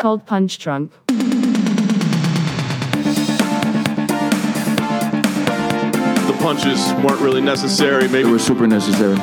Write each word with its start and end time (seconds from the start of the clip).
Cold 0.00 0.26
Punch 0.26 0.58
Drunk. 0.58 0.92
The 6.26 6.36
punches 6.40 6.92
weren't 7.02 7.20
really 7.20 7.40
necessary. 7.40 8.08
Maybe 8.08 8.24
They 8.24 8.30
were 8.30 8.38
super 8.38 8.66
necessary. 8.66 9.16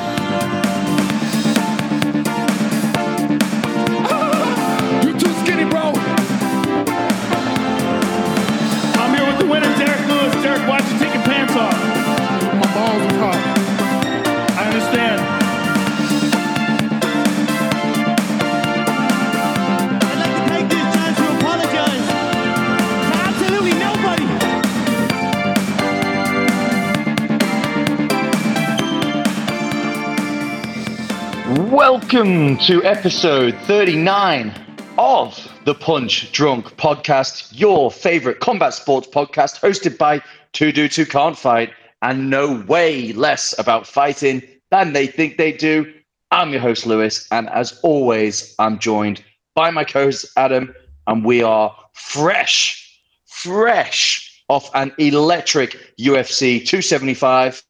Welcome 32.12 32.56
to 32.66 32.82
episode 32.82 33.54
39 33.66 34.52
of 34.98 35.48
the 35.64 35.76
Punch 35.76 36.32
Drunk 36.32 36.76
podcast, 36.76 37.56
your 37.56 37.88
favorite 37.88 38.40
combat 38.40 38.74
sports 38.74 39.06
podcast, 39.06 39.60
hosted 39.60 39.96
by 39.96 40.20
two 40.52 40.72
dudes 40.72 40.96
who 40.96 41.06
can't 41.06 41.38
fight 41.38 41.70
and 42.02 42.28
know 42.28 42.64
way 42.66 43.12
less 43.12 43.56
about 43.60 43.86
fighting 43.86 44.42
than 44.72 44.92
they 44.92 45.06
think 45.06 45.36
they 45.36 45.52
do. 45.52 45.86
I'm 46.32 46.50
your 46.50 46.60
host, 46.60 46.84
Lewis, 46.84 47.28
and 47.30 47.48
as 47.50 47.78
always, 47.84 48.56
I'm 48.58 48.80
joined 48.80 49.22
by 49.54 49.70
my 49.70 49.84
co 49.84 50.06
host, 50.06 50.26
Adam, 50.36 50.74
and 51.06 51.24
we 51.24 51.44
are 51.44 51.72
fresh, 51.92 53.00
fresh 53.26 54.42
off 54.48 54.68
an 54.74 54.90
electric 54.98 55.94
UFC 55.96 56.58
275. 56.66 57.62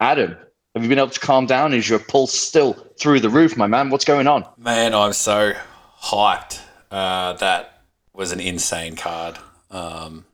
Adam, 0.00 0.36
have 0.76 0.82
you 0.82 0.90
been 0.90 0.98
able 0.98 1.08
to 1.08 1.20
calm 1.20 1.46
down? 1.46 1.72
Is 1.72 1.88
your 1.88 1.98
pulse 1.98 2.38
still 2.38 2.74
through 3.00 3.20
the 3.20 3.30
roof, 3.30 3.56
my 3.56 3.66
man? 3.66 3.88
What's 3.88 4.04
going 4.04 4.26
on? 4.26 4.44
Man, 4.58 4.92
I'm 4.94 5.14
so 5.14 5.54
hyped. 6.02 6.60
Uh, 6.90 7.32
that 7.32 7.80
was 8.12 8.30
an 8.30 8.40
insane 8.40 8.94
card. 8.94 9.38
Um, 9.70 10.26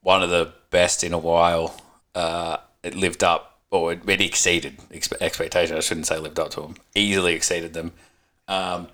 one 0.00 0.22
of 0.22 0.30
the 0.30 0.54
best 0.70 1.04
in 1.04 1.12
a 1.12 1.18
while. 1.18 1.78
Uh, 2.14 2.56
it 2.82 2.94
lived 2.94 3.22
up, 3.22 3.60
or 3.70 3.92
it, 3.92 4.08
it 4.08 4.22
exceeded 4.22 4.78
expe- 4.90 5.20
expectations. 5.20 5.76
I 5.76 5.80
shouldn't 5.80 6.06
say 6.06 6.18
lived 6.18 6.40
up 6.40 6.52
to 6.52 6.62
them. 6.62 6.76
Easily 6.94 7.34
exceeded 7.34 7.74
them. 7.74 7.92
Um, 8.48 8.88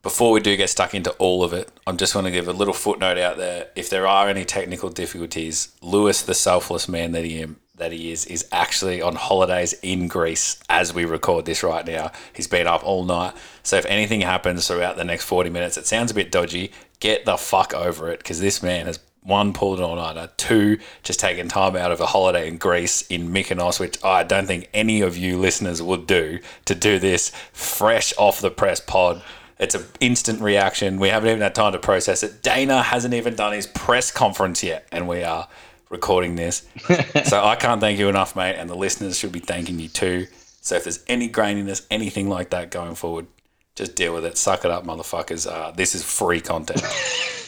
before 0.00 0.30
we 0.30 0.38
do 0.38 0.56
get 0.56 0.70
stuck 0.70 0.94
into 0.94 1.10
all 1.14 1.42
of 1.42 1.52
it, 1.52 1.72
I'm 1.88 1.96
just 1.96 2.12
going 2.12 2.26
to 2.26 2.30
give 2.30 2.46
a 2.46 2.52
little 2.52 2.74
footnote 2.74 3.18
out 3.18 3.36
there. 3.36 3.70
If 3.74 3.90
there 3.90 4.06
are 4.06 4.28
any 4.28 4.44
technical 4.44 4.90
difficulties, 4.90 5.74
Lewis, 5.82 6.22
the 6.22 6.34
selfless 6.34 6.88
man 6.88 7.10
that 7.12 7.24
he 7.24 7.40
that 7.76 7.92
he 7.92 8.12
is, 8.12 8.24
is 8.26 8.46
actually 8.52 9.02
on 9.02 9.16
holidays 9.16 9.72
in 9.82 10.06
Greece 10.06 10.60
as 10.68 10.94
we 10.94 11.04
record 11.04 11.44
this 11.44 11.62
right 11.62 11.84
now. 11.84 12.12
He's 12.32 12.46
been 12.46 12.66
up 12.66 12.84
all 12.84 13.04
night. 13.04 13.34
So 13.62 13.76
if 13.76 13.86
anything 13.86 14.20
happens 14.20 14.68
throughout 14.68 14.96
the 14.96 15.04
next 15.04 15.24
40 15.24 15.50
minutes, 15.50 15.76
it 15.76 15.86
sounds 15.86 16.10
a 16.10 16.14
bit 16.14 16.30
dodgy. 16.30 16.70
Get 17.00 17.24
the 17.24 17.36
fuck 17.36 17.74
over 17.74 18.10
it 18.10 18.18
because 18.18 18.40
this 18.40 18.62
man 18.62 18.86
has 18.86 19.00
one 19.24 19.52
pulled 19.52 19.78
an 19.78 19.84
all 19.84 19.96
nighter, 19.96 20.30
two 20.36 20.78
just 21.02 21.18
taken 21.18 21.48
time 21.48 21.74
out 21.74 21.90
of 21.90 22.00
a 22.00 22.06
holiday 22.06 22.46
in 22.46 22.58
Greece 22.58 23.02
in 23.08 23.30
Mykonos, 23.30 23.80
which 23.80 24.02
I 24.04 24.22
don't 24.22 24.46
think 24.46 24.68
any 24.72 25.00
of 25.00 25.16
you 25.16 25.38
listeners 25.38 25.82
would 25.82 26.06
do 26.06 26.38
to 26.66 26.74
do 26.74 26.98
this 26.98 27.32
fresh 27.52 28.12
off 28.18 28.40
the 28.40 28.50
press 28.50 28.80
pod. 28.80 29.22
It's 29.58 29.74
an 29.74 29.84
instant 29.98 30.40
reaction. 30.40 30.98
We 31.00 31.08
haven't 31.08 31.30
even 31.30 31.40
had 31.40 31.54
time 31.54 31.72
to 31.72 31.78
process 31.78 32.22
it. 32.22 32.42
Dana 32.42 32.82
hasn't 32.82 33.14
even 33.14 33.34
done 33.34 33.52
his 33.54 33.66
press 33.66 34.10
conference 34.10 34.62
yet, 34.62 34.86
and 34.92 35.08
we 35.08 35.24
are 35.24 35.48
recording 35.90 36.36
this. 36.36 36.66
so 37.24 37.44
I 37.44 37.56
can't 37.56 37.80
thank 37.80 37.98
you 37.98 38.08
enough, 38.08 38.36
mate, 38.36 38.56
and 38.56 38.68
the 38.68 38.76
listeners 38.76 39.18
should 39.18 39.32
be 39.32 39.40
thanking 39.40 39.78
you 39.80 39.88
too. 39.88 40.26
So 40.60 40.76
if 40.76 40.84
there's 40.84 41.04
any 41.08 41.28
graininess, 41.28 41.86
anything 41.90 42.28
like 42.28 42.50
that 42.50 42.70
going 42.70 42.94
forward, 42.94 43.26
just 43.74 43.94
deal 43.94 44.14
with 44.14 44.24
it. 44.24 44.38
Suck 44.38 44.64
it 44.64 44.70
up, 44.70 44.84
motherfuckers. 44.84 45.50
Uh, 45.50 45.72
this 45.72 45.94
is 45.94 46.02
free 46.02 46.40
content. 46.40 46.82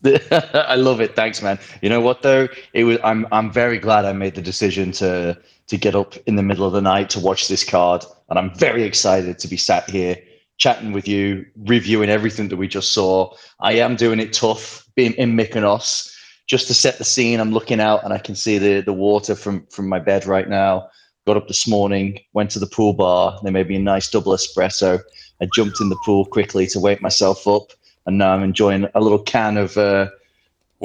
I 0.54 0.76
love 0.76 1.00
it. 1.00 1.16
Thanks, 1.16 1.42
man. 1.42 1.58
You 1.82 1.88
know 1.88 2.00
what 2.00 2.22
though? 2.22 2.46
It 2.72 2.84
was. 2.84 2.98
I'm. 3.02 3.26
I'm 3.32 3.50
very 3.50 3.78
glad 3.78 4.04
I 4.04 4.12
made 4.12 4.36
the 4.36 4.42
decision 4.42 4.92
to 4.92 5.36
to 5.66 5.76
get 5.76 5.96
up 5.96 6.16
in 6.26 6.36
the 6.36 6.42
middle 6.42 6.64
of 6.66 6.72
the 6.72 6.80
night 6.80 7.10
to 7.10 7.20
watch 7.20 7.48
this 7.48 7.64
card, 7.64 8.04
and 8.28 8.38
I'm 8.38 8.54
very 8.54 8.84
excited 8.84 9.38
to 9.40 9.48
be 9.48 9.56
sat 9.56 9.90
here 9.90 10.16
chatting 10.56 10.92
with 10.92 11.08
you, 11.08 11.46
reviewing 11.66 12.10
everything 12.10 12.48
that 12.48 12.56
we 12.56 12.68
just 12.68 12.92
saw. 12.92 13.32
I 13.60 13.72
am 13.74 13.96
doing 13.96 14.20
it 14.20 14.32
tough, 14.32 14.86
being 14.94 15.14
in 15.14 15.36
Mykonos, 15.36 16.14
just 16.48 16.66
to 16.66 16.74
set 16.74 16.98
the 16.98 17.04
scene. 17.04 17.38
I'm 17.38 17.52
looking 17.52 17.78
out, 17.78 18.02
and 18.02 18.12
I 18.12 18.18
can 18.18 18.34
see 18.34 18.58
the 18.58 18.80
the 18.80 18.92
water 18.92 19.36
from 19.36 19.66
from 19.66 19.88
my 19.88 20.00
bed 20.00 20.26
right 20.26 20.48
now. 20.48 20.88
Got 21.26 21.36
up 21.36 21.46
this 21.46 21.68
morning, 21.68 22.18
went 22.32 22.50
to 22.52 22.58
the 22.58 22.66
pool 22.66 22.94
bar. 22.94 23.38
They 23.44 23.50
made 23.50 23.68
me 23.68 23.76
a 23.76 23.80
nice 23.80 24.10
double 24.10 24.32
espresso. 24.32 24.98
I 25.40 25.48
jumped 25.54 25.80
in 25.80 25.90
the 25.90 25.98
pool 26.04 26.24
quickly 26.24 26.66
to 26.68 26.80
wake 26.80 27.02
myself 27.02 27.46
up, 27.46 27.72
and 28.06 28.18
now 28.18 28.32
I'm 28.32 28.42
enjoying 28.42 28.88
a 28.94 29.00
little 29.00 29.18
can 29.18 29.58
of 29.58 29.76
uh, 29.76 30.08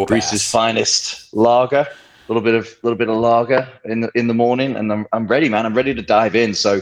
Greece's 0.06 0.47
finest 0.47 1.34
lager. 1.34 1.88
A 1.88 2.31
little 2.31 2.44
bit 2.44 2.56
of 2.56 2.75
little 2.84 2.97
bit 2.97 3.09
of 3.09 3.18
lager 3.18 3.68
in 3.85 4.02
the, 4.02 4.12
in 4.16 4.28
the 4.28 4.34
morning, 4.34 4.75
and 4.75 4.91
I'm 4.91 5.07
I'm 5.13 5.28
ready, 5.28 5.50
man. 5.50 5.66
I'm 5.66 5.73
ready 5.73 5.96
to 5.96 6.02
dive 6.02 6.35
in. 6.35 6.53
So 6.53 6.81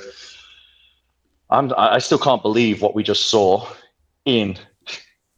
I'm 1.52 1.72
I 1.78 2.00
still 2.00 2.20
can't 2.20 2.42
believe 2.42 2.82
what 2.82 2.96
we 2.96 3.04
just 3.04 3.28
saw 3.28 3.68
in 4.26 4.58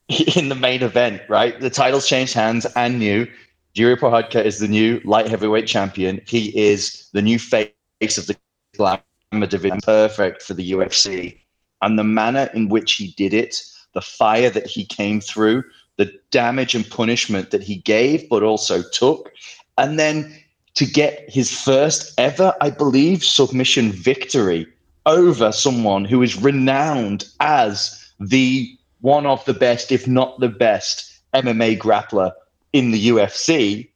in 0.36 0.50
the 0.50 0.56
main 0.56 0.84
event. 0.84 1.22
Right, 1.30 1.60
the 1.60 1.70
titles 1.70 2.08
changed 2.08 2.34
hands 2.34 2.66
and 2.76 3.00
new. 3.00 3.28
Yuri 3.76 3.96
Prochazka 3.96 4.44
is 4.44 4.60
the 4.60 4.68
new 4.68 5.02
light 5.04 5.28
heavyweight 5.28 5.66
champion. 5.66 6.22
He 6.28 6.56
is 6.58 7.10
the 7.14 7.22
new 7.22 7.40
face 7.40 8.18
of 8.18 8.28
the 8.28 8.38
glamour 8.78 9.48
division. 9.48 9.80
Perfect 9.82 10.44
for 10.44 10.54
the 10.54 10.72
UFC, 10.72 11.40
and 11.82 11.98
the 11.98 12.04
manner 12.04 12.50
in 12.54 12.70
which 12.70 12.94
he 12.94 13.14
did 13.18 13.34
it, 13.34 13.62
the 13.94 14.02
fire 14.02 14.50
that 14.50 14.68
he 14.68 14.86
came 14.86 15.22
through, 15.22 15.64
the 15.98 16.14
damage 16.32 16.76
and 16.76 16.90
punishment 16.90 17.52
that 17.52 17.64
he 17.64 17.78
gave, 17.78 18.28
but 18.30 18.44
also 18.44 18.84
took. 18.92 19.32
And 19.78 19.98
then 19.98 20.36
to 20.76 20.86
get 20.86 21.30
his 21.30 21.52
first 21.52 22.14
ever, 22.20 22.54
I 22.62 22.70
believe, 22.70 23.24
submission 23.24 23.92
victory 23.92 24.68
over 25.06 25.52
someone 25.52 26.06
who 26.06 26.22
is 26.22 26.42
renowned 26.42 27.26
as 27.40 28.12
the 28.20 28.78
one 29.04 29.26
of 29.26 29.44
the 29.44 29.54
best, 29.54 29.92
if 29.92 30.08
not 30.08 30.40
the 30.40 30.48
best, 30.48 31.20
MMA 31.34 31.78
grappler 31.78 32.32
in 32.72 32.92
the 32.92 33.10
UFC. 33.10 33.90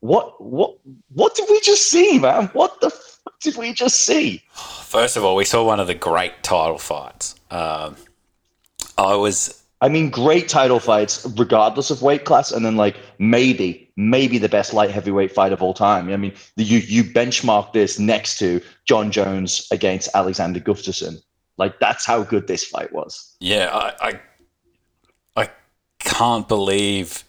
What 0.00 0.38
what 0.42 0.76
what 1.14 1.34
did 1.34 1.46
we 1.48 1.60
just 1.60 1.90
see, 1.90 2.18
man? 2.18 2.48
What 2.52 2.78
the 2.82 2.90
fuck 2.90 3.40
did 3.40 3.56
we 3.56 3.72
just 3.72 4.04
see? 4.04 4.42
First 4.52 5.16
of 5.16 5.24
all, 5.24 5.34
we 5.34 5.46
saw 5.46 5.64
one 5.64 5.80
of 5.80 5.86
the 5.86 5.94
great 5.94 6.42
title 6.42 6.76
fights. 6.76 7.36
Um, 7.50 7.96
I 8.98 9.14
was 9.14 9.62
I 9.80 9.88
mean, 9.88 10.10
great 10.10 10.46
title 10.46 10.78
fights, 10.78 11.26
regardless 11.38 11.90
of 11.90 12.02
weight 12.02 12.26
class, 12.26 12.52
and 12.52 12.66
then 12.66 12.76
like 12.76 12.96
maybe, 13.18 13.90
maybe 13.96 14.36
the 14.36 14.48
best 14.48 14.74
light 14.74 14.90
heavyweight 14.90 15.32
fight 15.32 15.52
of 15.52 15.62
all 15.62 15.72
time. 15.72 16.10
I 16.10 16.18
mean, 16.18 16.34
you 16.56 16.80
you 16.80 17.02
benchmark 17.02 17.72
this 17.72 17.98
next 17.98 18.38
to 18.40 18.60
Jon 18.84 19.10
Jones 19.10 19.66
against 19.70 20.10
Alexander 20.14 20.60
Gustafsson. 20.60 21.22
Like 21.56 21.78
that's 21.80 22.04
how 22.04 22.24
good 22.24 22.46
this 22.46 22.64
fight 22.64 22.92
was. 22.92 23.36
Yeah, 23.40 23.70
I, 23.72 24.08
I, 24.08 24.08
I 24.10 24.20
can't 26.04 26.46
believe 26.48 27.24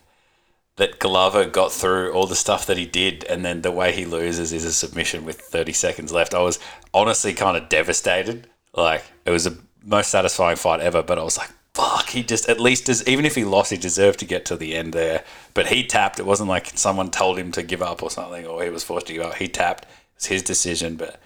that 0.77 0.99
Glover 0.99 1.45
got 1.45 1.71
through 1.71 2.11
all 2.11 2.27
the 2.27 2.35
stuff 2.35 2.65
that 2.67 2.77
he 2.77 2.85
did, 2.85 3.23
and 3.25 3.45
then 3.45 3.61
the 3.61 3.71
way 3.71 3.93
he 3.93 4.05
loses 4.05 4.51
is 4.51 4.65
a 4.65 4.73
submission 4.73 5.23
with 5.23 5.39
30 5.39 5.71
seconds 5.73 6.11
left. 6.11 6.33
I 6.33 6.41
was 6.41 6.59
honestly 6.93 7.33
kind 7.33 7.55
of 7.55 7.69
devastated. 7.69 8.47
Like 8.73 9.03
it 9.25 9.31
was 9.31 9.45
the 9.45 9.57
most 9.83 10.09
satisfying 10.11 10.57
fight 10.57 10.81
ever, 10.81 11.01
but 11.01 11.17
I 11.17 11.23
was 11.23 11.37
like, 11.37 11.49
fuck, 11.73 12.09
he 12.09 12.23
just 12.23 12.49
at 12.49 12.59
least 12.59 12.87
does. 12.87 13.07
Even 13.07 13.25
if 13.25 13.35
he 13.35 13.45
lost, 13.45 13.71
he 13.71 13.77
deserved 13.77 14.19
to 14.19 14.25
get 14.25 14.43
to 14.45 14.57
the 14.57 14.75
end 14.75 14.91
there. 14.93 15.23
But 15.53 15.67
he 15.67 15.85
tapped. 15.85 16.19
It 16.19 16.25
wasn't 16.25 16.49
like 16.49 16.77
someone 16.77 17.09
told 17.09 17.39
him 17.39 17.53
to 17.53 17.63
give 17.63 17.81
up 17.81 18.03
or 18.03 18.11
something, 18.11 18.45
or 18.45 18.61
he 18.63 18.69
was 18.69 18.83
forced 18.83 19.07
to 19.07 19.13
give 19.13 19.23
up. 19.23 19.35
He 19.35 19.47
tapped. 19.47 19.85
It 19.85 19.89
was 20.17 20.25
his 20.25 20.43
decision, 20.43 20.97
but. 20.97 21.19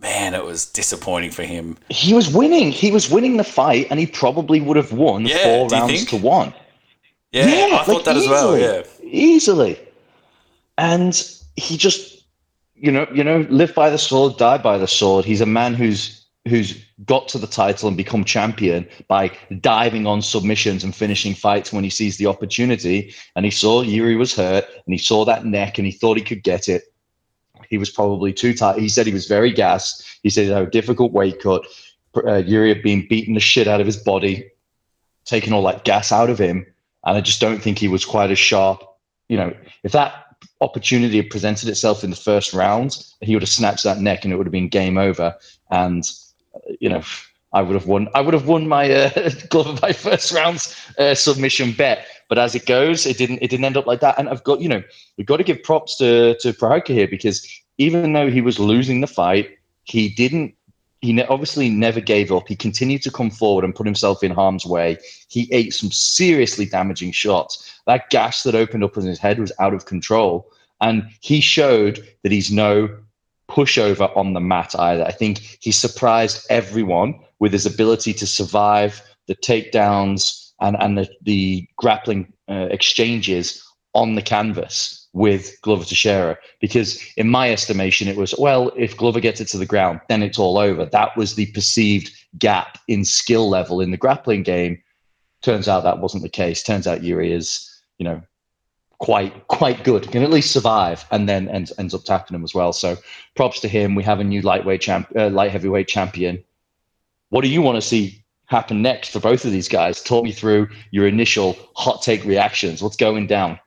Man, 0.00 0.34
it 0.34 0.44
was 0.44 0.66
disappointing 0.66 1.30
for 1.30 1.44
him. 1.44 1.78
He 1.88 2.12
was 2.12 2.28
winning. 2.28 2.70
He 2.72 2.90
was 2.90 3.08
winning 3.08 3.38
the 3.38 3.44
fight, 3.44 3.86
and 3.88 3.98
he 3.98 4.06
probably 4.06 4.60
would 4.60 4.76
have 4.76 4.92
won 4.92 5.24
Yeah, 5.24 5.42
four 5.44 5.68
rounds 5.68 5.92
think? 5.94 6.08
to 6.10 6.16
one. 6.18 6.52
Yeah, 7.34 7.68
I 7.80 7.84
thought 7.84 7.96
like, 7.96 8.04
that 8.04 8.16
as 8.16 8.28
well. 8.28 8.56
easily, 8.56 8.62
Yeah. 8.62 8.82
easily. 9.02 9.78
And 10.78 11.30
he 11.56 11.76
just, 11.76 12.24
you 12.76 12.92
know, 12.92 13.06
you 13.12 13.24
know, 13.24 13.46
live 13.50 13.74
by 13.74 13.90
the 13.90 13.98
sword, 13.98 14.36
die 14.36 14.58
by 14.58 14.78
the 14.78 14.86
sword. 14.86 15.24
He's 15.24 15.40
a 15.40 15.46
man 15.46 15.74
who's 15.74 16.20
who's 16.46 16.84
got 17.06 17.26
to 17.26 17.38
the 17.38 17.46
title 17.46 17.88
and 17.88 17.96
become 17.96 18.22
champion 18.22 18.86
by 19.08 19.30
diving 19.60 20.06
on 20.06 20.20
submissions 20.20 20.84
and 20.84 20.94
finishing 20.94 21.34
fights 21.34 21.72
when 21.72 21.82
he 21.82 21.88
sees 21.88 22.18
the 22.18 22.26
opportunity. 22.26 23.14
And 23.34 23.46
he 23.46 23.50
saw 23.50 23.80
Yuri 23.80 24.16
was 24.16 24.34
hurt, 24.34 24.64
and 24.64 24.92
he 24.92 24.98
saw 24.98 25.24
that 25.24 25.46
neck, 25.46 25.78
and 25.78 25.86
he 25.86 25.92
thought 25.92 26.18
he 26.18 26.22
could 26.22 26.42
get 26.42 26.68
it. 26.68 26.82
He 27.70 27.78
was 27.78 27.88
probably 27.88 28.32
too 28.32 28.52
tight. 28.52 28.78
He 28.78 28.90
said 28.90 29.06
he 29.06 29.12
was 29.12 29.26
very 29.26 29.52
gassed. 29.52 30.04
He 30.22 30.28
said 30.28 30.44
he 30.44 30.50
had 30.50 30.62
a 30.68 30.70
difficult 30.70 31.12
weight 31.12 31.40
cut. 31.40 31.64
Uh, 32.14 32.36
Yuri 32.36 32.68
had 32.68 32.82
been 32.82 33.06
beating 33.08 33.34
the 33.34 33.40
shit 33.40 33.66
out 33.66 33.80
of 33.80 33.86
his 33.86 33.96
body, 33.96 34.50
taking 35.24 35.54
all 35.54 35.64
that 35.64 35.84
gas 35.84 36.12
out 36.12 36.28
of 36.28 36.38
him, 36.38 36.66
and 37.04 37.16
I 37.16 37.20
just 37.20 37.40
don't 37.40 37.62
think 37.62 37.78
he 37.78 37.88
was 37.88 38.04
quite 38.04 38.30
as 38.30 38.38
sharp. 38.38 38.82
You 39.28 39.36
know, 39.36 39.56
if 39.82 39.92
that 39.92 40.24
opportunity 40.60 41.16
had 41.16 41.30
presented 41.30 41.68
itself 41.68 42.04
in 42.04 42.10
the 42.10 42.16
first 42.16 42.52
round, 42.52 43.04
he 43.20 43.34
would 43.34 43.42
have 43.42 43.48
snatched 43.48 43.84
that 43.84 43.98
neck 43.98 44.24
and 44.24 44.32
it 44.32 44.36
would 44.36 44.46
have 44.46 44.52
been 44.52 44.68
game 44.68 44.98
over. 44.98 45.36
And 45.70 46.04
you 46.80 46.88
know, 46.88 47.02
I 47.52 47.62
would 47.62 47.74
have 47.74 47.86
won. 47.86 48.08
I 48.14 48.20
would 48.20 48.34
have 48.34 48.48
won 48.48 48.66
my 48.66 48.90
uh, 48.90 49.30
Glover 49.48 49.80
by 49.80 49.92
first 49.92 50.32
round 50.32 50.66
uh, 50.98 51.14
submission 51.14 51.72
bet. 51.72 52.06
But 52.28 52.38
as 52.38 52.54
it 52.54 52.66
goes, 52.66 53.06
it 53.06 53.16
didn't. 53.16 53.38
It 53.40 53.48
didn't 53.48 53.64
end 53.64 53.76
up 53.76 53.86
like 53.86 54.00
that. 54.00 54.18
And 54.18 54.28
I've 54.28 54.44
got 54.44 54.60
you 54.60 54.68
know 54.68 54.82
we've 55.16 55.26
got 55.26 55.36
to 55.38 55.44
give 55.44 55.62
props 55.62 55.96
to 55.98 56.36
to 56.40 56.52
Prochazka 56.52 56.88
here 56.88 57.08
because 57.08 57.46
even 57.78 58.12
though 58.12 58.30
he 58.30 58.40
was 58.40 58.58
losing 58.58 59.00
the 59.00 59.06
fight, 59.06 59.50
he 59.84 60.08
didn't. 60.08 60.54
He 61.04 61.22
obviously 61.24 61.68
never 61.68 62.00
gave 62.00 62.32
up. 62.32 62.48
He 62.48 62.56
continued 62.56 63.02
to 63.02 63.10
come 63.10 63.30
forward 63.30 63.62
and 63.62 63.74
put 63.74 63.86
himself 63.86 64.22
in 64.22 64.30
harm's 64.30 64.64
way. 64.64 64.96
He 65.28 65.52
ate 65.52 65.74
some 65.74 65.92
seriously 65.92 66.64
damaging 66.64 67.12
shots. 67.12 67.78
That 67.86 68.08
gash 68.08 68.42
that 68.44 68.54
opened 68.54 68.84
up 68.84 68.96
in 68.96 69.04
his 69.04 69.18
head 69.18 69.38
was 69.38 69.52
out 69.58 69.74
of 69.74 69.84
control, 69.84 70.50
and 70.80 71.10
he 71.20 71.42
showed 71.42 72.02
that 72.22 72.32
he's 72.32 72.50
no 72.50 72.88
pushover 73.50 74.16
on 74.16 74.32
the 74.32 74.40
mat 74.40 74.74
either. 74.78 75.04
I 75.04 75.12
think 75.12 75.58
he 75.60 75.72
surprised 75.72 76.46
everyone 76.48 77.20
with 77.38 77.52
his 77.52 77.66
ability 77.66 78.14
to 78.14 78.26
survive 78.26 79.02
the 79.26 79.36
takedowns 79.36 80.52
and, 80.60 80.74
and 80.80 80.96
the, 80.96 81.10
the 81.20 81.68
grappling 81.76 82.32
uh, 82.48 82.68
exchanges 82.70 83.62
on 83.92 84.14
the 84.14 84.22
canvas 84.22 85.03
with 85.14 85.56
Glover 85.62 85.84
Teixeira. 85.84 86.36
Because 86.60 87.00
in 87.16 87.30
my 87.30 87.50
estimation, 87.50 88.08
it 88.08 88.16
was, 88.16 88.34
well, 88.36 88.70
if 88.76 88.96
Glover 88.96 89.20
gets 89.20 89.40
it 89.40 89.48
to 89.48 89.58
the 89.58 89.64
ground, 89.64 90.00
then 90.08 90.22
it's 90.22 90.38
all 90.38 90.58
over. 90.58 90.84
That 90.84 91.16
was 91.16 91.36
the 91.36 91.46
perceived 91.52 92.12
gap 92.38 92.78
in 92.88 93.04
skill 93.04 93.48
level 93.48 93.80
in 93.80 93.92
the 93.92 93.96
grappling 93.96 94.42
game. 94.42 94.82
Turns 95.40 95.68
out 95.68 95.84
that 95.84 96.00
wasn't 96.00 96.24
the 96.24 96.28
case. 96.28 96.62
Turns 96.62 96.86
out 96.86 97.02
Yuri 97.02 97.32
is, 97.32 97.70
you 97.98 98.04
know, 98.04 98.20
quite 98.98 99.46
quite 99.48 99.84
good. 99.84 100.10
Can 100.10 100.22
at 100.22 100.30
least 100.30 100.50
survive, 100.50 101.04
and 101.10 101.28
then 101.28 101.48
ends 101.48 101.72
ends 101.78 101.94
up 101.94 102.04
tapping 102.04 102.34
him 102.34 102.44
as 102.44 102.54
well. 102.54 102.72
So 102.72 102.96
props 103.36 103.60
to 103.60 103.68
him. 103.68 103.94
We 103.94 104.02
have 104.04 104.20
a 104.20 104.24
new 104.24 104.40
lightweight 104.40 104.80
champ, 104.80 105.08
uh, 105.14 105.28
light 105.28 105.50
heavyweight 105.50 105.88
champion. 105.88 106.42
What 107.28 107.42
do 107.42 107.48
you 107.48 107.60
want 107.60 107.76
to 107.76 107.82
see 107.82 108.24
happen 108.46 108.82
next 108.82 109.10
for 109.10 109.20
both 109.20 109.44
of 109.44 109.52
these 109.52 109.68
guys? 109.68 110.02
Talk 110.02 110.24
me 110.24 110.32
through 110.32 110.68
your 110.90 111.06
initial 111.06 111.56
hot 111.76 112.02
take 112.02 112.24
reactions. 112.24 112.82
What's 112.82 112.96
going 112.96 113.26
down? 113.26 113.60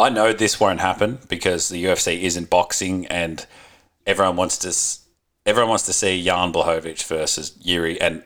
I 0.00 0.08
know 0.08 0.32
this 0.32 0.58
won't 0.58 0.80
happen 0.80 1.18
because 1.28 1.68
the 1.68 1.84
UFC 1.84 2.22
isn't 2.22 2.48
boxing, 2.48 3.06
and 3.06 3.44
everyone 4.06 4.36
wants 4.36 4.58
to 4.58 5.48
everyone 5.48 5.68
wants 5.68 5.86
to 5.86 5.92
see 5.92 6.22
Jan 6.24 6.52
Blachowicz 6.52 7.04
versus 7.04 7.56
Yuri. 7.60 8.00
And 8.00 8.22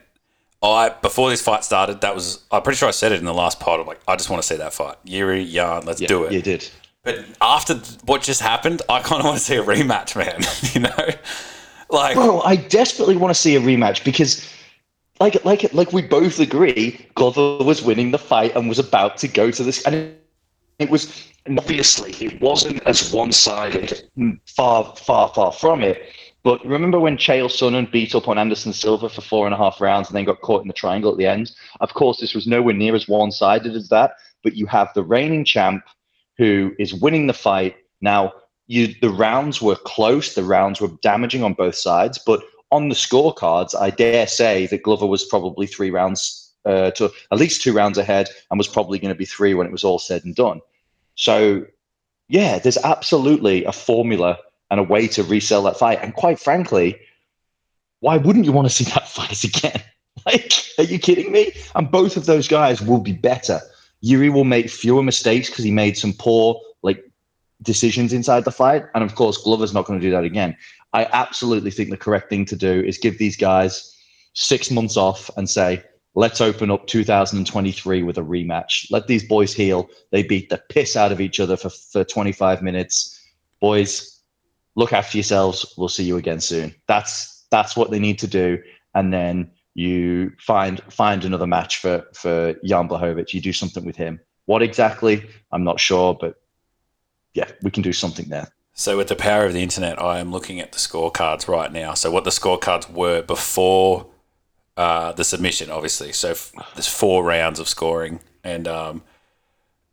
I 0.63 0.89
before 0.89 1.29
this 1.29 1.41
fight 1.41 1.65
started, 1.65 2.01
that 2.01 2.15
was 2.15 2.43
I'm 2.51 2.61
pretty 2.61 2.77
sure 2.77 2.87
I 2.87 2.91
said 2.91 3.11
it 3.11 3.19
in 3.19 3.25
the 3.25 3.33
last 3.33 3.59
pod. 3.59 3.81
I'm 3.81 3.87
like, 3.87 3.99
I 4.07 4.15
just 4.15 4.29
want 4.29 4.41
to 4.41 4.47
see 4.47 4.55
that 4.55 4.73
fight, 4.73 4.95
Yuri 5.03 5.45
Jan. 5.45 5.85
Let's 5.85 5.99
do 5.99 6.23
it. 6.23 6.31
You 6.31 6.41
did. 6.41 6.69
But 7.03 7.23
after 7.39 7.75
what 8.05 8.23
just 8.23 8.41
happened, 8.41 8.81
I 8.89 9.01
kind 9.01 9.19
of 9.19 9.25
want 9.25 9.37
to 9.37 9.43
see 9.43 9.57
a 9.57 9.63
rematch, 9.63 10.15
man. 10.15 10.41
you 10.73 10.81
know, 10.81 11.13
like 11.89 12.15
Bro, 12.15 12.41
I 12.41 12.55
desperately 12.55 13.17
want 13.17 13.35
to 13.35 13.39
see 13.39 13.55
a 13.55 13.59
rematch 13.59 14.03
because, 14.03 14.49
like, 15.19 15.43
like, 15.45 15.71
like 15.73 15.93
we 15.93 16.01
both 16.01 16.39
agree, 16.39 17.05
Glover 17.13 17.63
was 17.63 17.83
winning 17.83 18.09
the 18.09 18.17
fight 18.17 18.55
and 18.55 18.67
was 18.67 18.79
about 18.79 19.17
to 19.17 19.27
go 19.27 19.51
to 19.51 19.63
this, 19.63 19.85
and 19.85 20.15
it, 20.79 20.89
was 20.89 21.31
obviously 21.57 22.11
it 22.25 22.41
wasn't 22.41 22.81
as 22.85 23.11
one-sided, 23.13 24.09
mm, 24.17 24.39
far, 24.47 24.95
far, 24.95 25.29
far 25.29 25.51
from 25.51 25.81
it. 25.81 26.01
But 26.43 26.63
remember 26.63 26.99
when 26.99 27.17
Chael 27.17 27.47
Sonnen 27.47 27.91
beat 27.91 28.13
up 28.13 28.27
on 28.27 28.37
Anderson 28.37 28.71
Silva 28.71 29.09
for 29.09 29.21
four 29.21 29.45
and 29.47 29.53
a 29.53 29.57
half 29.57 29.81
rounds 29.81 30.09
and 30.09 30.15
then 30.15 30.25
got 30.25 30.41
caught 30.41 30.61
in 30.61 30.67
the 30.67 30.73
triangle 30.73 31.11
at 31.11 31.17
the 31.17 31.25
end? 31.25 31.51
Of 31.79 31.93
course, 31.95 32.19
this 32.19 32.35
was 32.35 32.45
nowhere 32.45 32.75
near 32.75 32.93
as 32.95 33.07
one-sided 33.07 33.75
as 33.75 33.89
that. 33.89 34.13
But 34.43 34.55
you 34.55 34.67
have 34.67 34.89
the 34.93 35.03
reigning 35.03 35.43
champ 35.43 35.83
who 36.37 36.73
is 36.77 36.93
winning 36.93 37.25
the 37.25 37.33
fight 37.33 37.75
now. 38.01 38.31
You, 38.67 38.93
the 39.01 39.09
rounds 39.09 39.61
were 39.61 39.75
close. 39.75 40.35
The 40.35 40.43
rounds 40.43 40.81
were 40.81 40.91
damaging 41.01 41.43
on 41.43 41.53
both 41.53 41.75
sides, 41.75 42.19
but 42.23 42.43
on 42.71 42.89
the 42.89 42.95
scorecards, 42.95 43.73
I 43.79 43.89
dare 43.89 44.27
say 44.27 44.67
that 44.67 44.83
Glover 44.83 45.05
was 45.05 45.25
probably 45.25 45.65
three 45.65 45.91
rounds 45.91 46.44
uh, 46.65 46.91
to 46.91 47.11
at 47.31 47.37
least 47.37 47.61
two 47.61 47.73
rounds 47.73 47.97
ahead, 47.97 48.29
and 48.49 48.57
was 48.57 48.67
probably 48.67 48.99
going 48.99 49.13
to 49.13 49.17
be 49.17 49.25
three 49.25 49.53
when 49.53 49.67
it 49.67 49.71
was 49.71 49.83
all 49.83 49.99
said 49.99 50.25
and 50.25 50.35
done. 50.35 50.61
So, 51.15 51.65
yeah, 52.27 52.59
there's 52.59 52.77
absolutely 52.77 53.63
a 53.65 53.71
formula 53.71 54.37
and 54.71 54.79
a 54.79 54.83
way 54.83 55.07
to 55.09 55.23
resell 55.23 55.63
that 55.63 55.77
fight. 55.77 55.99
And 56.01 56.13
quite 56.13 56.39
frankly, 56.39 56.99
why 57.99 58.17
wouldn't 58.17 58.45
you 58.45 58.51
want 58.51 58.67
to 58.67 58.73
see 58.73 58.85
that 58.85 59.07
fight 59.07 59.43
again? 59.43 59.81
Like, 60.25 60.53
are 60.79 60.83
you 60.85 60.97
kidding 60.97 61.31
me? 61.31 61.51
And 61.75 61.91
both 61.91 62.17
of 62.17 62.25
those 62.25 62.47
guys 62.47 62.81
will 62.81 63.01
be 63.01 63.11
better. 63.11 63.59
Yuri 64.01 64.29
will 64.29 64.43
make 64.43 64.71
fewer 64.71 65.03
mistakes 65.03 65.49
because 65.49 65.63
he 65.63 65.69
made 65.71 65.97
some 65.97 66.13
poor 66.13 66.59
like 66.81 67.03
decisions 67.61 68.11
inside 68.11 68.43
the 68.43 68.51
fight, 68.51 68.85
and 68.95 69.03
of 69.03 69.13
course, 69.13 69.37
Glover's 69.37 69.73
not 69.73 69.85
going 69.85 69.99
to 69.99 70.05
do 70.05 70.11
that 70.11 70.23
again. 70.23 70.57
I 70.93 71.07
absolutely 71.11 71.69
think 71.69 71.89
the 71.89 71.97
correct 71.97 72.29
thing 72.29 72.45
to 72.45 72.55
do 72.55 72.81
is 72.81 72.97
give 72.97 73.19
these 73.19 73.35
guys 73.35 73.95
six 74.33 74.71
months 74.71 74.97
off 74.97 75.29
and 75.37 75.49
say, 75.49 75.83
let's 76.15 76.41
open 76.41 76.71
up 76.71 76.87
2023 76.87 78.03
with 78.03 78.17
a 78.17 78.21
rematch. 78.21 78.87
Let 78.89 79.07
these 79.07 79.23
boys 79.23 79.53
heal. 79.53 79.89
They 80.11 80.23
beat 80.23 80.49
the 80.49 80.61
piss 80.69 80.95
out 80.95 81.11
of 81.11 81.21
each 81.21 81.39
other 81.39 81.57
for, 81.57 81.69
for 81.69 82.03
25 82.03 82.61
minutes. 82.61 83.19
Boys, 83.59 84.21
look 84.75 84.93
after 84.93 85.17
yourselves. 85.17 85.73
We'll 85.77 85.89
see 85.89 86.05
you 86.05 86.17
again 86.17 86.39
soon. 86.39 86.73
That's 86.87 87.45
that's 87.51 87.77
what 87.77 87.91
they 87.91 87.99
need 87.99 88.19
to 88.19 88.27
do. 88.27 88.61
And 88.95 89.13
then 89.13 89.51
you 89.75 90.31
find 90.39 90.81
find 90.89 91.25
another 91.25 91.47
match 91.47 91.77
for 91.77 92.05
for 92.13 92.53
Jan 92.63 92.87
Blachowicz. 92.87 93.33
You 93.33 93.41
do 93.41 93.53
something 93.53 93.85
with 93.85 93.97
him. 93.97 94.19
What 94.45 94.61
exactly? 94.61 95.27
I'm 95.51 95.63
not 95.63 95.79
sure, 95.79 96.13
but 96.13 96.35
yeah, 97.33 97.49
we 97.61 97.71
can 97.71 97.83
do 97.83 97.93
something 97.93 98.29
there. 98.29 98.47
So, 98.73 98.97
with 98.97 99.07
the 99.07 99.15
power 99.15 99.45
of 99.45 99.53
the 99.53 99.63
internet, 99.63 100.01
I 100.01 100.19
am 100.19 100.31
looking 100.31 100.59
at 100.59 100.73
the 100.73 100.77
scorecards 100.77 101.47
right 101.47 101.71
now. 101.71 101.93
So, 101.93 102.11
what 102.11 102.25
the 102.25 102.29
scorecards 102.29 102.91
were 102.91 103.21
before 103.21 104.07
uh, 104.77 105.11
the 105.13 105.23
submission, 105.23 105.71
obviously. 105.71 106.11
So, 106.11 106.31
f- 106.31 106.51
there's 106.75 106.87
four 106.87 107.23
rounds 107.23 107.59
of 107.59 107.67
scoring, 107.67 108.19
and 108.43 108.67
um, 108.67 109.03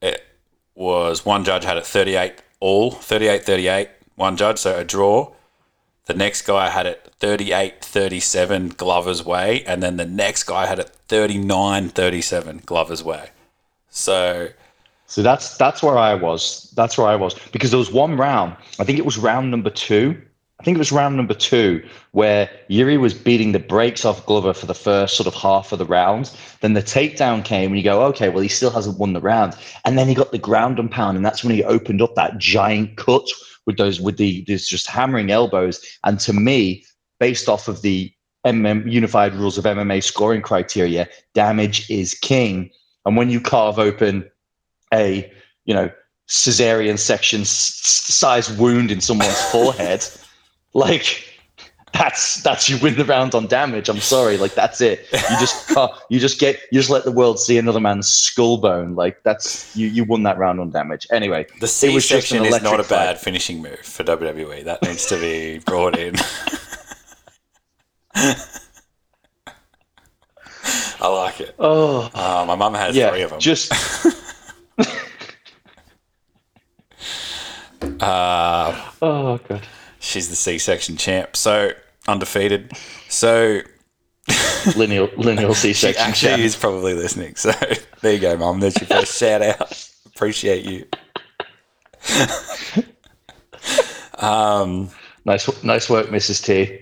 it 0.01 0.25
was 0.75 1.25
one 1.25 1.45
judge 1.45 1.65
had 1.65 1.77
it 1.77 1.87
38 1.87 2.35
all, 2.61 2.91
38 2.93 3.45
38, 3.45 3.89
one 4.17 4.37
judge, 4.37 4.59
so 4.59 4.79
a 4.79 4.85
draw. 4.85 5.33
The 6.07 6.15
next 6.15 6.43
guy 6.43 6.69
had 6.69 6.87
it 6.87 7.13
38 7.21 7.85
37 7.85 8.69
Glover's 8.71 9.25
way, 9.25 9.63
and 9.65 9.83
then 9.83 9.97
the 9.97 10.05
next 10.07 10.45
guy 10.45 10.67
had 10.67 10.79
it 10.81 10.91
39 11.09 11.89
37 11.91 12.63
Glover's 12.67 13.03
way. 13.05 13.31
So, 13.89 14.49
So 15.07 15.23
that's 15.23 15.57
that's 15.59 15.83
where 15.83 15.99
I 15.99 16.15
was. 16.15 16.73
That's 16.77 16.99
where 16.99 17.07
I 17.07 17.15
was 17.17 17.35
because 17.53 17.71
there 17.71 17.79
was 17.79 17.93
one 17.93 18.17
round. 18.17 18.57
I 18.81 18.85
think 18.85 18.99
it 18.99 19.05
was 19.05 19.19
round 19.19 19.51
number 19.51 19.71
two. 19.71 20.21
I 20.63 20.65
think 20.65 20.77
it 20.77 20.79
was 20.79 20.93
round 20.93 21.17
number 21.17 21.35
two 21.35 21.83
where 22.13 22.49
Yuri 22.69 22.97
was 22.97 23.15
beating 23.15 23.51
the 23.51 23.59
brakes 23.59 24.05
off 24.05 24.25
Glover 24.27 24.55
for 24.55 24.67
the 24.67 24.77
first 24.77 25.17
sort 25.17 25.27
of 25.27 25.35
half 25.35 25.73
of 25.73 25.81
the 25.81 25.85
round. 25.85 26.31
Then 26.61 26.75
the 26.75 26.83
takedown 26.85 27.45
came, 27.45 27.71
and 27.73 27.77
you 27.77 27.83
go, 27.83 28.05
okay, 28.05 28.29
well 28.29 28.45
he 28.45 28.49
still 28.49 28.71
hasn't 28.71 28.97
won 28.97 29.13
the 29.13 29.21
round. 29.21 29.57
And 29.85 29.99
then 29.99 30.07
he 30.07 30.15
got 30.15 30.31
the 30.31 30.39
ground 30.39 30.79
and 30.79 30.89
pound, 30.89 31.17
and 31.17 31.27
that's 31.27 31.43
when 31.43 31.53
he 31.53 31.65
opened 31.65 32.01
up 32.01 32.15
that 32.15 32.39
giant 32.39 32.97
cut 32.97 33.29
with 33.67 33.77
those 33.77 34.01
with 34.01 34.19
the 34.19 34.45
these 34.47 34.69
just 34.69 34.87
hammering 34.87 35.33
elbows. 35.33 35.85
And 36.05 36.21
to 36.21 36.33
me, 36.33 36.85
based 37.19 37.49
off 37.49 37.67
of 37.67 37.83
the 37.83 38.13
MM 38.47 38.89
unified 38.89 39.35
rules 39.35 39.59
of 39.59 39.65
MMA 39.65 40.01
scoring 40.01 40.43
criteria, 40.43 41.09
damage 41.35 41.91
is 41.91 42.15
king. 42.15 42.71
And 43.05 43.17
when 43.17 43.31
you 43.31 43.41
carve 43.41 43.81
open 43.81 44.31
a 44.95 45.29
you 45.65 45.75
know 45.75 45.91
cesarean 46.29 47.01
section 47.01 47.41
s- 47.41 47.75
size 48.15 48.49
wound 48.53 48.93
in 48.93 49.01
someone's 49.01 49.43
forehead 49.51 50.07
like 50.75 51.29
that's 51.93 52.43
that's 52.43 52.69
you 52.69 52.79
win 52.79 52.97
the 52.97 53.05
round 53.05 53.35
on 53.35 53.47
damage 53.47 53.89
i'm 53.89 54.01
sorry 54.01 54.39
like 54.39 54.55
that's 54.55 54.81
it 54.81 55.07
you 55.13 55.19
just 55.39 55.69
can't, 55.75 55.93
you 56.09 56.19
just 56.19 56.41
get 56.41 56.59
you 56.71 56.81
just 56.81 56.89
let 56.91 57.05
the 57.05 57.13
world 57.13 57.39
see 57.39 57.59
another 57.59 57.81
man's 57.81 58.09
skull 58.09 58.57
bone 58.57 58.95
like 58.95 59.23
that's 59.25 59.77
you 59.77 59.89
you 59.89 60.03
won 60.05 60.23
that 60.23 60.39
round 60.39 60.59
on 60.59 60.71
damage 60.71 61.07
anyway 61.11 61.47
the 61.61 61.69
C 61.69 61.89
it 61.89 61.95
was 61.95 62.09
just 62.09 62.29
section 62.29 62.47
is 62.47 62.63
not 62.63 62.81
a 62.81 62.83
fight. 62.83 62.97
bad 62.97 63.21
finishing 63.21 63.61
move 63.61 63.79
for 63.81 64.05
WWE. 64.05 64.65
That 64.65 64.81
needs 64.83 65.05
to 65.07 65.21
be 65.21 65.59
brought 65.59 65.99
in. 65.99 66.15
I 68.15 68.37
like 71.09 71.41
it. 71.41 71.55
oh 71.59 72.09
Uh, 72.15 72.45
my 72.47 72.55
mum 72.55 72.75
has 72.75 72.95
three 72.95 73.23
of 73.23 73.31
them. 73.31 73.41
just 73.41 73.73
uh, 78.01 78.91
oh 79.03 79.39
god 79.49 79.67
she's 80.03 80.29
the 80.29 80.37
C-section 80.37 80.97
champ, 80.99 81.35
so 81.37 81.71
undefeated. 82.07 82.73
So 83.09 83.61
lineal 84.77 85.09
lineal 85.17 85.55
c-section 85.55 86.03
She 86.05 86.09
actually 86.09 86.29
champ. 86.31 86.43
is 86.43 86.57
probably 86.57 86.95
listening. 86.95 87.37
So 87.37 87.53
there 88.03 88.13
you 88.13 88.19
go, 88.21 88.37
mum. 88.37 88.61
There's 88.61 88.79
your 88.79 88.89
first 88.89 89.17
shout 89.19 89.41
out. 89.41 89.89
Appreciate 90.07 90.65
you. 90.67 90.87
um, 94.19 94.91
nice 95.25 95.49
nice 95.63 95.89
work 95.89 96.09
mrs 96.09 96.45
t 96.45 96.79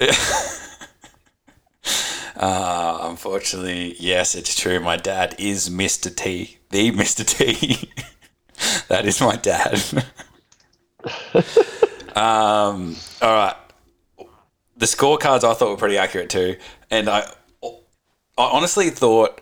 Uh, 2.37 3.01
unfortunately, 3.03 3.95
yes, 4.01 4.35
it's 4.35 4.59
true. 4.59 4.81
My 4.81 4.97
dad 4.97 5.35
is 5.39 5.69
Mr. 5.69 6.15
T, 6.15 6.57
the 6.71 6.91
Mr. 6.91 7.23
T. 7.27 7.91
that 8.89 9.05
is 9.05 9.21
my 9.21 9.37
dad. 9.37 9.79
Um, 12.21 12.97
all 13.23 13.35
right. 13.35 13.57
The 14.77 14.87
scorecards 14.87 15.45
I 15.45 15.55
thought 15.55 15.71
were 15.71 15.77
pretty 15.77 15.99
accurate 15.99 16.31
too, 16.31 16.57
and 16.91 17.09
I, 17.09 17.31
I 17.63 17.71
honestly 18.37 18.91
thought 18.91 19.41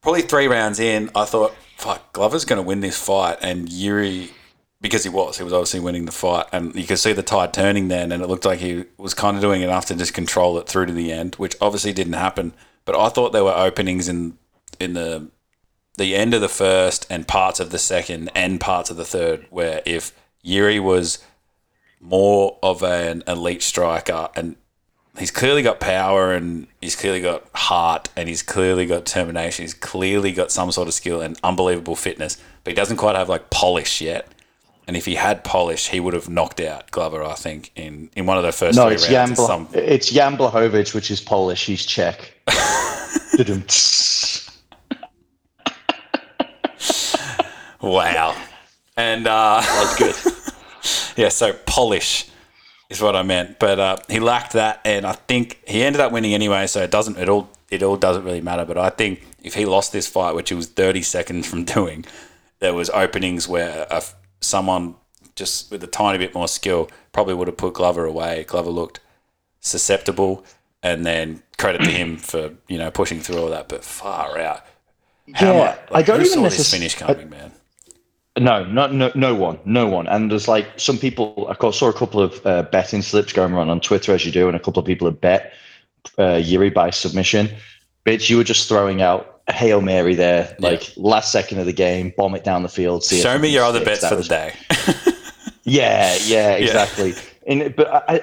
probably 0.00 0.22
three 0.22 0.48
rounds 0.48 0.80
in, 0.80 1.10
I 1.14 1.24
thought, 1.24 1.54
fuck, 1.76 2.12
Glover's 2.12 2.44
going 2.44 2.60
to 2.60 2.66
win 2.66 2.80
this 2.80 2.98
fight, 2.98 3.38
and 3.42 3.68
Yuri 3.68 4.30
because 4.80 5.04
he 5.04 5.08
was. 5.08 5.38
He 5.38 5.44
was 5.44 5.52
obviously 5.52 5.80
winning 5.80 6.04
the 6.04 6.12
fight, 6.12 6.46
and 6.52 6.74
you 6.74 6.84
could 6.84 6.98
see 6.98 7.12
the 7.12 7.22
tide 7.22 7.54
turning 7.54 7.88
then, 7.88 8.12
and 8.12 8.22
it 8.22 8.26
looked 8.26 8.44
like 8.44 8.58
he 8.58 8.84
was 8.98 9.14
kind 9.14 9.36
of 9.36 9.40
doing 9.40 9.62
enough 9.62 9.86
to 9.86 9.94
just 9.94 10.12
control 10.12 10.58
it 10.58 10.66
through 10.66 10.86
to 10.86 10.92
the 10.92 11.12
end, 11.12 11.36
which 11.36 11.56
obviously 11.60 11.92
didn't 11.92 12.14
happen. 12.14 12.52
But 12.84 12.96
I 12.96 13.08
thought 13.08 13.32
there 13.32 13.44
were 13.44 13.56
openings 13.56 14.08
in 14.08 14.36
in 14.80 14.94
the 14.94 15.28
the 15.96 16.16
end 16.16 16.34
of 16.34 16.40
the 16.40 16.48
first 16.48 17.06
and 17.08 17.28
parts 17.28 17.60
of 17.60 17.70
the 17.70 17.78
second 17.78 18.30
and 18.34 18.60
parts 18.60 18.90
of 18.90 18.96
the 18.96 19.04
third 19.04 19.46
where 19.50 19.82
if 19.84 20.12
Yuri 20.42 20.80
was 20.80 21.18
more 22.02 22.58
of 22.62 22.82
an 22.82 23.22
elite 23.26 23.62
striker 23.62 24.28
and 24.36 24.56
he's 25.18 25.30
clearly 25.30 25.62
got 25.62 25.78
power 25.80 26.32
and 26.32 26.66
he's 26.80 26.96
clearly 26.96 27.20
got 27.20 27.44
heart 27.54 28.08
and 28.16 28.28
he's 28.28 28.42
clearly 28.42 28.84
got 28.86 29.04
determination. 29.04 29.62
He's 29.62 29.72
clearly 29.74 30.32
got 30.32 30.50
some 30.50 30.72
sort 30.72 30.88
of 30.88 30.94
skill 30.94 31.20
and 31.22 31.38
unbelievable 31.44 31.94
fitness, 31.96 32.36
but 32.64 32.72
he 32.72 32.74
doesn't 32.74 32.96
quite 32.96 33.14
have 33.16 33.28
like 33.28 33.48
polish 33.50 34.00
yet. 34.00 34.26
And 34.88 34.96
if 34.96 35.04
he 35.04 35.14
had 35.14 35.44
polish, 35.44 35.88
he 35.90 36.00
would 36.00 36.12
have 36.12 36.28
knocked 36.28 36.60
out 36.60 36.90
Glover, 36.90 37.22
I 37.22 37.34
think, 37.34 37.70
in, 37.76 38.10
in 38.16 38.26
one 38.26 38.36
of 38.36 38.42
the 38.42 38.50
first 38.50 38.76
No, 38.76 38.86
three 38.86 38.94
it's 38.94 39.08
rounds. 39.08 39.12
Jan, 39.12 39.30
It's 39.30 39.36
Bla- 39.38 39.46
some- 39.46 39.68
it's 39.72 40.10
Jan 40.10 40.36
Blachowicz, 40.36 40.92
which 40.92 41.10
is 41.12 41.20
Polish. 41.20 41.66
He's 41.66 41.86
Czech. 41.86 42.32
Wow. 47.80 48.36
And 48.96 49.26
uh, 49.26 49.60
That's 49.60 49.96
good. 50.22 50.31
Yeah, 51.16 51.28
so 51.28 51.52
polish 51.66 52.28
is 52.90 53.00
what 53.00 53.16
I 53.16 53.22
meant. 53.22 53.58
But 53.58 53.78
uh, 53.78 53.96
he 54.08 54.20
lacked 54.20 54.52
that, 54.52 54.80
and 54.84 55.06
I 55.06 55.12
think 55.12 55.60
he 55.66 55.82
ended 55.82 56.00
up 56.00 56.12
winning 56.12 56.34
anyway. 56.34 56.66
So 56.66 56.82
it 56.82 56.90
doesn't 56.90 57.18
it 57.18 57.28
all 57.28 57.48
it 57.70 57.82
all 57.82 57.96
doesn't 57.96 58.24
really 58.24 58.40
matter. 58.40 58.64
But 58.64 58.78
I 58.78 58.90
think 58.90 59.24
if 59.42 59.54
he 59.54 59.64
lost 59.64 59.92
this 59.92 60.06
fight, 60.06 60.34
which 60.34 60.48
he 60.50 60.54
was 60.54 60.66
thirty 60.68 61.02
seconds 61.02 61.46
from 61.46 61.64
doing, 61.76 62.04
there 62.60 62.74
was 62.74 62.90
openings 62.90 63.48
where 63.48 63.86
uh, 63.92 64.00
someone 64.40 64.94
just 65.34 65.70
with 65.70 65.82
a 65.82 65.86
tiny 65.86 66.18
bit 66.18 66.34
more 66.34 66.46
skill 66.48 66.90
probably 67.12 67.32
would 67.34 67.48
have 67.48 67.56
put 67.56 67.74
Glover 67.74 68.04
away. 68.04 68.44
Glover 68.46 68.70
looked 68.70 69.00
susceptible, 69.60 70.44
and 70.82 71.06
then 71.06 71.42
credit 71.58 71.82
to 71.82 71.90
him 71.90 72.16
for 72.16 72.52
you 72.68 72.78
know 72.78 72.90
pushing 72.90 73.20
through 73.20 73.38
all 73.38 73.48
that. 73.50 73.68
But 73.68 73.84
far 73.84 74.38
out. 74.38 74.64
How 75.34 75.52
Yeah, 75.52 75.58
much- 75.58 75.78
I 75.92 76.02
don't 76.02 76.20
even 76.20 76.32
saw 76.32 76.42
this 76.42 76.58
necess- 76.58 76.70
finish 76.72 76.96
I- 77.00 77.06
coming, 77.06 77.30
man. 77.30 77.52
No, 78.38 78.64
no, 78.64 78.86
no, 78.86 79.12
no 79.14 79.34
one, 79.34 79.58
no 79.64 79.86
one. 79.86 80.06
And 80.06 80.30
there's 80.30 80.48
like 80.48 80.66
some 80.76 80.96
people. 80.96 81.46
I 81.48 81.70
saw 81.70 81.88
a 81.88 81.92
couple 81.92 82.20
of 82.20 82.44
uh, 82.46 82.62
betting 82.62 83.02
slips 83.02 83.32
going 83.32 83.52
around 83.52 83.68
on 83.68 83.80
Twitter 83.80 84.14
as 84.14 84.24
you 84.24 84.32
do, 84.32 84.48
and 84.48 84.56
a 84.56 84.60
couple 84.60 84.80
of 84.80 84.86
people 84.86 85.06
have 85.06 85.20
bet 85.20 85.52
uh, 86.18 86.36
Yuri 86.36 86.70
by 86.70 86.90
submission. 86.90 87.50
Bitch, 88.06 88.30
you 88.30 88.38
were 88.38 88.44
just 88.44 88.68
throwing 88.68 89.02
out 89.02 89.42
a 89.48 89.52
hail 89.52 89.82
mary 89.82 90.14
there, 90.14 90.56
like 90.60 90.92
last 90.96 91.30
second 91.30 91.58
of 91.58 91.66
the 91.66 91.72
game, 91.72 92.12
bomb 92.16 92.34
it 92.34 92.42
down 92.42 92.62
the 92.62 92.68
field. 92.68 93.04
See 93.04 93.20
Show 93.20 93.38
me 93.38 93.48
your 93.48 93.64
other 93.64 93.84
bets 93.84 94.06
for 94.08 94.16
the 94.16 94.24
day. 94.24 94.54
Yeah, 95.64 96.16
yeah, 96.24 96.52
exactly. 96.52 97.14
And 97.46 97.74
but 97.74 97.88
I, 98.08 98.22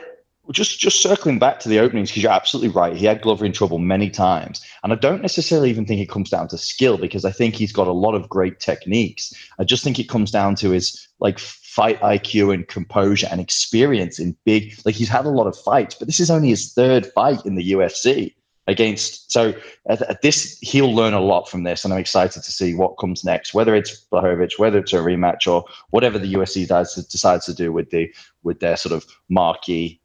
Just 0.51 0.79
just 0.79 1.01
circling 1.01 1.37
back 1.37 1.59
to 1.59 1.69
the 1.69 1.79
openings 1.79 2.09
because 2.09 2.23
you're 2.23 2.31
absolutely 2.31 2.69
right. 2.69 2.95
He 2.95 3.05
had 3.05 3.21
Glover 3.21 3.45
in 3.45 3.51
trouble 3.51 3.77
many 3.77 4.09
times, 4.09 4.65
and 4.83 4.91
I 4.91 4.95
don't 4.95 5.21
necessarily 5.21 5.69
even 5.69 5.85
think 5.85 6.01
it 6.01 6.09
comes 6.09 6.29
down 6.29 6.47
to 6.47 6.57
skill 6.57 6.97
because 6.97 7.23
I 7.23 7.31
think 7.31 7.55
he's 7.55 7.71
got 7.71 7.87
a 7.87 7.91
lot 7.91 8.15
of 8.15 8.29
great 8.29 8.59
techniques. 8.59 9.31
I 9.59 9.63
just 9.63 9.83
think 9.83 9.99
it 9.99 10.09
comes 10.09 10.31
down 10.31 10.55
to 10.55 10.71
his 10.71 11.07
like 11.19 11.37
fight 11.37 11.99
IQ 12.01 12.53
and 12.53 12.67
composure 12.67 13.27
and 13.29 13.39
experience 13.39 14.17
in 14.17 14.35
big. 14.43 14.73
Like 14.85 14.95
he's 14.95 15.09
had 15.09 15.25
a 15.25 15.29
lot 15.29 15.45
of 15.45 15.57
fights, 15.57 15.93
but 15.93 16.07
this 16.07 16.19
is 16.19 16.31
only 16.31 16.49
his 16.49 16.73
third 16.73 17.05
fight 17.07 17.45
in 17.45 17.55
the 17.55 17.71
UFC 17.71 18.33
against. 18.69 19.31
So 19.31 19.53
at, 19.87 20.01
at 20.03 20.21
this, 20.21 20.57
he'll 20.61 20.93
learn 20.93 21.13
a 21.13 21.19
lot 21.19 21.49
from 21.49 21.63
this, 21.63 21.83
and 21.83 21.93
I'm 21.93 21.99
excited 21.99 22.43
to 22.43 22.51
see 22.51 22.73
what 22.73 22.97
comes 22.97 23.25
next. 23.25 23.53
Whether 23.53 23.75
it's 23.75 24.05
Blachowicz, 24.11 24.57
whether 24.57 24.79
it's 24.79 24.93
a 24.93 24.97
rematch, 24.97 25.51
or 25.51 25.65
whatever 25.89 26.17
the 26.17 26.33
UFC 26.33 26.67
does 26.67 26.95
decides 27.07 27.45
to 27.45 27.53
do 27.53 27.73
with 27.73 27.89
the 27.89 28.13
with 28.43 28.59
their 28.61 28.77
sort 28.77 28.93
of 28.93 29.05
marquee 29.27 29.98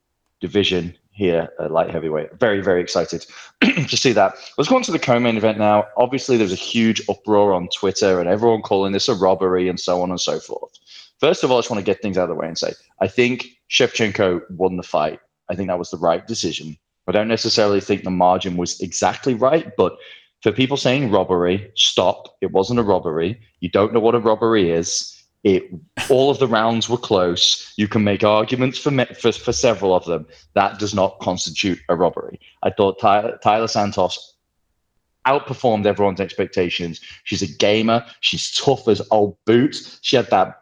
division 0.47 0.95
here 1.13 1.49
at 1.59 1.71
light 1.71 1.91
heavyweight. 1.91 2.39
Very 2.39 2.61
very 2.61 2.83
excited 2.83 3.25
to 3.63 3.97
see 3.97 4.13
that. 4.13 4.35
Let's 4.59 4.69
go 4.69 4.77
on 4.77 4.83
to 4.83 4.93
the 4.93 4.99
co-main 4.99 5.39
event 5.39 5.59
now. 5.59 5.87
Obviously, 5.97 6.37
there's 6.37 6.53
a 6.53 6.67
huge 6.73 7.01
uproar 7.09 7.55
on 7.55 7.69
Twitter, 7.69 8.21
and 8.21 8.29
everyone 8.29 8.61
calling 8.61 8.93
this 8.93 9.09
a 9.09 9.15
robbery 9.15 9.69
and 9.69 9.81
so 9.81 10.03
on 10.03 10.11
and 10.11 10.21
so 10.21 10.39
forth. 10.39 10.73
First 11.21 11.43
of 11.43 11.51
all, 11.51 11.57
I 11.57 11.61
just 11.61 11.71
want 11.71 11.81
to 11.81 11.91
get 11.91 12.03
things 12.03 12.19
out 12.19 12.25
of 12.25 12.29
the 12.29 12.35
way 12.35 12.49
and 12.49 12.59
say 12.59 12.73
I 13.01 13.09
think 13.09 13.47
Shevchenko 13.71 14.43
won 14.51 14.77
the 14.77 14.83
fight. 14.83 15.21
I 15.49 15.55
think 15.55 15.69
that 15.69 15.79
was 15.79 15.91
the 15.91 15.99
right 15.99 16.27
decision. 16.27 16.77
I 17.07 17.13
don't 17.13 17.29
necessarily 17.29 17.81
think 17.81 18.03
the 18.03 18.11
margin 18.11 18.57
was 18.57 18.81
exactly 18.81 19.35
right, 19.35 19.71
but 19.77 19.97
for 20.43 20.53
people 20.53 20.77
saying 20.77 21.11
robbery, 21.11 21.73
stop. 21.75 22.37
It 22.43 22.53
wasn't 22.53 22.81
a 22.81 22.83
robbery. 22.83 23.41
You 23.61 23.71
don't 23.71 23.95
know 23.95 24.01
what 24.01 24.15
a 24.15 24.21
robbery 24.21 24.71
is. 24.71 25.14
It 25.45 25.71
all 26.11 26.31
of 26.31 26.39
the 26.39 26.49
rounds 26.49 26.89
were 26.89 26.97
close. 26.99 27.73
You 27.77 27.87
can 27.87 28.03
make 28.03 28.25
arguments 28.25 28.79
for 28.79 28.91
me- 28.91 29.05
for, 29.21 29.31
for 29.31 29.53
several 29.53 29.95
of 29.95 30.05
them. 30.07 30.27
That 30.55 30.79
does 30.79 30.95
not 30.95 31.19
constitute 31.21 31.79
a 31.89 31.95
robbery. 31.95 32.41
I 32.63 32.71
thought 32.71 32.99
Tyler, 32.99 33.39
Taila 33.45 33.69
Santos 33.71 34.35
outperformed 35.27 35.87
everyone's 35.87 36.21
expectations. 36.21 37.01
She's 37.25 37.43
a 37.43 37.47
gamer. 37.59 38.05
She's 38.21 38.55
tough 38.55 38.89
as 38.89 39.01
old 39.11 39.37
boots. 39.45 39.99
She 40.03 40.17
had 40.17 40.29
that 40.31 40.61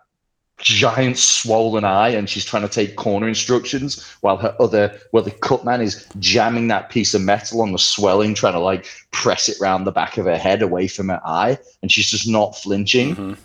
giant 0.59 1.19
swollen 1.19 1.83
eye 1.85 2.11
and 2.11 2.29
she's 2.29 2.45
trying 2.45 2.63
to 2.63 2.69
take 2.69 2.95
corner 2.95 3.27
instructions 3.27 4.05
while 4.21 4.37
her 4.37 4.55
other 4.61 4.97
well 5.13 5.25
the 5.25 5.31
cut 5.33 5.65
man 5.65 5.81
is 5.81 6.07
jamming 6.21 6.69
that 6.69 6.89
piece 6.89 7.15
of 7.15 7.21
metal 7.23 7.63
on 7.63 7.73
the 7.73 7.79
swelling 7.81 8.33
trying 8.33 8.53
to 8.53 8.61
like 8.61 8.87
press 9.11 9.49
it 9.49 9.57
round 9.61 9.85
the 9.85 9.91
back 9.91 10.19
of 10.19 10.27
her 10.27 10.39
head 10.39 10.63
away 10.63 10.87
from 10.87 11.09
her 11.09 11.21
eye 11.25 11.59
and 11.83 11.91
she's 11.91 12.09
just 12.09 12.29
not 12.29 12.55
flinching 12.57 13.17
Mhm. 13.17 13.37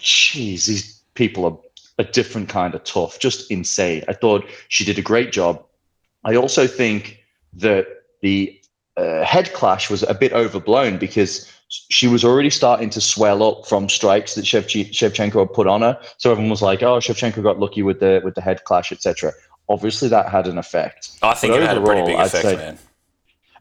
Jeez 0.00 0.66
these 0.66 1.00
people 1.14 1.44
are 1.44 1.56
a 1.98 2.04
different 2.04 2.48
kind 2.48 2.74
of 2.74 2.82
tough 2.84 3.18
just 3.18 3.50
insane 3.50 4.04
i 4.08 4.12
thought 4.12 4.44
she 4.68 4.84
did 4.84 4.98
a 4.98 5.02
great 5.02 5.32
job 5.32 5.64
i 6.24 6.34
also 6.36 6.66
think 6.66 7.18
that 7.52 7.86
the 8.22 8.54
uh, 8.96 9.24
head 9.24 9.52
clash 9.52 9.88
was 9.90 10.02
a 10.04 10.14
bit 10.14 10.32
overblown 10.32 10.98
because 10.98 11.50
she 11.68 12.08
was 12.08 12.24
already 12.24 12.50
starting 12.50 12.90
to 12.90 13.00
swell 13.00 13.42
up 13.42 13.66
from 13.66 13.88
strikes 13.88 14.34
that 14.34 14.44
Shevchenko 14.44 15.38
had 15.40 15.52
put 15.52 15.66
on 15.66 15.82
her. 15.82 16.00
So 16.16 16.30
everyone 16.30 16.50
was 16.50 16.62
like, 16.62 16.82
"Oh, 16.82 16.96
Shevchenko 16.98 17.42
got 17.42 17.60
lucky 17.60 17.82
with 17.82 18.00
the 18.00 18.20
with 18.24 18.34
the 18.34 18.40
head 18.40 18.64
clash, 18.64 18.90
etc." 18.90 19.32
Obviously, 19.68 20.08
that 20.08 20.30
had 20.30 20.46
an 20.46 20.56
effect. 20.58 21.10
I 21.22 21.34
think 21.34 21.52
But 21.52 21.62
it 21.62 21.68
had 21.68 21.76
a 21.76 21.82
pretty 21.82 22.00
overall, 22.00 22.06
big 22.06 22.16
I'd 22.16 22.26
effect, 22.26 22.42
say- 22.44 22.56
man. 22.56 22.78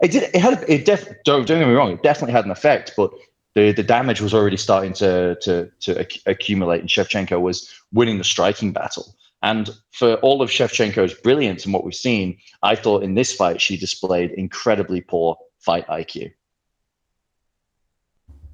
It 0.01 0.11
did. 0.11 0.23
It 0.23 0.39
had. 0.39 0.53
A, 0.63 0.73
it 0.73 0.85
def. 0.85 1.05
Don't, 1.25 1.45
don't 1.45 1.59
get 1.59 1.67
me 1.67 1.73
wrong. 1.73 1.91
It 1.91 2.01
definitely 2.01 2.31
had 2.33 2.45
an 2.45 2.51
effect, 2.51 2.93
but 2.95 3.11
the 3.57 3.71
the 3.71 3.83
damage 3.83 4.21
was 4.21 4.35
already 4.35 4.55
starting 4.55 4.93
to 4.93 5.35
to 5.41 5.69
to 5.79 5.99
acc- 5.99 6.21
accumulate, 6.27 6.81
and 6.81 6.89
Shevchenko 6.89 7.41
was 7.41 7.73
winning 7.91 8.19
the 8.19 8.23
striking 8.23 8.71
battle. 8.71 9.15
And 9.41 9.69
for 9.91 10.15
all 10.15 10.41
of 10.41 10.49
Shevchenko's 10.49 11.13
brilliance 11.15 11.65
and 11.65 11.73
what 11.73 11.83
we've 11.83 11.95
seen, 11.95 12.37
I 12.61 12.75
thought 12.75 13.03
in 13.03 13.15
this 13.15 13.33
fight 13.33 13.59
she 13.59 13.75
displayed 13.75 14.31
incredibly 14.31 15.01
poor 15.01 15.37
fight 15.59 15.87
IQ. 15.87 16.31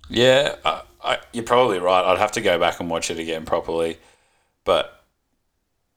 Yeah, 0.10 0.56
I, 0.64 0.82
I, 1.04 1.18
you're 1.34 1.44
probably 1.44 1.80
right. 1.80 2.04
I'd 2.04 2.18
have 2.18 2.34
to 2.34 2.42
go 2.42 2.58
back 2.58 2.80
and 2.80 2.90
watch 2.90 3.12
it 3.12 3.20
again 3.20 3.46
properly, 3.46 3.98
but 4.64 5.04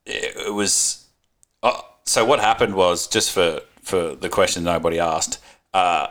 it, 0.04 0.36
it 0.48 0.54
was. 0.54 1.06
Uh, 1.62 1.80
so 2.04 2.24
what 2.24 2.40
happened 2.40 2.74
was 2.74 3.06
just 3.06 3.30
for 3.30 3.60
for 3.82 4.16
the 4.16 4.28
question 4.28 4.64
nobody 4.64 4.98
asked. 4.98 5.38
Uh, 5.72 6.08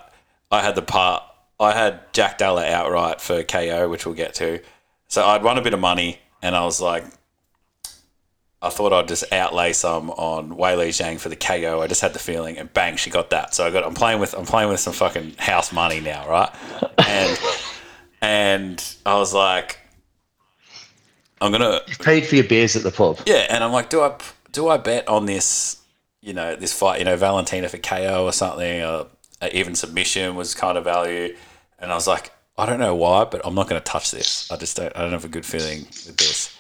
I 0.50 0.62
had 0.62 0.76
the 0.76 0.82
part. 0.82 1.24
I 1.60 1.74
had 1.74 2.02
Jack 2.14 2.38
Della 2.38 2.66
outright 2.66 3.22
for 3.22 3.44
KO, 3.44 3.88
which 3.90 4.06
we'll 4.06 4.16
get 4.16 4.34
to. 4.36 4.62
So 5.08 5.24
I'd 5.26 5.44
won 5.44 5.58
a 5.58 5.62
bit 5.62 5.74
of 5.74 5.80
money, 5.80 6.20
and 6.42 6.56
I 6.56 6.66
was 6.66 6.82
like, 6.82 7.06
I 8.62 8.70
thought 8.70 8.92
I'd 8.94 9.08
just 9.08 9.32
outlay 9.32 9.74
some 9.74 10.10
on 10.10 10.50
Weili 10.50 10.90
Zhang 10.90 11.20
for 11.20 11.30
the 11.30 11.36
KO. 11.36 11.82
I 11.82 11.88
just 11.88 12.02
had 12.02 12.14
the 12.14 12.20
feeling, 12.20 12.58
and 12.58 12.74
bang, 12.74 12.96
she 12.98 13.10
got 13.10 13.30
that. 13.30 13.54
So 13.54 13.66
I 13.66 13.70
got. 13.70 13.86
I'm 13.86 13.94
playing 13.94 14.20
with. 14.20 14.34
I'm 14.34 14.46
playing 14.46 14.70
with 14.70 14.80
some 14.80 14.94
fucking 14.94 15.36
house 15.38 15.72
money 15.72 16.00
now, 16.00 16.28
right? 16.28 16.50
And 16.98 17.40
and 18.22 18.96
I 19.06 19.16
was 19.16 19.34
like, 19.34 19.78
I'm 21.40 21.52
gonna 21.52 21.82
You 21.88 21.96
Paid 21.98 22.26
for 22.26 22.36
your 22.36 22.46
beers 22.46 22.76
at 22.76 22.82
the 22.84 22.92
pub. 22.92 23.20
yeah, 23.26 23.46
and 23.50 23.64
I'm 23.64 23.72
like, 23.72 23.90
do 23.90 24.02
I 24.02 24.18
do 24.52 24.68
I 24.70 24.78
bet 24.78 25.08
on 25.08 25.26
this? 25.26 25.82
You 26.22 26.34
know, 26.34 26.56
this 26.56 26.74
fight. 26.74 26.98
You 27.00 27.06
know, 27.06 27.16
Valentina 27.18 27.70
for 27.70 27.78
KO 27.78 28.26
or 28.26 28.34
something, 28.34 28.82
or 28.82 29.08
even 29.54 29.76
submission 29.76 30.36
was 30.36 30.54
kind 30.56 30.78
of 30.78 30.84
value. 30.84 31.36
And 31.80 31.92
I 31.92 31.96
was 31.96 32.08
like, 32.08 32.32
I 32.58 32.66
don't 32.66 32.80
know 32.80 32.96
why, 32.96 33.26
but 33.26 33.42
I'm 33.44 33.56
not 33.56 33.68
going 33.68 33.82
to 33.82 33.86
touch 33.86 34.12
this. 34.12 34.50
I 34.52 34.58
just 34.58 34.78
don't. 34.78 34.96
I 34.96 35.02
don't 35.02 35.12
have 35.12 35.26
a 35.26 35.30
good 35.30 35.46
feeling 35.46 35.82
with 35.82 36.18
this. 36.18 36.58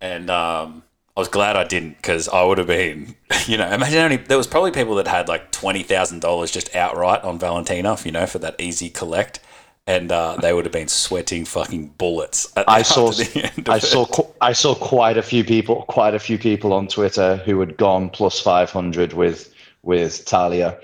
And 0.00 0.30
um, 0.30 0.82
I 1.16 1.20
was 1.20 1.28
glad 1.28 1.56
I 1.56 1.64
didn't 1.64 1.96
because 1.96 2.28
I 2.28 2.42
would 2.42 2.58
have 2.58 2.66
been, 2.66 3.14
you 3.46 3.56
know, 3.56 3.68
imagine 3.70 3.98
only 3.98 4.16
there 4.16 4.38
was 4.38 4.46
probably 4.46 4.70
people 4.70 4.94
that 4.96 5.06
had 5.08 5.28
like 5.28 5.50
twenty 5.52 5.82
thousand 5.82 6.20
dollars 6.20 6.50
just 6.50 6.74
outright 6.74 7.22
on 7.22 7.38
Valentina, 7.38 7.96
you 8.04 8.12
know, 8.12 8.26
for 8.26 8.38
that 8.38 8.58
easy 8.58 8.88
collect, 8.88 9.40
and 9.86 10.10
uh, 10.10 10.36
they 10.40 10.52
would 10.52 10.64
have 10.64 10.72
been 10.72 10.88
sweating 10.88 11.44
fucking 11.44 11.88
bullets. 11.98 12.50
At, 12.56 12.68
I 12.68 12.82
saw, 12.94 13.10
the 13.10 13.50
end 13.56 13.68
of 13.68 13.74
I 13.74 13.76
it. 13.76 13.82
saw, 13.82 14.06
I 14.40 14.52
saw 14.52 14.74
quite 14.74 15.16
a 15.16 15.22
few 15.22 15.44
people, 15.44 15.82
quite 15.88 16.14
a 16.14 16.18
few 16.18 16.38
people 16.38 16.72
on 16.72 16.88
Twitter 16.88 17.36
who 17.38 17.60
had 17.60 17.76
gone 17.76 18.10
plus 18.10 18.40
five 18.40 18.70
hundred 18.70 19.12
with 19.12 19.52
with 19.82 20.24
Taila, 20.24 20.78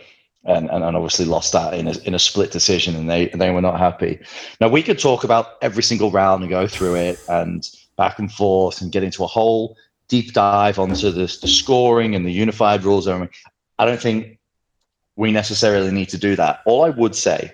and, 0.44 0.70
and 0.70 0.82
and 0.82 0.96
obviously 0.96 1.24
lost 1.24 1.52
that 1.52 1.74
in 1.74 1.86
a 1.88 1.98
in 2.00 2.14
a 2.14 2.18
split 2.18 2.50
decision, 2.50 2.96
and 2.96 3.08
they 3.08 3.28
they 3.28 3.50
were 3.50 3.60
not 3.60 3.78
happy. 3.78 4.18
Now 4.60 4.68
we 4.68 4.82
could 4.82 4.98
talk 4.98 5.24
about 5.24 5.56
every 5.62 5.82
single 5.82 6.10
round 6.10 6.42
and 6.42 6.50
go 6.50 6.66
through 6.66 6.96
it 6.96 7.24
and 7.28 7.68
back 7.96 8.18
and 8.18 8.32
forth 8.32 8.80
and 8.80 8.90
get 8.90 9.02
into 9.02 9.22
a 9.22 9.28
whole 9.28 9.76
deep 10.08 10.32
dive 10.32 10.78
onto 10.78 11.10
the, 11.10 11.38
the 11.40 11.48
scoring 11.48 12.14
and 12.14 12.26
the 12.26 12.32
unified 12.32 12.84
rules. 12.84 13.06
I, 13.08 13.18
mean, 13.18 13.30
I 13.78 13.84
don't 13.84 14.00
think 14.00 14.38
we 15.16 15.30
necessarily 15.30 15.90
need 15.90 16.08
to 16.10 16.18
do 16.18 16.36
that. 16.36 16.60
All 16.66 16.84
I 16.84 16.90
would 16.90 17.14
say 17.14 17.52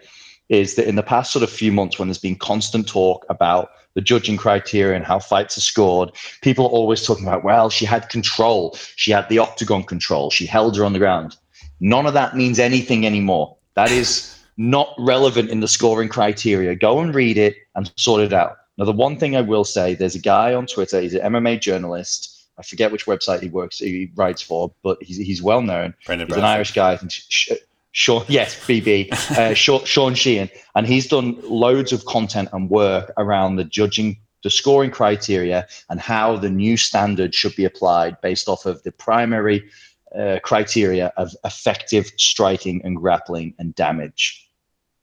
is 0.49 0.75
that 0.77 0.89
in 0.89 0.97
the 0.97 1.03
past 1.03 1.33
sort 1.33 1.43
of 1.43 1.51
few 1.51 1.71
months, 1.71 1.99
when 1.99 2.09
there's 2.09 2.19
been 2.19 2.37
constant 2.37 2.89
talk 2.89 3.27
about 3.29 3.71
the 3.95 4.01
judging 4.01 4.37
criteria 4.37 4.97
and 4.97 5.05
how 5.05 5.19
fights 5.19 5.59
are 5.59 5.63
scored, 5.63 6.11
people 6.41 6.65
are 6.67 6.71
always 6.71 7.05
talking 7.05 7.27
about, 7.27 7.45
well, 7.45 7.69
she 7.69 7.85
had 7.85 8.09
control, 8.09 8.77
she 8.97 9.11
had 9.11 9.29
the 9.29 9.39
octagon 9.39 9.85
control, 9.85 10.31
she 10.31 10.47
held 10.47 10.77
her 10.77 10.85
on 10.85 10.93
the 10.93 10.99
ground. 10.99 11.37
None 11.81 12.07
of 12.07 12.15
that 12.15 12.37
means 12.37 12.59
anything 12.59 13.07
anymore. 13.07 13.57
That 13.75 13.91
is 13.91 14.39
not 14.57 14.93
relevant 14.99 15.51
in 15.51 15.61
the 15.61 15.69
scoring 15.69 16.09
criteria. 16.09 16.75
Go 16.75 17.01
and 17.01 17.15
read 17.15 17.39
it 17.39 17.57
and 17.75 17.91
sort 17.97 18.21
it 18.23 18.33
out. 18.33 18.57
Now, 18.77 18.85
the 18.85 18.93
one 18.93 19.17
thing 19.19 19.37
I 19.37 19.41
will 19.41 19.65
say, 19.65 19.95
there's 19.95 20.15
a 20.15 20.21
guy 20.21 20.55
on 20.55 20.67
Twitter, 20.67 21.01
he's 21.01 21.15
an 21.15 21.33
MMA 21.33 21.61
journalist. 21.61 22.47
I 22.59 22.63
forget 22.63 22.91
which 22.91 23.07
website 23.07 23.41
he 23.41 23.49
works, 23.49 23.79
he 23.79 24.11
writes 24.17 24.43
for, 24.43 24.73
but 24.83 25.01
he's, 25.01 25.17
he's 25.17 25.43
well 25.43 25.63
known. 25.63 25.95
Brendan 26.07 26.29
he's 26.29 26.37
an 26.37 26.45
Irish 26.45 26.73
guy. 26.73 26.93
I 26.93 26.97
think 26.97 27.13
Sh- 27.13 27.51
Sean, 27.93 28.25
yes, 28.29 28.55
BB, 28.67 29.13
uh, 29.37 29.55
Sean, 29.55 29.85
Sean 29.85 30.15
Sheehan, 30.15 30.51
and 30.75 30.87
he's 30.87 31.09
done 31.09 31.39
loads 31.43 31.93
of 31.93 32.05
content 32.05 32.49
and 32.53 32.69
work 32.69 33.13
around 33.17 33.57
the 33.57 33.65
judging, 33.65 34.19
the 34.43 34.51
scoring 34.51 34.91
criteria, 34.91 35.67
and 35.89 36.01
how 36.01 36.37
the 36.37 36.51
new 36.51 36.77
standard 36.77 37.35
should 37.35 37.57
be 37.57 37.65
applied 37.65 38.21
based 38.21 38.49
off 38.49 38.67
of 38.67 38.83
the 38.83 38.93
primary 38.93 39.69
uh, 40.17 40.39
criteria 40.43 41.13
of 41.17 41.35
effective 41.45 42.11
striking 42.17 42.81
and 42.85 42.97
grappling 42.97 43.55
and 43.59 43.75
damage. 43.75 44.49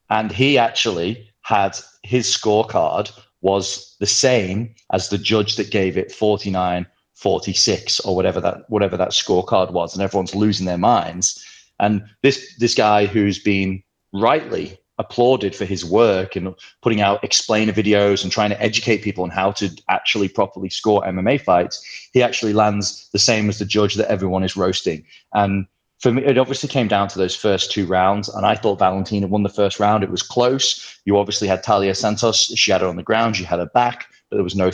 And 0.09 0.31
he 0.31 0.57
actually 0.57 1.29
had 1.41 1.77
his 2.03 2.27
scorecard 2.27 3.12
was 3.41 3.95
the 4.00 4.07
same 4.07 4.74
as 4.91 5.09
the 5.09 5.17
judge 5.17 5.55
that 5.55 5.71
gave 5.71 5.97
it 5.97 6.12
49 6.12 6.85
46 7.13 8.00
or 8.01 8.15
whatever 8.15 8.41
that 8.41 8.69
whatever 8.69 8.97
that 8.97 9.12
scorecard 9.12 9.71
was 9.71 9.93
and 9.93 10.03
everyone's 10.03 10.35
losing 10.35 10.65
their 10.65 10.77
minds 10.77 11.43
and 11.79 12.03
this 12.24 12.55
this 12.57 12.74
guy 12.75 13.05
who's 13.05 13.39
been 13.39 13.81
rightly 14.13 14.77
applauded 14.97 15.55
for 15.55 15.65
his 15.65 15.83
work 15.83 16.35
and 16.35 16.55
putting 16.81 17.01
out 17.01 17.23
explainer 17.23 17.73
videos 17.73 18.23
and 18.23 18.31
trying 18.31 18.49
to 18.49 18.61
educate 18.61 19.03
people 19.03 19.23
on 19.23 19.29
how 19.29 19.51
to 19.51 19.69
actually 19.89 20.27
properly 20.29 20.69
score 20.69 21.03
MMA 21.03 21.41
fights 21.41 22.09
he 22.13 22.23
actually 22.23 22.53
lands 22.53 23.09
the 23.11 23.19
same 23.19 23.49
as 23.49 23.59
the 23.59 23.65
judge 23.65 23.95
that 23.95 24.09
everyone 24.09 24.43
is 24.43 24.55
roasting 24.55 25.03
and 25.33 25.67
for 25.99 26.11
me, 26.11 26.23
it 26.23 26.37
obviously 26.37 26.69
came 26.69 26.87
down 26.87 27.07
to 27.07 27.17
those 27.17 27.35
first 27.35 27.71
two 27.71 27.85
rounds, 27.87 28.29
and 28.29 28.45
I 28.45 28.55
thought 28.55 28.79
Valentina 28.79 29.27
won 29.27 29.43
the 29.43 29.49
first 29.49 29.79
round. 29.79 30.03
It 30.03 30.11
was 30.11 30.21
close. 30.21 30.99
You 31.05 31.17
obviously 31.17 31.47
had 31.47 31.63
Taila 31.63 31.95
Santos; 31.95 32.53
she 32.55 32.71
had 32.71 32.81
her 32.81 32.87
on 32.87 32.97
the 32.97 33.03
ground, 33.03 33.37
she 33.37 33.43
had 33.43 33.59
her 33.59 33.65
back, 33.67 34.07
but 34.29 34.35
there 34.37 34.43
was 34.43 34.55
no 34.55 34.71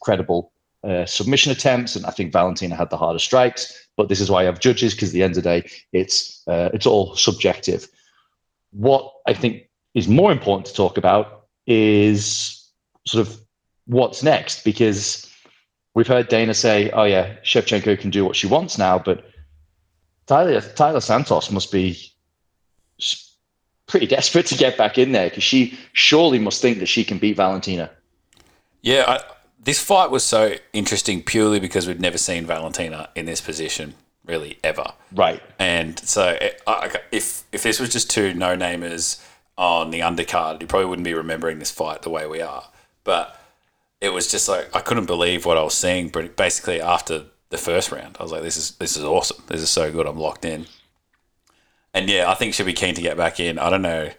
credible 0.00 0.52
uh, 0.82 1.04
submission 1.04 1.52
attempts, 1.52 1.96
and 1.96 2.06
I 2.06 2.10
think 2.10 2.32
Valentina 2.32 2.76
had 2.76 2.90
the 2.90 2.96
harder 2.96 3.18
strikes. 3.18 3.88
But 3.96 4.08
this 4.08 4.20
is 4.20 4.30
why 4.30 4.42
I 4.42 4.44
have 4.44 4.60
judges 4.60 4.94
because 4.94 5.10
at 5.10 5.12
the 5.12 5.22
end 5.22 5.36
of 5.36 5.42
the 5.42 5.60
day, 5.60 5.70
it's 5.92 6.42
uh, 6.48 6.70
it's 6.72 6.86
all 6.86 7.16
subjective. 7.16 7.88
What 8.72 9.12
I 9.26 9.34
think 9.34 9.68
is 9.94 10.08
more 10.08 10.32
important 10.32 10.66
to 10.66 10.74
talk 10.74 10.96
about 10.96 11.46
is 11.66 12.68
sort 13.06 13.26
of 13.26 13.40
what's 13.86 14.22
next 14.22 14.64
because 14.64 15.28
we've 15.94 16.06
heard 16.06 16.28
Dana 16.28 16.54
say, 16.54 16.90
"Oh 16.90 17.04
yeah, 17.04 17.36
Shevchenko 17.44 17.98
can 17.98 18.10
do 18.10 18.24
what 18.24 18.36
she 18.36 18.46
wants 18.46 18.78
now," 18.78 18.98
but 18.98 19.24
Taila 20.26 20.60
Taila 20.74 21.02
Santos 21.02 21.50
must 21.50 21.72
be 21.72 21.98
pretty 23.86 24.06
desperate 24.06 24.46
to 24.46 24.54
get 24.54 24.78
back 24.78 24.98
in 24.98 25.12
there 25.12 25.28
because 25.28 25.42
she 25.42 25.76
surely 25.92 26.38
must 26.38 26.62
think 26.62 26.78
that 26.78 26.86
she 26.86 27.02
can 27.02 27.18
beat 27.18 27.36
Valentina. 27.36 27.90
Yeah, 28.82 29.04
I, 29.08 29.20
this 29.62 29.82
fight 29.82 30.10
was 30.10 30.24
so 30.24 30.54
interesting 30.72 31.22
purely 31.22 31.58
because 31.58 31.86
we'd 31.86 32.00
never 32.00 32.18
seen 32.18 32.46
Valentina 32.46 33.08
in 33.16 33.26
this 33.26 33.40
position 33.40 33.94
really 34.30 34.58
ever. 34.62 34.92
Right. 35.12 35.42
And 35.58 35.98
so, 35.98 36.28
eh, 36.28 36.46
it, 36.46 36.62
I, 36.66 36.90
if 37.12 37.44
if 37.52 37.62
this 37.62 37.80
was 37.80 37.90
just 37.90 38.08
two 38.10 38.32
no 38.32 38.56
namers 38.56 39.22
on 39.58 39.90
the 39.90 40.00
undercard, 40.00 40.60
you 40.60 40.66
probably 40.66 40.86
wouldn't 40.86 41.04
be 41.04 41.14
remembering 41.14 41.58
this 41.58 41.70
fight 41.70 42.02
the 42.02 42.10
way 42.10 42.26
we 42.26 42.40
are. 42.40 42.64
But 43.04 43.38
it 44.00 44.10
was 44.10 44.30
just 44.30 44.48
like 44.48 44.74
I 44.74 44.80
couldn't 44.80 45.06
believe 45.06 45.44
what 45.44 45.58
I 45.58 45.62
was 45.62 45.74
seeing. 45.74 46.08
But 46.08 46.36
basically, 46.36 46.80
after 46.80 47.24
the 47.50 47.58
first 47.58 47.92
round, 47.92 48.16
I 48.18 48.22
was 48.22 48.32
like, 48.32 48.42
"This 48.42 48.56
is 48.56 48.72
this 48.76 48.96
is 48.96 49.04
awesome. 49.04 49.42
This 49.48 49.60
is 49.60 49.70
so 49.70 49.90
good. 49.92 50.06
I'm 50.06 50.18
locked 50.18 50.44
in." 50.44 50.66
And 51.92 52.08
yeah, 52.08 52.30
I 52.30 52.34
think 52.34 52.54
she'll 52.54 52.66
be 52.66 52.72
keen 52.72 52.94
to 52.94 53.02
get 53.02 53.16
back 53.16 53.40
in. 53.40 53.58
I 53.58 53.68
don't 53.68 53.82
know. 53.82 54.10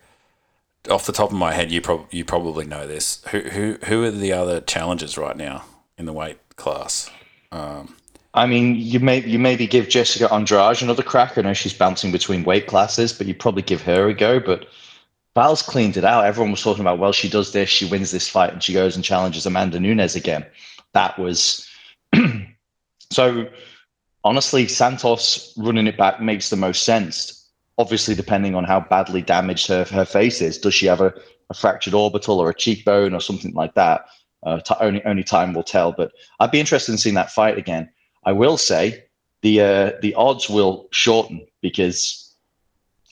Off 0.89 1.05
the 1.05 1.13
top 1.13 1.31
of 1.31 1.37
my 1.37 1.53
head, 1.53 1.71
you 1.71 1.79
prob- 1.79 2.07
you 2.11 2.25
probably 2.25 2.65
know 2.65 2.85
this. 2.85 3.23
Who 3.31 3.39
who 3.41 3.77
who 3.85 4.03
are 4.03 4.11
the 4.11 4.33
other 4.33 4.61
challengers 4.61 5.17
right 5.17 5.37
now 5.37 5.63
in 5.97 6.05
the 6.05 6.13
weight 6.13 6.39
class? 6.55 7.09
Um, 7.51 7.95
I 8.33 8.45
mean, 8.45 8.75
you 8.75 8.99
may 8.99 9.21
you 9.23 9.39
maybe 9.39 9.67
give 9.67 9.89
Jessica 9.89 10.31
Andrade 10.33 10.81
another 10.81 11.03
crack. 11.03 11.37
I 11.37 11.41
know 11.41 11.53
she's 11.53 11.73
bouncing 11.73 12.11
between 12.11 12.43
weight 12.43 12.67
classes, 12.67 13.11
but 13.11 13.27
you 13.27 13.35
probably 13.35 13.61
give 13.61 13.81
her 13.81 14.07
a 14.07 14.13
go. 14.13 14.39
But 14.39 14.67
Val's 15.35 15.61
cleaned 15.61 15.97
it 15.97 16.05
out. 16.05 16.25
Everyone 16.25 16.51
was 16.51 16.61
talking 16.61 16.81
about, 16.81 16.99
well, 16.99 17.11
she 17.11 17.29
does 17.29 17.51
this, 17.51 17.69
she 17.69 17.85
wins 17.85 18.11
this 18.11 18.29
fight, 18.29 18.53
and 18.53 18.63
she 18.63 18.73
goes 18.73 18.95
and 18.95 19.03
challenges 19.03 19.45
Amanda 19.45 19.79
Nunes 19.79 20.15
again. 20.15 20.45
That 20.93 21.17
was 21.19 21.67
so. 23.11 23.47
Honestly, 24.23 24.67
Santos 24.67 25.51
running 25.57 25.87
it 25.87 25.97
back 25.97 26.21
makes 26.21 26.51
the 26.51 26.55
most 26.55 26.83
sense. 26.83 27.49
Obviously, 27.79 28.13
depending 28.13 28.53
on 28.53 28.63
how 28.63 28.79
badly 28.79 29.23
damaged 29.23 29.67
her 29.67 29.83
her 29.85 30.05
face 30.05 30.41
is, 30.41 30.59
does 30.59 30.75
she 30.75 30.85
have 30.85 31.01
a, 31.01 31.11
a 31.49 31.55
fractured 31.55 31.95
orbital 31.95 32.39
or 32.39 32.51
a 32.51 32.55
cheekbone 32.55 33.15
or 33.15 33.19
something 33.19 33.51
like 33.53 33.73
that? 33.73 34.05
Uh, 34.43 34.59
t- 34.59 34.75
only 34.79 35.03
only 35.05 35.23
time 35.23 35.53
will 35.53 35.63
tell. 35.63 35.91
But 35.91 36.11
I'd 36.39 36.51
be 36.51 36.59
interested 36.59 36.91
in 36.91 36.99
seeing 36.99 37.15
that 37.15 37.31
fight 37.31 37.57
again. 37.57 37.89
I 38.23 38.31
will 38.31 38.57
say 38.57 39.05
the 39.41 39.61
uh, 39.61 39.91
the 40.01 40.13
odds 40.15 40.49
will 40.49 40.87
shorten 40.91 41.45
because 41.61 42.33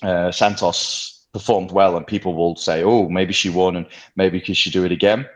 uh, 0.02 0.32
Santos 0.32 1.26
performed 1.34 1.72
well, 1.72 1.98
and 1.98 2.06
people 2.06 2.36
will 2.36 2.56
say, 2.56 2.84
"Oh, 2.84 3.10
maybe 3.10 3.34
she 3.34 3.50
won, 3.50 3.76
and 3.76 3.86
maybe 4.16 4.40
could 4.40 4.58
she 4.58 4.70
do 4.70 4.86
it 4.86 4.92
again 4.92 5.28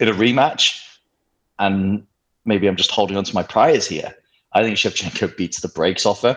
in 0.00 0.08
a 0.08 0.12
rematch." 0.12 0.80
And 1.58 2.06
maybe 2.44 2.66
I'm 2.66 2.76
just 2.76 2.90
holding 2.90 3.16
on 3.16 3.24
to 3.24 3.34
my 3.34 3.42
priors 3.42 3.86
here. 3.86 4.14
I 4.52 4.62
think 4.62 4.76
Shevchenko 4.76 5.36
beats 5.36 5.60
the 5.60 5.68
brakes 5.68 6.04
off 6.04 6.22
her 6.22 6.36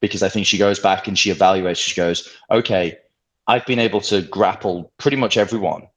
because 0.00 0.22
I 0.22 0.28
think 0.28 0.46
she 0.46 0.58
goes 0.58 0.78
back 0.78 1.08
and 1.08 1.18
she 1.18 1.32
evaluates. 1.32 1.78
She 1.78 1.94
goes, 1.94 2.28
"Okay, 2.50 2.96
I've 3.48 3.66
been 3.66 3.78
able 3.80 4.00
to 4.02 4.22
grapple 4.22 4.92
pretty 4.98 5.16
much 5.16 5.36
everyone. 5.36 5.88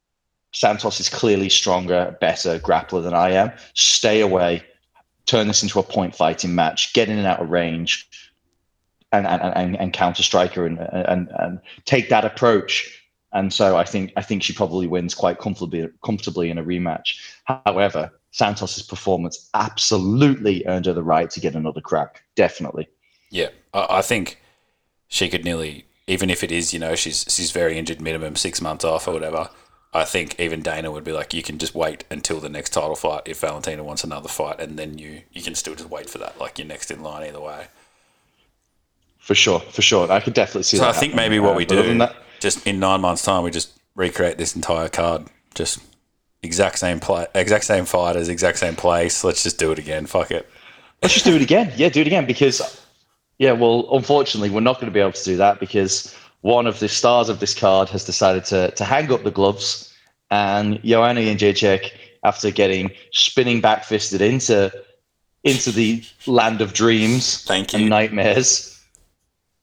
Santos 0.52 1.00
is 1.00 1.08
clearly 1.08 1.48
stronger, 1.48 2.16
better 2.20 2.58
grappler 2.58 3.02
than 3.02 3.14
I 3.14 3.30
am. 3.30 3.52
Stay 3.74 4.20
away." 4.20 4.64
Turn 5.26 5.48
this 5.48 5.62
into 5.62 5.78
a 5.78 5.82
point 5.82 6.14
fighting 6.14 6.54
match, 6.54 6.92
get 6.92 7.08
in 7.08 7.18
and 7.18 7.26
out 7.26 7.40
of 7.40 7.50
range, 7.50 8.08
and 9.12 9.26
and, 9.26 9.42
and, 9.42 9.76
and 9.78 9.92
counter 9.92 10.22
striker 10.22 10.66
and, 10.66 10.78
and 10.78 11.28
and 11.38 11.60
take 11.84 12.08
that 12.08 12.24
approach. 12.24 12.98
And 13.32 13.52
so 13.52 13.76
I 13.76 13.84
think 13.84 14.12
I 14.16 14.22
think 14.22 14.42
she 14.42 14.52
probably 14.52 14.86
wins 14.86 15.14
quite 15.14 15.38
comfortably 15.38 15.88
comfortably 16.04 16.50
in 16.50 16.58
a 16.58 16.64
rematch. 16.64 17.18
However, 17.44 18.10
Santos's 18.30 18.82
performance 18.82 19.48
absolutely 19.54 20.64
earned 20.66 20.86
her 20.86 20.92
the 20.92 21.02
right 21.02 21.30
to 21.30 21.40
get 21.40 21.54
another 21.54 21.80
crack. 21.80 22.22
Definitely. 22.34 22.88
Yeah, 23.30 23.48
I, 23.72 23.86
I 23.98 24.02
think 24.02 24.38
she 25.08 25.28
could 25.28 25.44
nearly, 25.44 25.86
even 26.06 26.30
if 26.30 26.42
it 26.42 26.50
is, 26.52 26.72
you 26.72 26.78
know, 26.78 26.94
she's 26.94 27.24
she's 27.28 27.50
very 27.50 27.78
injured, 27.78 28.00
minimum 28.00 28.36
six 28.36 28.60
months 28.60 28.84
off 28.84 29.08
or 29.08 29.12
whatever. 29.12 29.48
I 29.94 30.04
think 30.04 30.40
even 30.40 30.62
Dana 30.62 30.90
would 30.90 31.04
be 31.04 31.12
like, 31.12 31.34
you 31.34 31.42
can 31.42 31.58
just 31.58 31.74
wait 31.74 32.04
until 32.10 32.40
the 32.40 32.48
next 32.48 32.70
title 32.70 32.96
fight 32.96 33.22
if 33.26 33.40
Valentina 33.40 33.84
wants 33.84 34.04
another 34.04 34.28
fight, 34.28 34.58
and 34.60 34.78
then 34.78 34.96
you 34.98 35.22
you 35.32 35.42
can 35.42 35.54
still 35.54 35.74
just 35.74 35.90
wait 35.90 36.08
for 36.08 36.18
that, 36.18 36.40
like 36.40 36.58
you're 36.58 36.66
next 36.66 36.90
in 36.90 37.02
line 37.02 37.26
either 37.28 37.40
way. 37.40 37.66
For 39.18 39.34
sure, 39.34 39.60
for 39.60 39.82
sure. 39.82 40.10
I 40.10 40.20
could 40.20 40.34
definitely 40.34 40.64
see 40.64 40.78
that. 40.78 40.82
So 40.82 40.90
that. 40.90 40.96
I 40.96 40.98
think 40.98 41.14
maybe 41.14 41.38
what 41.38 41.52
Uh, 41.52 41.56
we 41.56 41.64
do, 41.64 41.98
that- 41.98 42.16
just 42.40 42.66
in 42.66 42.80
nine 42.80 43.00
months' 43.00 43.22
time, 43.22 43.44
we 43.44 43.50
just 43.50 43.70
recreate 43.94 44.38
this 44.38 44.56
entire 44.56 44.88
card, 44.88 45.26
just 45.54 45.78
exact 46.42 46.78
same 46.78 46.98
play, 46.98 47.26
exact 47.34 47.64
same 47.64 47.84
fighters, 47.84 48.28
exact 48.28 48.58
same 48.58 48.74
place. 48.74 49.22
Let's 49.22 49.42
just 49.44 49.58
do 49.58 49.70
it 49.70 49.78
again. 49.78 50.06
Fuck 50.06 50.30
it. 50.32 50.48
Let's 51.02 51.14
just 51.14 51.26
do 51.26 51.36
it 51.36 51.42
again. 51.42 51.72
Yeah, 51.76 51.88
do 51.88 52.00
it 52.00 52.06
again 52.06 52.26
because, 52.26 52.80
yeah, 53.38 53.52
well, 53.52 53.88
unfortunately, 53.92 54.50
we're 54.50 54.60
not 54.60 54.76
going 54.76 54.86
to 54.86 54.92
be 54.92 55.00
able 55.00 55.12
to 55.12 55.24
do 55.24 55.36
that 55.36 55.60
because 55.60 56.16
one 56.42 56.66
of 56.66 56.78
the 56.80 56.88
stars 56.88 57.28
of 57.28 57.40
this 57.40 57.54
card 57.54 57.88
has 57.88 58.04
decided 58.04 58.44
to, 58.46 58.70
to 58.72 58.84
hang 58.84 59.10
up 59.12 59.24
the 59.24 59.30
gloves. 59.30 59.92
And 60.30 60.82
Joanna 60.84 61.20
Jędrzejczyk, 61.20 61.90
after 62.24 62.50
getting 62.50 62.90
spinning 63.12 63.60
back 63.60 63.84
fisted 63.84 64.20
into 64.20 64.72
into 65.44 65.72
the 65.72 66.04
land 66.28 66.60
of 66.60 66.72
dreams 66.72 67.42
Thank 67.42 67.74
and 67.74 67.88
nightmares. 67.88 68.80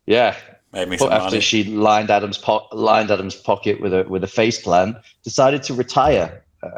Yeah, 0.05 0.35
Made 0.73 0.89
me 0.89 0.97
but 0.97 1.11
after 1.11 1.35
money. 1.35 1.39
she 1.39 1.63
lined 1.63 2.11
Adam's 2.11 2.37
po- 2.37 2.67
lined 2.71 3.09
Adam's 3.11 3.35
pocket 3.35 3.79
with 3.81 3.93
a 3.93 4.03
with 4.03 4.23
a 4.23 4.27
face 4.27 4.61
plan, 4.61 4.95
decided 5.23 5.63
to 5.63 5.73
retire. 5.73 6.43
Uh, 6.61 6.69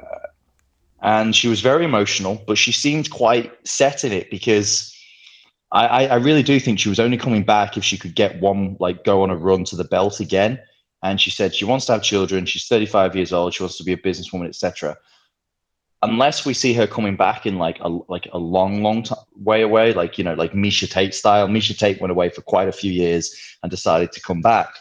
and 1.01 1.35
she 1.35 1.47
was 1.47 1.61
very 1.61 1.83
emotional, 1.83 2.41
but 2.45 2.57
she 2.57 2.71
seemed 2.71 3.09
quite 3.09 3.51
set 3.67 4.03
in 4.03 4.11
it 4.11 4.29
because 4.29 4.90
I, 5.71 6.07
I, 6.07 6.15
really 6.15 6.43
do 6.43 6.59
think 6.59 6.79
she 6.79 6.89
was 6.89 6.99
only 6.99 7.17
coming 7.17 7.43
back 7.43 7.77
if 7.77 7.83
she 7.83 7.97
could 7.97 8.13
get 8.13 8.41
one 8.41 8.75
like 8.79 9.05
go 9.05 9.23
on 9.23 9.29
a 9.29 9.37
run 9.37 9.63
to 9.65 9.75
the 9.77 9.85
belt 9.85 10.19
again. 10.19 10.59
And 11.01 11.19
she 11.19 11.31
said 11.31 11.55
she 11.55 11.65
wants 11.65 11.85
to 11.85 11.93
have 11.93 12.03
children. 12.03 12.45
She's 12.45 12.67
35 12.67 13.15
years 13.15 13.31
old. 13.31 13.53
She 13.53 13.63
wants 13.63 13.77
to 13.77 13.83
be 13.83 13.93
a 13.93 13.97
businesswoman, 13.97 14.47
etc. 14.47 14.97
Unless 16.03 16.45
we 16.45 16.53
see 16.53 16.73
her 16.73 16.87
coming 16.87 17.15
back 17.15 17.45
in 17.45 17.57
like 17.57 17.79
a 17.79 17.87
like 17.87 18.27
a 18.33 18.37
long, 18.37 18.83
long 18.83 19.03
time 19.03 19.19
way 19.35 19.61
away, 19.61 19.93
like 19.93 20.17
you 20.17 20.23
know, 20.23 20.33
like 20.33 20.51
Miesha 20.51 20.89
Tate 20.89 21.15
style. 21.15 21.47
Miesha 21.47 21.77
Tate 21.77 22.01
went 22.01 22.11
away 22.11 22.29
for 22.29 22.41
quite 22.41 22.67
a 22.67 22.73
few 22.73 22.91
years 22.91 23.33
and 23.63 23.69
decided 23.69 24.11
to 24.11 24.21
come 24.21 24.41
back. 24.41 24.75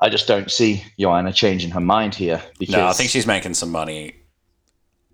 I 0.00 0.08
just 0.08 0.26
don't 0.26 0.50
see 0.50 0.84
Joanna 0.98 1.32
changing 1.32 1.70
her 1.70 1.80
mind 1.80 2.14
here 2.14 2.42
because 2.58 2.74
No, 2.74 2.86
I 2.86 2.92
think 2.92 3.10
she's 3.10 3.26
making 3.26 3.54
some 3.54 3.70
money 3.70 4.14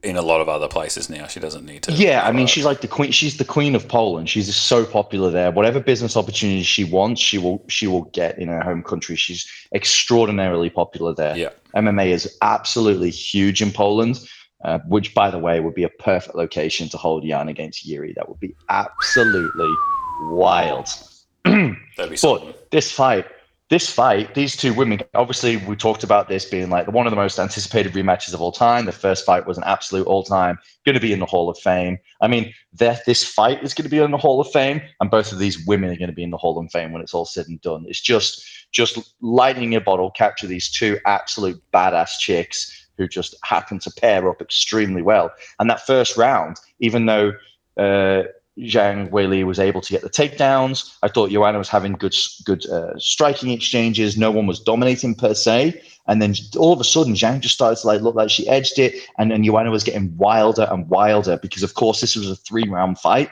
in 0.05 0.17
a 0.17 0.23
lot 0.23 0.41
of 0.41 0.49
other 0.49 0.69
places 0.69 1.09
now. 1.09 1.27
She 1.27 1.41
doesn't 1.41 1.65
need 1.65 1.83
to. 1.85 1.93
Yeah, 1.93 2.27
I 2.27 2.33
mean, 2.33 2.47
she's 2.47 2.65
like 2.65 2.81
the 2.81 2.89
queen. 2.89 3.11
She's 3.11 3.39
the 3.39 3.45
queen 3.45 3.75
of 3.75 3.89
Poland. 3.89 4.29
She's 4.29 4.47
just 4.47 4.67
so 4.67 4.85
popular 4.85 5.31
there. 5.31 5.51
Whatever 5.51 5.81
business 5.81 6.17
opportunities 6.17 6.67
she 6.67 6.85
wants, 6.85 7.21
she 7.21 7.39
will 7.39 7.65
she 7.69 7.87
will 7.87 8.05
get 8.13 8.39
in 8.39 8.49
her 8.49 8.63
home 8.63 8.83
country. 8.83 9.17
She's 9.17 9.47
extraordinarily 9.75 10.71
popular 10.71 11.15
there. 11.15 11.37
Yeah. 11.37 11.51
MMA 11.75 12.09
is 12.09 12.37
absolutely 12.43 13.11
huge 13.11 13.63
in 13.63 13.73
Poland, 13.73 14.21
uh, 14.65 14.79
which, 14.87 15.15
by 15.15 15.31
the 15.31 15.39
way, 15.39 15.59
would 15.61 15.75
be 15.75 15.85
a 15.85 15.89
perfect 15.89 16.37
location 16.37 16.89
to 16.91 16.97
hold 16.97 17.27
Jan 17.27 17.49
against 17.49 17.85
Yuri. 17.85 18.13
That 18.15 18.29
would 18.29 18.41
be 18.41 18.55
absolutely 18.69 19.75
wild. 20.23 20.89
That'd 21.45 21.77
be 22.11 22.17
something. 22.17 22.49
But 22.49 22.71
this 22.71 22.93
fight, 22.93 23.27
this 23.71 23.89
fight, 23.89 24.35
these 24.35 24.57
two 24.57 24.75
women, 24.75 25.01
obviously, 25.15 25.57
we 25.57 25.75
talked 25.75 26.05
about 26.05 26.29
this 26.29 26.45
being 26.45 26.69
like 26.69 26.87
one 26.89 27.07
of 27.07 27.11
the 27.11 27.17
most 27.17 27.39
anticipated 27.39 27.93
rematches 27.95 28.35
of 28.35 28.43
all 28.43 28.53
time. 28.53 28.85
The 28.85 28.93
first 28.93 29.25
fight 29.25 29.47
was 29.47 29.57
an 29.57 29.65
absolute 29.65 30.07
all 30.07 30.23
time, 30.23 30.59
going 30.85 30.95
to 30.95 31.01
be 31.01 31.15
in 31.15 31.19
the 31.19 31.27
Hall 31.27 31.49
of 31.49 31.59
Fame. 31.59 31.99
I 32.21 32.29
mean, 32.29 32.53
this 32.75 33.25
fight 33.25 33.63
is 33.63 33.73
going 33.73 33.85
to 33.85 33.91
be 33.91 33.99
in 33.99 34.11
the 34.11 34.19
Hall 34.19 34.39
of 34.41 34.51
Fame, 34.51 34.83
and 35.01 35.11
both 35.11 35.33
of 35.33 35.39
these 35.39 35.65
women 35.67 35.91
are 35.91 35.97
going 35.97 36.11
to 36.11 36.15
be 36.15 36.23
in 36.23 36.31
the 36.31 36.37
Hall 36.37 36.59
of 36.59 36.71
Fame 36.71 36.93
when 36.93 37.01
it's 37.01 37.15
all 37.15 37.25
said 37.25 37.47
and 37.49 37.61
done. 37.63 37.87
It's 37.89 38.03
just, 38.03 38.45
just 38.71 38.99
lightning 39.23 39.75
a 39.75 39.81
bottle, 39.81 40.11
capture 40.11 40.47
these 40.47 40.71
two 40.71 40.99
absolute 41.07 41.61
badass 41.73 42.19
chicks 42.19 42.89
who 42.99 43.09
just 43.09 43.35
happen 43.45 43.79
to 43.81 43.91
pair 43.93 44.29
up 44.29 44.43
extremely 44.43 45.01
well. 45.01 45.33
And 45.59 45.71
that 45.71 45.87
first 45.87 46.19
round, 46.19 46.59
even 46.81 47.07
though 47.07 47.33
uh, 47.79 48.25
Zhang 48.59 49.11
Weili 49.11 49.45
was 49.45 49.59
able 49.59 49.81
to 49.81 49.93
get 49.93 50.03
the 50.03 50.11
takedowns. 50.11 50.97
I 51.03 51.09
thought 51.09 51.31
Joanna 51.31 51.59
was 51.59 51.69
having 51.69 51.93
good, 51.93 52.15
good 52.45 52.67
uh, 52.67 52.97
striking 52.99 53.51
exchanges. 53.51 54.17
No 54.17 54.31
one 54.31 54.47
was 54.47 54.61
dominating 54.61 55.15
per 55.15 55.35
se. 55.35 55.83
And 56.07 56.21
then 56.21 56.35
all 56.57 56.73
of 56.73 56.81
a 56.81 56.85
sudden, 56.85 57.15
Zhang 57.15 57.41
just 57.41 57.55
started 57.55 57.81
to 57.81 57.87
like 57.87 58.03
look 58.03 58.15
like 58.15 58.31
she 58.31 58.47
edged 58.49 58.79
it, 58.79 58.95
and 59.19 59.31
then 59.31 59.43
Joanna 59.43 59.71
was 59.71 59.85
getting 59.85 60.15
wilder 60.17 60.69
and 60.71 60.89
wilder 60.89 61.39
because, 61.39 61.63
of 61.63 61.75
course, 61.75 62.01
this 62.01 62.15
was 62.15 62.31
a 62.31 62.37
three-round 62.37 62.99
fight, 62.99 63.31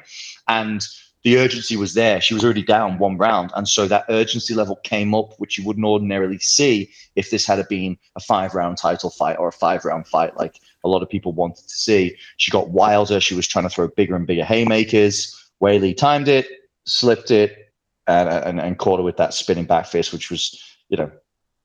and 0.49 0.83
the 1.25 1.39
urgency 1.39 1.77
was 1.77 1.95
there. 1.95 2.21
She 2.21 2.35
was 2.35 2.45
already 2.45 2.63
down 2.63 2.99
one 2.99 3.17
round, 3.17 3.53
and 3.55 3.69
so 3.69 3.87
that 3.87 4.05
urgency 4.09 4.55
level 4.55 4.77
came 4.77 5.15
up, 5.15 5.35
which 5.39 5.57
you 5.57 5.65
wouldn't 5.65 5.87
ordinarily 5.87 6.39
see 6.39 6.91
if 7.15 7.31
this 7.31 7.47
had 7.47 7.67
been 7.69 7.97
a 8.17 8.21
five-round 8.21 8.79
title 8.79 9.11
fight 9.11 9.39
or 9.39 9.49
a 9.49 9.53
five-round 9.53 10.07
fight, 10.09 10.37
like 10.37 10.61
a 10.85 10.89
lot 10.89 11.03
of 11.03 11.09
people 11.09 11.33
wanted 11.33 11.63
to 11.63 11.75
see. 11.75 12.17
She 12.39 12.51
got 12.51 12.71
wilder. 12.71 13.21
She 13.21 13.35
was 13.35 13.47
trying 13.47 13.65
to 13.65 13.71
throw 13.71 13.89
bigger 13.89 14.17
and 14.17 14.27
bigger 14.27 14.45
haymakers. 14.45 15.51
Weili 15.63 15.97
timed 15.97 16.27
it, 16.27 16.49
slipped 16.87 17.31
it, 17.31 17.73
and, 18.09 18.29
and, 18.29 18.61
and 18.61 18.79
caught 18.79 18.99
her 18.99 19.05
with 19.05 19.17
that 19.19 19.33
spinning 19.33 19.65
back 19.65 19.87
fist, 19.87 20.13
which 20.13 20.29
was, 20.29 20.61
you 20.89 20.97
know, 20.97 21.11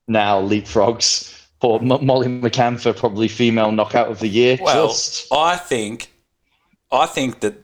now 0.07 0.39
leapfrogs 0.39 1.33
for 1.59 1.79
M- 1.81 2.05
Molly 2.05 2.27
McCann 2.27 2.79
for 2.79 2.93
probably 2.93 3.27
female 3.27 3.71
knockout 3.71 4.09
of 4.09 4.19
the 4.19 4.27
year. 4.27 4.59
Well, 4.61 4.89
Just 4.89 5.33
I 5.33 5.55
think, 5.55 6.11
I 6.91 7.07
think 7.07 7.39
that 7.39 7.55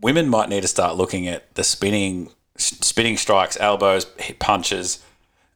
women 0.00 0.28
might 0.28 0.48
need 0.48 0.62
to 0.62 0.68
start 0.68 0.96
looking 0.96 1.26
at 1.28 1.54
the 1.54 1.64
spinning, 1.64 2.30
spinning 2.56 3.16
strikes, 3.16 3.56
elbows, 3.60 4.06
punches, 4.38 5.02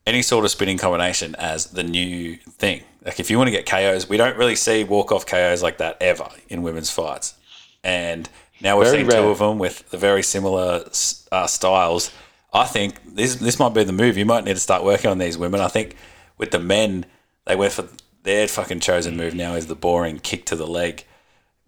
any 0.06 0.22
sort 0.22 0.44
of 0.44 0.50
spinning 0.50 0.78
combination 0.78 1.34
as 1.36 1.66
the 1.66 1.82
new 1.82 2.36
thing. 2.36 2.82
Like 3.04 3.20
if 3.20 3.30
you 3.30 3.38
want 3.38 3.48
to 3.48 3.52
get 3.52 3.66
KOs, 3.66 4.08
we 4.08 4.16
don't 4.16 4.36
really 4.36 4.56
see 4.56 4.84
walk 4.84 5.12
off 5.12 5.26
KOs 5.26 5.62
like 5.62 5.78
that 5.78 5.96
ever 6.00 6.28
in 6.48 6.62
women's 6.62 6.90
fights, 6.90 7.34
and 7.82 8.28
now 8.60 8.76
we're 8.76 8.84
Very 8.84 8.98
seeing 8.98 9.06
rare. 9.08 9.22
two 9.22 9.28
of 9.28 9.38
them 9.38 9.58
with 9.58 9.90
the 9.90 9.98
very 9.98 10.22
similar 10.22 10.84
uh, 11.32 11.46
styles. 11.46 12.12
I 12.52 12.64
think 12.66 12.94
this 13.04 13.36
this 13.36 13.58
might 13.58 13.74
be 13.74 13.82
the 13.82 13.92
move. 13.92 14.16
You 14.16 14.26
might 14.26 14.44
need 14.44 14.54
to 14.54 14.60
start 14.60 14.84
working 14.84 15.10
on 15.10 15.18
these 15.18 15.36
women. 15.36 15.60
I 15.60 15.68
think 15.68 15.96
with 16.38 16.50
the 16.52 16.60
men, 16.60 17.06
they 17.44 17.56
went 17.56 17.72
for 17.72 17.88
their 18.22 18.46
fucking 18.46 18.80
chosen 18.80 19.16
move. 19.16 19.34
Now 19.34 19.54
is 19.54 19.66
the 19.66 19.74
boring 19.74 20.20
kick 20.20 20.46
to 20.46 20.56
the 20.56 20.66
leg 20.66 21.04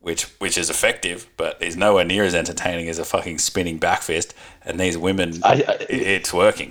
which 0.05 0.23
which 0.39 0.57
is 0.57 0.69
effective, 0.71 1.27
but 1.37 1.53
is 1.61 1.77
nowhere 1.77 2.05
near 2.05 2.25
as 2.25 2.35
entertaining 2.35 2.89
as 2.89 2.99
a 2.99 3.05
fucking 3.05 3.39
spinning 3.39 3.79
back 3.79 4.01
fist. 4.03 4.35
And 4.65 4.79
these 4.79 4.97
women, 4.97 5.29
I- 5.43 5.65
I- 5.73 5.87
it's 5.91 6.33
working. 6.33 6.71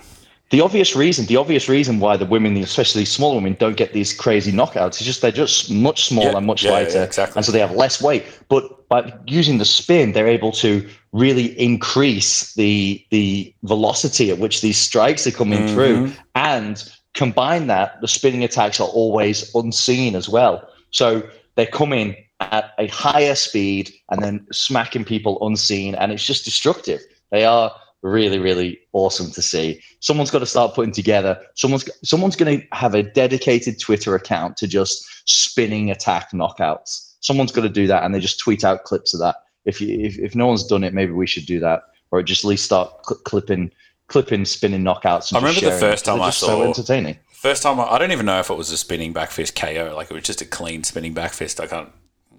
the 0.51 0.61
obvious 0.61 0.95
reason, 0.95 1.25
the 1.25 1.37
obvious 1.37 1.67
reason 1.67 1.99
why 1.99 2.15
the 2.15 2.25
women, 2.35 2.55
especially 2.57 3.05
smaller 3.05 3.35
women, 3.35 3.55
don't 3.59 3.75
get 3.75 3.91
these 3.93 4.13
crazy 4.13 4.51
knockouts 4.51 4.99
is 5.01 5.05
just 5.07 5.21
they're 5.23 5.31
just 5.45 5.71
much 5.71 5.99
smaller 6.05 6.31
Yeah, 6.31 6.37
and 6.37 6.45
much 6.45 6.63
yeah, 6.63 6.69
yeah, 6.71 6.77
lighter, 6.77 7.03
exactly. 7.03 7.37
and 7.37 7.45
so 7.45 7.51
they 7.51 7.59
have 7.67 7.71
less 7.83 8.01
weight. 8.07 8.23
But 8.49 8.87
by 8.87 9.11
using 9.25 9.57
the 9.57 9.65
spin, 9.65 10.11
they're 10.13 10.27
able 10.39 10.51
to 10.65 10.87
really 11.11 11.47
increase 11.59 12.53
the 12.53 13.03
the 13.09 13.53
velocity 13.63 14.29
at 14.33 14.37
which 14.37 14.61
these 14.61 14.77
strikes 14.77 15.25
are 15.27 15.31
coming 15.41 15.59
Mm-hmm. 15.63 15.73
through, 15.73 16.11
and 16.35 16.75
combine 17.15 17.65
that, 17.67 17.99
the 18.01 18.07
spinning 18.07 18.43
attacks 18.43 18.79
are 18.79 18.87
always 19.01 19.53
unseen 19.55 20.15
as 20.15 20.27
well. 20.29 20.55
So 20.91 21.23
they're 21.55 21.65
coming 21.81 22.15
at 22.51 22.71
a 22.79 22.87
higher 22.87 23.35
speed 23.35 23.91
and 24.09 24.21
then 24.21 24.45
smacking 24.51 25.05
people 25.05 25.45
unseen, 25.45 25.95
and 25.95 26.11
it's 26.11 26.25
just 26.25 26.45
destructive. 26.45 27.01
They 27.31 27.45
are 27.45 27.71
really, 28.03 28.37
really 28.37 28.79
awesome 28.91 29.31
to 29.31 29.41
see. 29.41 29.81
Someone's 30.01 30.29
got 30.29 30.39
to 30.39 30.45
start 30.45 30.75
putting 30.75 30.93
together. 30.93 31.39
Someone's 31.55 31.89
someone's 32.03 32.35
going 32.35 32.59
to 32.59 32.67
have 32.75 32.93
a 32.93 33.03
dedicated 33.03 33.79
Twitter 33.79 34.13
account 34.15 34.57
to 34.57 34.67
just 34.67 35.05
spinning 35.25 35.89
attack 35.89 36.31
knockouts. 36.31 37.15
Someone's 37.21 37.51
got 37.51 37.61
to 37.61 37.69
do 37.69 37.87
that, 37.87 38.03
and 38.03 38.13
they 38.13 38.19
just 38.19 38.39
tweet 38.39 38.63
out 38.63 38.83
clips 38.83 39.13
of 39.13 39.19
that. 39.21 39.37
If 39.65 39.81
you 39.81 39.97
if, 39.99 40.19
if 40.19 40.35
no 40.35 40.47
one's 40.47 40.65
done 40.65 40.83
it, 40.83 40.93
maybe 40.93 41.13
we 41.13 41.27
should 41.27 41.45
do 41.45 41.59
that, 41.61 41.83
or 42.11 42.21
just 42.21 42.43
at 42.43 42.49
least 42.49 42.65
start 42.65 42.91
cl- 43.07 43.21
clipping 43.21 43.71
clipping 44.07 44.45
spinning 44.45 44.83
knockouts. 44.83 45.29
And 45.29 45.37
I 45.37 45.47
remember 45.47 45.69
the 45.69 45.79
first 45.79 46.05
time 46.05 46.21
I 46.21 46.29
saw- 46.29 46.47
so 46.47 46.63
entertaining. 46.63 47.17
First 47.31 47.63
time, 47.63 47.77
I, 47.79 47.83
I 47.83 47.97
don't 47.97 48.11
even 48.13 48.25
know 48.25 48.39
if 48.39 48.49
it 48.49 48.55
was 48.55 48.71
a 48.71 48.77
spinning 48.77 49.11
back 49.11 49.29
fist 49.31 49.55
KO. 49.55 49.93
Like 49.95 50.09
it 50.09 50.13
was 50.13 50.23
just 50.23 50.41
a 50.41 50.45
clean 50.45 50.83
spinning 50.83 51.13
back 51.13 51.33
fist. 51.33 51.59
I 51.59 51.67
can't 51.67 51.91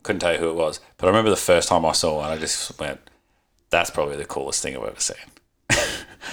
couldn't 0.04 0.20
tell 0.20 0.32
you 0.32 0.38
who 0.38 0.50
it 0.50 0.54
was, 0.54 0.78
but 0.98 1.06
I 1.06 1.08
remember 1.10 1.30
the 1.30 1.36
first 1.36 1.68
time 1.68 1.84
I 1.84 1.92
saw 1.92 2.18
one. 2.18 2.30
I 2.30 2.36
just 2.38 2.78
went, 2.78 3.00
"That's 3.70 3.90
probably 3.90 4.16
the 4.16 4.24
coolest 4.24 4.62
thing 4.62 4.76
I've 4.76 4.84
ever 4.84 5.00
seen." 5.00 5.16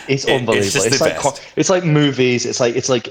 It's 0.07 0.23
It- 0.23 0.29
it's 0.29 0.39
unbelievable. 0.39 0.71
just 0.71 0.85
It's, 0.87 0.99
the 0.99 1.03
like 1.03 1.17
co- 1.17 1.35
it's 1.57 1.69
like 1.69 1.83
movies. 1.83 2.45
It's 2.45 2.59
like 2.61 2.75
it's 2.77 2.87
like 2.87 3.09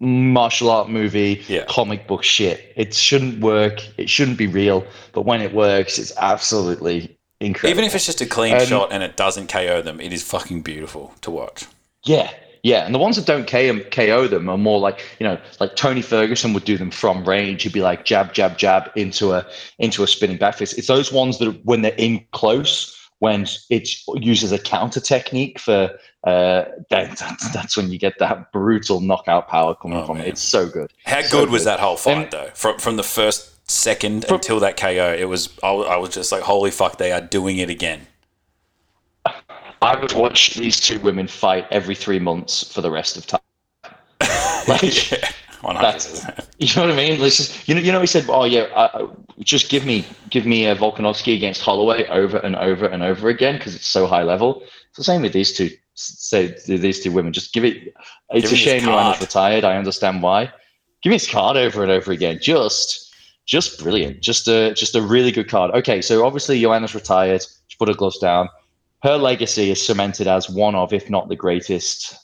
martial 0.00 0.70
art 0.70 0.88
movie, 0.88 1.44
Yeah. 1.46 1.64
comic 1.68 2.06
book 2.06 2.22
shit. 2.24 2.72
It 2.74 2.94
shouldn't 2.94 3.40
work. 3.40 3.80
It 3.98 4.08
shouldn't 4.08 4.38
be 4.38 4.46
real. 4.46 4.84
But 5.12 5.22
when 5.22 5.42
it 5.42 5.52
works, 5.52 5.98
it's 5.98 6.12
absolutely 6.16 7.16
incredible. 7.40 7.70
Even 7.70 7.84
if 7.84 7.94
it's 7.94 8.06
just 8.06 8.20
a 8.22 8.26
clean 8.26 8.54
Um, 8.56 8.66
shot 8.66 8.92
and 8.92 9.02
it 9.02 9.14
doesn't 9.16 9.48
KO 9.48 9.82
them, 9.82 10.00
it 10.00 10.12
is 10.12 10.22
fucking 10.22 10.62
beautiful 10.62 11.12
to 11.20 11.30
watch. 11.30 11.64
yeah, 12.04 12.30
yeah. 12.62 12.84
And 12.84 12.94
the 12.94 12.98
ones 12.98 13.16
that 13.16 13.26
don't 13.26 13.46
KO, 13.46 13.80
KO 13.90 14.26
them 14.28 14.48
are 14.48 14.58
more 14.58 14.78
like 14.80 15.00
you 15.20 15.26
know, 15.26 15.38
like 15.60 15.76
Tony 15.76 16.02
Ferguson 16.02 16.52
would 16.54 16.64
do 16.64 16.76
them 16.78 16.90
from 16.90 17.24
range. 17.24 17.62
He'd 17.64 17.72
be 17.72 17.82
like 17.82 18.04
jab, 18.04 18.32
jab, 18.34 18.56
jab 18.58 18.90
into 18.96 19.32
a 19.32 19.46
into 19.78 20.02
a 20.02 20.06
spinning 20.06 20.38
back 20.38 20.56
fist. 20.56 20.78
It's 20.78 20.88
those 20.88 21.12
ones 21.12 21.38
that 21.38 21.64
when 21.64 21.82
they're 21.82 21.94
in 21.98 22.24
close. 22.32 22.98
When 23.18 23.46
it 23.70 23.88
uses 24.16 24.50
a 24.50 24.58
counter 24.58 24.98
technique 24.98 25.60
for, 25.60 25.92
uh, 26.26 26.64
that, 26.90 27.16
that's, 27.16 27.52
that's 27.52 27.76
when 27.76 27.88
you 27.92 27.96
get 27.96 28.18
that 28.18 28.50
brutal 28.50 29.00
knockout 29.00 29.46
power 29.46 29.76
coming 29.76 29.98
Oh, 29.98 30.06
from 30.06 30.18
man. 30.18 30.26
it. 30.26 30.30
It's 30.30 30.42
so 30.42 30.68
good. 30.68 30.92
How 31.06 31.22
So 31.22 31.38
good 31.38 31.50
was 31.50 31.62
that 31.62 31.78
whole 31.78 31.96
fight 31.96 32.16
And- 32.16 32.30
though? 32.32 32.50
From 32.54 32.78
from 32.80 32.96
the 32.96 33.04
first 33.04 33.70
second 33.70 34.24
until 34.28 34.58
that 34.58 34.76
KO, 34.76 35.14
it 35.16 35.26
was 35.28 35.50
I, 35.62 35.70
was- 35.70 35.86
I 35.86 35.96
was 35.98 36.10
just 36.10 36.32
like, 36.32 36.42
holy 36.42 36.72
fuck, 36.72 36.98
they 36.98 37.12
are 37.12 37.20
doing 37.20 37.58
it 37.58 37.70
again. 37.70 38.08
I 39.82 40.00
would 40.00 40.12
watch 40.12 40.54
these 40.54 40.78
two 40.78 41.00
women 41.00 41.26
fight 41.26 41.66
every 41.70 41.94
three 41.94 42.20
months 42.20 42.72
for 42.72 42.80
the 42.80 42.90
rest 42.90 43.16
of 43.16 43.26
time. 43.26 43.40
Like, 44.68 45.10
yeah, 45.10 45.28
that's, 45.62 46.24
you 46.58 46.68
know 46.76 46.86
what 46.86 46.92
I 46.92 46.96
mean? 46.96 47.18
Just, 47.18 47.68
you 47.68 47.74
know, 47.74 47.80
you 47.80 47.90
know, 47.90 48.00
he 48.00 48.06
said, 48.06 48.26
"Oh 48.28 48.44
yeah, 48.44 48.62
uh, 48.74 48.88
uh, 48.94 49.08
just 49.40 49.70
give 49.70 49.84
me, 49.84 50.06
give 50.30 50.46
me 50.46 50.66
a 50.66 50.76
Volkanovski 50.76 51.34
against 51.34 51.62
Holloway 51.62 52.06
over 52.06 52.36
and 52.38 52.54
over 52.54 52.86
and 52.86 53.02
over 53.02 53.28
again 53.28 53.56
because 53.56 53.74
it's 53.74 53.88
so 53.88 54.06
high 54.06 54.22
level." 54.22 54.62
It's 54.62 54.98
the 54.98 55.02
same 55.02 55.22
with 55.22 55.32
these 55.32 55.52
two. 55.52 55.70
Say 55.94 56.56
these 56.66 57.02
two 57.02 57.10
women, 57.10 57.32
just 57.32 57.52
give 57.52 57.64
it. 57.64 57.92
It's 58.30 58.50
Give 58.50 58.52
a 58.52 58.56
shame 58.56 58.82
Joanna's 58.82 59.20
retired. 59.20 59.64
I 59.64 59.76
understand 59.76 60.22
why. 60.22 60.52
Give 61.02 61.10
me 61.10 61.16
his 61.16 61.28
card 61.28 61.56
over 61.56 61.82
and 61.82 61.90
over 61.90 62.12
again. 62.12 62.38
Just 62.40 63.12
just 63.46 63.80
brilliant. 63.80 64.20
Just 64.20 64.46
a 64.46 64.74
just 64.74 64.94
a 64.94 65.02
really 65.02 65.32
good 65.32 65.48
card. 65.48 65.72
Okay, 65.72 66.00
so 66.02 66.24
obviously 66.24 66.60
Joanna's 66.60 66.94
retired. 66.94 67.44
She 67.66 67.76
put 67.78 67.88
her 67.88 67.94
gloves 67.94 68.18
down. 68.18 68.48
Her 69.02 69.16
legacy 69.16 69.70
is 69.70 69.84
cemented 69.84 70.28
as 70.28 70.48
one 70.48 70.74
of, 70.74 70.92
if 70.92 71.10
not 71.10 71.28
the 71.28 71.36
greatest, 71.36 72.16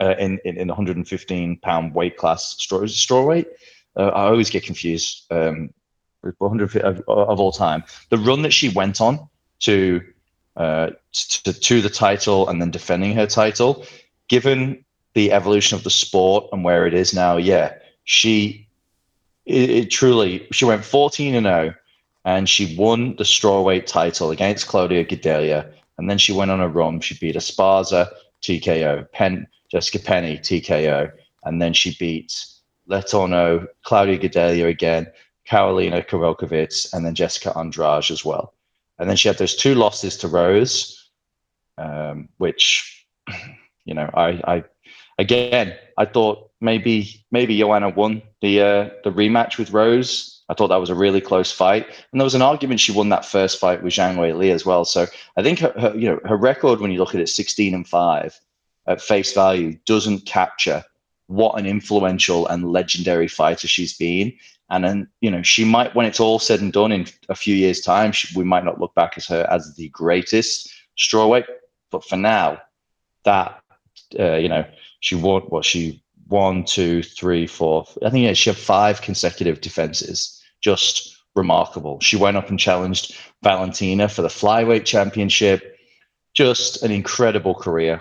uh, 0.00 0.16
in, 0.18 0.40
in 0.44 0.66
the 0.66 0.74
115 0.74 1.58
pound 1.58 1.94
weight 1.94 2.16
class 2.16 2.56
straw 2.58 2.84
straw 2.86 3.24
weight. 3.24 3.46
Uh, 3.96 4.08
I 4.08 4.24
always 4.24 4.50
get 4.50 4.64
confused. 4.64 5.26
Um, 5.30 5.70
with 6.22 6.34
100 6.38 6.76
of, 6.76 7.02
of 7.08 7.40
all 7.40 7.52
time, 7.52 7.82
the 8.10 8.18
run 8.18 8.42
that 8.42 8.52
she 8.52 8.68
went 8.68 9.00
on 9.00 9.28
to 9.60 10.02
uh, 10.56 10.90
to, 11.12 11.52
to 11.52 11.80
the 11.80 11.88
title 11.88 12.48
and 12.48 12.60
then 12.60 12.70
defending 12.70 13.14
her 13.14 13.26
title, 13.26 13.86
given 14.28 14.84
the 15.14 15.32
evolution 15.32 15.76
of 15.76 15.84
the 15.84 15.90
sport 15.90 16.46
and 16.52 16.64
where 16.64 16.86
it 16.86 16.94
is 16.94 17.14
now, 17.14 17.36
yeah, 17.36 17.74
she 18.04 18.68
it, 19.46 19.70
it 19.70 19.90
truly 19.90 20.46
she 20.52 20.64
went 20.64 20.84
14 20.84 21.34
and 21.34 21.46
0 21.46 21.74
and 22.24 22.48
she 22.48 22.76
won 22.76 23.16
the 23.16 23.24
strawweight 23.24 23.86
title 23.86 24.30
against 24.30 24.66
Claudia 24.66 25.04
Gadelha 25.04 25.72
and 26.00 26.08
then 26.08 26.16
she 26.16 26.32
went 26.32 26.50
on 26.50 26.60
a 26.60 26.68
run. 26.68 26.98
She 27.00 27.14
beat 27.18 27.36
Esparza 27.36 28.08
TKO 28.42 29.12
Pen 29.12 29.46
Jessica 29.70 29.98
Penne 29.98 30.38
TKO 30.38 31.12
and 31.44 31.60
then 31.60 31.74
she 31.74 31.94
beat 31.98 32.34
Letourneau 32.88 33.66
Claudia 33.84 34.18
Gadelha 34.18 34.66
again 34.66 35.06
Karolina 35.46 36.02
Kowalkiewicz 36.08 36.94
and 36.94 37.04
then 37.04 37.14
Jessica 37.14 37.52
Andrade 37.56 38.10
as 38.10 38.24
well. 38.24 38.54
And 38.98 39.10
then 39.10 39.16
she 39.16 39.28
had 39.28 39.36
those 39.36 39.54
two 39.54 39.74
losses 39.74 40.16
to 40.16 40.28
Rose 40.28 41.10
um, 41.76 42.30
which 42.38 43.06
you 43.84 43.92
know 43.92 44.08
I, 44.14 44.40
I 44.46 44.64
again 45.18 45.76
I 45.98 46.06
thought 46.06 46.50
maybe 46.62 47.26
maybe 47.30 47.58
Joanna 47.58 47.90
won 47.90 48.22
the 48.40 48.62
uh, 48.62 48.88
the 49.04 49.10
rematch 49.10 49.58
with 49.58 49.70
Rose. 49.70 50.39
I 50.50 50.54
thought 50.54 50.68
that 50.68 50.80
was 50.80 50.90
a 50.90 50.94
really 50.94 51.20
close 51.20 51.52
fight, 51.52 51.86
and 52.10 52.20
there 52.20 52.24
was 52.24 52.34
an 52.34 52.42
argument 52.42 52.80
she 52.80 52.92
won 52.92 53.08
that 53.10 53.24
first 53.24 53.60
fight 53.60 53.82
with 53.82 53.94
Zhang 53.94 54.16
Weili 54.16 54.52
as 54.52 54.66
well. 54.66 54.84
So 54.84 55.06
I 55.36 55.42
think 55.42 55.60
her, 55.60 55.72
her 55.78 55.96
you 55.96 56.08
know 56.08 56.20
her 56.24 56.36
record 56.36 56.80
when 56.80 56.90
you 56.90 56.98
look 56.98 57.14
at 57.14 57.20
it, 57.20 57.28
sixteen 57.28 57.72
and 57.72 57.86
five 57.86 58.38
at 58.86 59.00
face 59.00 59.32
value, 59.32 59.78
doesn't 59.86 60.26
capture 60.26 60.84
what 61.28 61.56
an 61.58 61.66
influential 61.66 62.48
and 62.48 62.72
legendary 62.72 63.28
fighter 63.28 63.68
she's 63.68 63.96
been. 63.96 64.32
And 64.68 64.84
then 64.84 65.08
you 65.20 65.30
know 65.30 65.42
she 65.42 65.64
might, 65.64 65.94
when 65.94 66.06
it's 66.06 66.20
all 66.20 66.40
said 66.40 66.60
and 66.60 66.72
done 66.72 66.92
in 66.92 67.06
a 67.28 67.34
few 67.34 67.54
years' 67.54 67.80
time, 67.80 68.10
she, 68.12 68.36
we 68.36 68.44
might 68.44 68.64
not 68.64 68.80
look 68.80 68.94
back 68.94 69.14
as 69.16 69.26
her 69.28 69.46
as 69.50 69.74
the 69.76 69.88
greatest 69.90 70.72
strawweight. 70.98 71.46
But 71.90 72.04
for 72.04 72.16
now, 72.16 72.60
that 73.24 73.62
uh, 74.18 74.34
you 74.34 74.48
know 74.48 74.64
she 74.98 75.14
won 75.14 75.42
what 75.42 75.64
she 75.64 76.02
one, 76.26 76.64
two, 76.64 77.02
three, 77.02 77.46
four. 77.46 77.84
I 78.04 78.10
think 78.10 78.24
yeah, 78.24 78.32
she 78.32 78.50
had 78.50 78.56
five 78.56 79.02
consecutive 79.02 79.60
defenses. 79.60 80.39
Just 80.60 81.16
remarkable. 81.34 81.98
She 82.00 82.16
went 82.16 82.36
up 82.36 82.50
and 82.50 82.58
challenged 82.58 83.16
Valentina 83.42 84.08
for 84.08 84.22
the 84.22 84.28
flyweight 84.28 84.84
championship. 84.84 85.76
Just 86.32 86.82
an 86.82 86.92
incredible 86.92 87.54
career. 87.54 88.00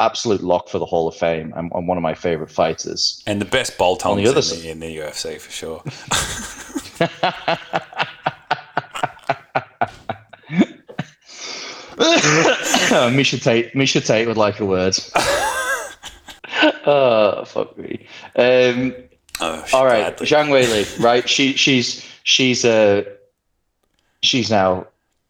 Absolute 0.00 0.42
lock 0.42 0.68
for 0.68 0.78
the 0.78 0.86
Hall 0.86 1.06
of 1.06 1.14
Fame 1.14 1.52
and, 1.56 1.70
and 1.72 1.86
one 1.86 1.96
of 1.96 2.02
my 2.02 2.14
favorite 2.14 2.50
fighters. 2.50 3.22
And 3.26 3.40
the 3.40 3.44
best 3.44 3.78
bolt 3.78 4.04
on 4.04 4.16
the 4.16 4.24
the, 4.24 4.30
other 4.30 4.38
in, 4.38 4.44
s- 4.44 4.60
the, 4.60 4.70
in 4.70 4.80
the 4.80 4.96
UFC 4.96 5.40
for 5.40 5.50
sure. 5.50 5.82
Miesha 13.10 13.42
Tate, 13.42 13.72
Miesha 13.74 14.04
Tate 14.04 14.26
would 14.26 14.36
like 14.36 14.60
a 14.60 14.64
word. 14.64 14.96
oh, 16.86 17.44
fuck 17.46 17.76
me. 17.78 18.06
Um, 18.36 18.94
Oh, 19.40 19.64
All 19.72 19.84
right, 19.86 20.16
gladly. 20.16 20.26
Zhang 20.26 20.48
Weili, 20.48 21.00
right? 21.04 21.28
She 21.28 21.54
she's 21.54 22.04
she's 22.24 22.64
uh 22.64 23.02
she's 24.22 24.50
now 24.50 24.86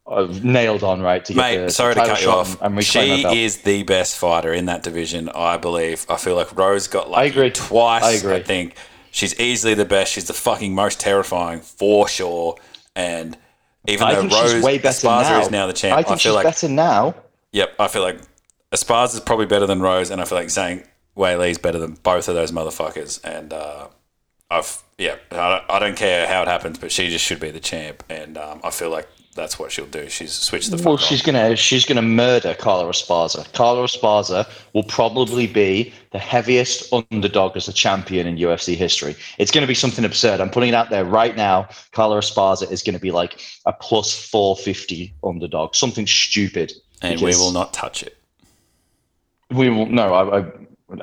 uh, 0.07 0.27
nailed 0.42 0.83
on 0.83 1.01
right 1.01 1.25
to 1.25 1.33
get 1.35 1.40
Mate, 1.40 1.57
the, 1.59 1.70
sorry 1.70 1.94
the 1.94 2.01
to 2.03 2.07
cut 2.07 2.23
you 2.23 2.31
off. 2.31 2.55
and, 2.55 2.62
and 2.62 2.77
reclaim 2.77 3.23
her 3.25 3.31
she 3.31 3.44
is 3.44 3.59
the 3.59 3.83
best 3.85 4.18
fighter 4.18 4.53
in 4.53 4.66
that 4.66 4.83
division, 4.83 5.29
I 5.35 5.57
believe. 5.57 6.05
I 6.09 6.16
feel 6.16 6.35
like 6.35 6.57
Rose 6.57 6.88
got 6.88 7.09
like 7.11 7.20
I 7.20 7.25
agree. 7.27 7.51
twice. 7.51 8.03
I 8.03 8.12
agree. 8.12 8.35
I 8.35 8.42
think 8.42 8.75
she's 9.12 9.38
easily 9.38 9.75
the 9.75 9.85
best. 9.85 10.12
She's 10.12 10.27
the 10.27 10.33
fucking 10.35 10.75
most 10.75 10.99
terrifying 10.99 11.61
for 11.61 12.09
sure. 12.09 12.57
And 12.96 13.37
even 13.87 14.07
I 14.09 14.14
though 14.14 14.27
Rose 14.27 14.62
way 14.64 14.79
better 14.79 15.07
Esparza 15.07 15.31
now. 15.31 15.40
is 15.42 15.51
now 15.51 15.66
the 15.68 15.73
champ, 15.73 15.94
I 15.96 16.01
I, 16.01 16.03
think 16.03 16.20
feel 16.20 16.33
she's 16.33 16.35
like 16.35 16.44
better 16.44 16.68
now. 16.68 17.14
yep, 17.53 17.73
I 17.79 17.87
feel 17.88 18.03
like 18.03 18.18
Esparza 18.73 19.14
is 19.14 19.20
probably 19.20 19.46
better 19.46 19.66
than 19.66 19.81
Rose, 19.81 20.11
and 20.11 20.20
I 20.20 20.25
feel 20.25 20.38
like 20.38 20.51
saying 20.51 20.83
Weili's 21.16 21.59
better 21.59 21.79
than 21.79 21.92
both 22.03 22.29
of 22.29 22.35
those 22.35 22.51
motherfuckers. 22.53 23.20
And 23.25 23.53
uh, 23.53 23.88
I've 24.51 24.83
yeah, 24.99 25.17
I 25.31 25.49
don't, 25.59 25.71
I 25.71 25.79
don't 25.79 25.97
care 25.97 26.27
how 26.27 26.43
it 26.43 26.49
happens, 26.49 26.79
but 26.79 26.93
she 26.93 27.09
just 27.09 27.25
should 27.25 27.41
be 27.41 27.51
the 27.51 27.61
champ, 27.61 28.03
and 28.11 28.37
um, 28.37 28.61
I 28.63 28.71
feel 28.71 28.91
like 28.91 29.09
that's 29.35 29.59
what 29.59 29.71
she'll 29.73 29.87
do. 29.87 30.09
She's 30.11 30.33
switched 30.33 30.71
the 30.73 30.77
Well, 30.83 30.95
off. 30.95 31.01
she's 31.01 31.23
gonna 31.23 31.55
she's 31.57 31.87
gonna 31.87 32.03
murder 32.03 32.55
Carla 32.55 32.85
Esparza. 32.91 33.51
Carla 33.53 33.85
Esparza 33.85 34.47
will 34.75 34.83
probably 34.83 35.47
be 35.47 35.95
the 36.11 36.19
heaviest 36.19 36.93
underdog 36.93 37.57
as 37.57 37.69
a 37.69 37.73
champion 37.73 38.27
in 38.27 38.37
UFC 38.37 38.75
history. 38.75 39.15
It's 39.39 39.51
gonna 39.53 39.69
be 39.69 39.75
something 39.75 40.05
absurd. 40.05 40.41
I'm 40.41 40.51
putting 40.51 40.71
it 40.71 40.75
out 40.75 40.91
there 40.91 41.05
right 41.05 41.37
now. 41.37 41.69
Carla 41.93 42.19
Esparza 42.19 42.71
is 42.71 42.83
gonna 42.83 42.99
be 42.99 43.13
like 43.13 43.41
a 43.67 43.73
plus 43.73 44.13
450 44.29 45.15
underdog, 45.25 45.75
something 45.77 46.07
stupid. 46.09 46.73
and 47.01 47.21
we 47.21 47.31
will 47.37 47.53
not 47.53 47.73
touch 47.73 48.03
it. 48.03 48.19
We 49.51 49.71
will 49.71 49.87
no, 49.87 50.13
I, 50.13 50.41
I 50.41 50.45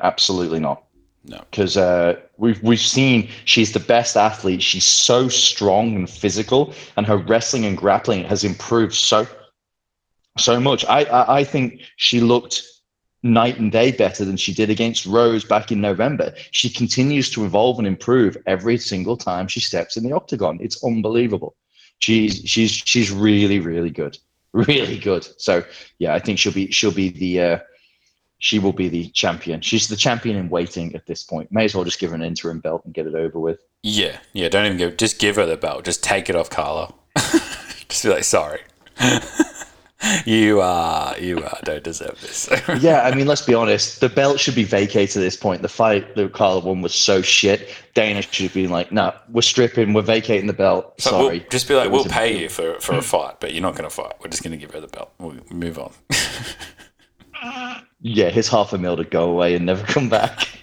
absolutely 0.02 0.60
not. 0.60 0.84
No. 1.28 1.44
because 1.50 1.76
uh, 1.76 2.18
we've 2.38 2.62
we've 2.62 2.80
seen 2.80 3.28
she's 3.44 3.72
the 3.72 3.80
best 3.80 4.16
athlete. 4.16 4.62
She's 4.62 4.86
so 4.86 5.28
strong 5.28 5.94
and 5.94 6.08
physical, 6.08 6.72
and 6.96 7.06
her 7.06 7.18
wrestling 7.18 7.66
and 7.66 7.76
grappling 7.76 8.24
has 8.24 8.44
improved 8.44 8.94
so 8.94 9.26
so 10.38 10.58
much. 10.58 10.84
I 10.86 11.04
I, 11.04 11.38
I 11.40 11.44
think 11.44 11.82
she 11.96 12.20
looked 12.20 12.62
night 13.22 13.58
and 13.58 13.70
day 13.70 13.92
better 13.92 14.24
than 14.24 14.36
she 14.36 14.54
did 14.54 14.70
against 14.70 15.04
Rose 15.04 15.44
back 15.44 15.70
in 15.70 15.80
November. 15.80 16.32
She 16.52 16.70
continues 16.70 17.30
to 17.30 17.44
evolve 17.44 17.78
and 17.78 17.86
improve 17.86 18.36
every 18.46 18.78
single 18.78 19.16
time 19.16 19.48
she 19.48 19.60
steps 19.60 19.96
in 19.96 20.04
the 20.04 20.12
octagon. 20.12 20.58
It's 20.60 20.82
unbelievable. 20.82 21.56
She's 21.98 22.42
she's 22.46 22.70
she's 22.70 23.10
really 23.10 23.60
really 23.60 23.90
good, 23.90 24.16
really 24.52 24.98
good. 24.98 25.28
So 25.36 25.64
yeah, 25.98 26.14
I 26.14 26.20
think 26.20 26.38
she'll 26.38 26.52
be 26.52 26.70
she'll 26.70 26.90
be 26.90 27.10
the 27.10 27.40
uh, 27.42 27.58
she 28.38 28.58
will 28.58 28.72
be 28.72 28.88
the 28.88 29.08
champion. 29.10 29.60
She's 29.60 29.88
the 29.88 29.96
champion 29.96 30.36
in 30.36 30.48
waiting 30.48 30.94
at 30.94 31.06
this 31.06 31.22
point. 31.22 31.50
May 31.52 31.64
as 31.64 31.74
well 31.74 31.84
just 31.84 31.98
give 31.98 32.10
her 32.10 32.16
an 32.16 32.22
interim 32.22 32.60
belt 32.60 32.82
and 32.84 32.94
get 32.94 33.06
it 33.06 33.14
over 33.14 33.38
with. 33.38 33.60
Yeah, 33.82 34.18
yeah. 34.32 34.48
Don't 34.48 34.66
even 34.66 34.78
give. 34.78 34.96
Just 34.96 35.18
give 35.18 35.36
her 35.36 35.46
the 35.46 35.56
belt. 35.56 35.84
Just 35.84 36.02
take 36.02 36.28
it 36.30 36.36
off 36.36 36.50
Carla. 36.50 36.92
just 37.88 38.02
be 38.04 38.08
like, 38.10 38.24
sorry. 38.24 38.60
you 40.24 40.60
are, 40.60 41.18
you 41.18 41.42
are. 41.42 41.58
don't 41.64 41.82
deserve 41.82 42.20
this. 42.20 42.48
Yeah, 42.80 43.02
I 43.02 43.14
mean, 43.14 43.26
let's 43.26 43.42
be 43.42 43.54
honest. 43.54 44.00
The 44.00 44.08
belt 44.08 44.38
should 44.38 44.54
be 44.54 44.64
vacated 44.64 45.16
at 45.16 45.20
this 45.20 45.36
point. 45.36 45.62
The 45.62 45.68
fight 45.68 46.14
that 46.14 46.32
Carla 46.32 46.60
won 46.60 46.80
was 46.82 46.94
so 46.94 47.22
shit. 47.22 47.68
Dana 47.94 48.22
should 48.22 48.44
have 48.44 48.54
been 48.54 48.70
like, 48.70 48.92
"No, 48.92 49.12
we're 49.30 49.42
stripping. 49.42 49.92
We're 49.94 50.02
vacating 50.02 50.46
the 50.46 50.52
belt." 50.52 50.94
So 51.00 51.10
Sorry. 51.10 51.38
we'll, 51.40 51.48
just 51.50 51.66
be 51.66 51.74
like, 51.74 51.86
It 51.86 51.90
we'll 51.92 52.04
was 52.04 52.12
a- 52.12 52.14
pay 52.14 52.40
you 52.40 52.48
for, 52.48 52.78
for 52.80 52.94
a 52.96 53.02
fight, 53.02 53.40
but 53.40 53.52
you're 53.52 53.62
not 53.62 53.72
going 53.72 53.88
to 53.88 53.94
fight. 53.94 54.12
We're 54.20 54.30
just 54.30 54.42
going 54.44 54.52
to 54.52 54.58
give 54.58 54.72
her 54.72 54.80
the 54.80 54.86
belt. 54.88 55.10
We'll 55.18 55.34
move 55.50 55.78
on. 55.78 55.92
Yeah, 58.00 58.30
his 58.30 58.48
half 58.48 58.72
a 58.72 58.78
mil 58.78 58.96
to 58.96 59.04
go 59.04 59.30
away 59.30 59.54
and 59.54 59.66
never 59.66 59.84
come 59.86 60.08
back. 60.08 60.48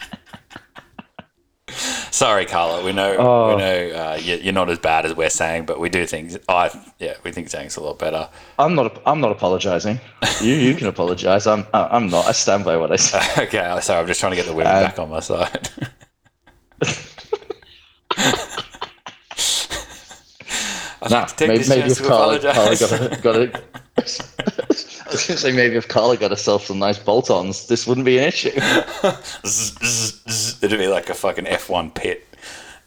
Sorry, 2.11 2.45
Carla. 2.45 2.81
We 2.83 2.93
know 2.93 3.15
Oh. 3.17 3.49
we 3.49 3.61
know 3.61 3.89
uh, 3.89 4.17
you- 4.21 4.37
you're 4.37 4.53
not 4.53 4.69
as 4.69 4.79
bad 4.79 5.05
as 5.05 5.13
we're 5.15 5.29
saying, 5.29 5.65
but 5.65 5.79
we 5.81 5.89
do 5.89 6.05
think 6.05 6.31
I 6.47 6.69
yeah 6.97 7.15
we 7.23 7.31
think 7.33 7.49
Zhang's 7.49 7.75
a 7.75 7.81
lot 7.83 7.99
better. 7.99 8.29
I'm 8.57 8.73
not. 8.73 9.01
I'm 9.05 9.19
not 9.19 9.31
apologizing. 9.33 9.99
You 10.41 10.53
you 10.53 10.75
can 10.75 10.87
apologize. 10.87 11.45
I'm. 11.45 11.65
I'm 11.73 12.07
not. 12.07 12.25
I 12.25 12.31
stand 12.31 12.63
by 12.63 12.77
what 12.77 12.91
I 12.93 12.95
said. 12.95 13.21
okay, 13.47 13.79
sorry. 13.81 13.99
I'm 13.99 14.07
just 14.07 14.21
trying 14.21 14.31
to 14.31 14.37
get 14.37 14.45
the 14.45 14.53
women 14.53 14.73
Uh, 14.73 14.81
back 14.83 14.97
on 14.99 15.09
my 15.09 15.19
side. 15.19 15.69
I'd 21.01 21.11
Nah, 21.11 21.19
like 21.19 21.27
to 21.27 21.35
take 21.35 21.47
maybe, 21.49 21.67
maybe 21.69 21.91
if 21.91 22.03
Carla, 22.03 22.39
Carla 22.39 22.75
got 22.77 22.91
a, 22.91 23.21
got 23.21 23.35
a, 23.35 23.61
I 23.97 24.01
was 25.15 25.27
going 25.27 25.37
to 25.37 25.41
say 25.41 25.51
maybe 25.51 25.75
if 25.75 25.87
Carla 25.87 26.17
got 26.17 26.31
herself 26.31 26.65
some 26.65 26.79
nice 26.79 26.99
bolt-ons, 26.99 27.67
this 27.67 27.87
wouldn't 27.87 28.05
be 28.05 28.17
an 28.17 28.25
issue. 28.25 28.51
Zzz, 29.45 29.75
zzz, 29.83 30.21
zzz. 30.29 30.63
It'd 30.63 30.77
be 30.79 30.87
like 30.87 31.09
a 31.09 31.13
fucking 31.13 31.45
F1 31.45 31.93
pit. 31.93 32.27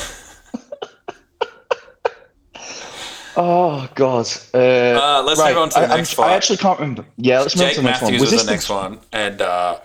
Oh 3.39 3.87
God. 3.93 4.25
Uh, 4.51 4.57
Uh, 4.57 5.23
let's 5.23 5.39
move 5.39 5.57
on 5.57 5.69
to 5.69 5.79
the 5.81 5.85
I, 5.93 5.97
next 5.97 6.13
fight. 6.13 6.31
I 6.31 6.35
actually 6.35 6.57
can't 6.57 6.79
remember. 6.79 7.05
Yeah, 7.17 7.41
let's 7.41 7.55
move 7.55 7.67
on 7.67 7.73
to 7.75 7.81
the 7.81 7.87
next 7.87 8.01
Matthews 8.01 8.19
one. 8.19 8.21
was, 8.21 8.31
this 8.31 8.43
the 8.45 8.51
next 8.51 8.69
one, 8.69 8.99
and 9.13 9.41
uh, 9.41 9.79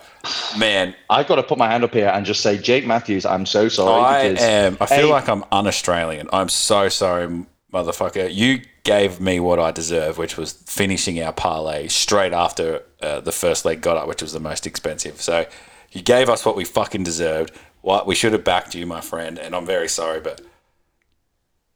man, 0.57 0.95
I've 1.11 1.27
got 1.27 1.35
to 1.35 1.43
put 1.43 1.59
my 1.59 1.69
hand 1.69 1.83
up 1.83 1.93
here 1.93 2.07
and 2.07 2.25
just 2.25 2.41
say, 2.41 2.57
Jake 2.57 2.87
Matthews, 2.87 3.27
I'm 3.27 3.45
so 3.45 3.69
sorry. 3.69 4.01
I 4.03 4.29
because, 4.31 4.43
am. 4.43 4.77
I 4.81 4.85
feel 4.87 5.09
A, 5.09 5.11
like 5.11 5.29
I'm 5.29 5.43
un-Australian. 5.51 6.29
I'm 6.33 6.49
so 6.49 6.89
sorry, 6.89 7.45
motherfucker. 7.71 8.33
You 8.33 8.61
gave 8.83 9.19
me 9.21 9.39
what 9.39 9.59
I 9.59 9.71
deserve, 9.71 10.17
which 10.17 10.37
was 10.37 10.51
finishing 10.53 11.21
our 11.21 11.31
parlay 11.33 11.87
straight 11.87 12.33
after 12.33 12.83
uh, 13.01 13.21
the 13.21 13.31
first 13.31 13.63
leg 13.65 13.81
got 13.81 13.97
up, 13.97 14.07
which 14.07 14.21
was 14.21 14.33
the 14.33 14.39
most 14.39 14.67
expensive. 14.67 15.21
So 15.21 15.45
you 15.91 16.01
gave 16.01 16.29
us 16.29 16.45
what 16.45 16.55
we 16.55 16.65
fucking 16.65 17.03
deserved. 17.03 17.51
What 17.81 18.07
we 18.07 18.15
should 18.15 18.33
have 18.33 18.43
backed 18.43 18.75
you, 18.75 18.85
my 18.85 19.01
friend, 19.01 19.37
and 19.37 19.55
I'm 19.55 19.65
very 19.65 19.89
sorry, 19.89 20.19
but 20.21 20.41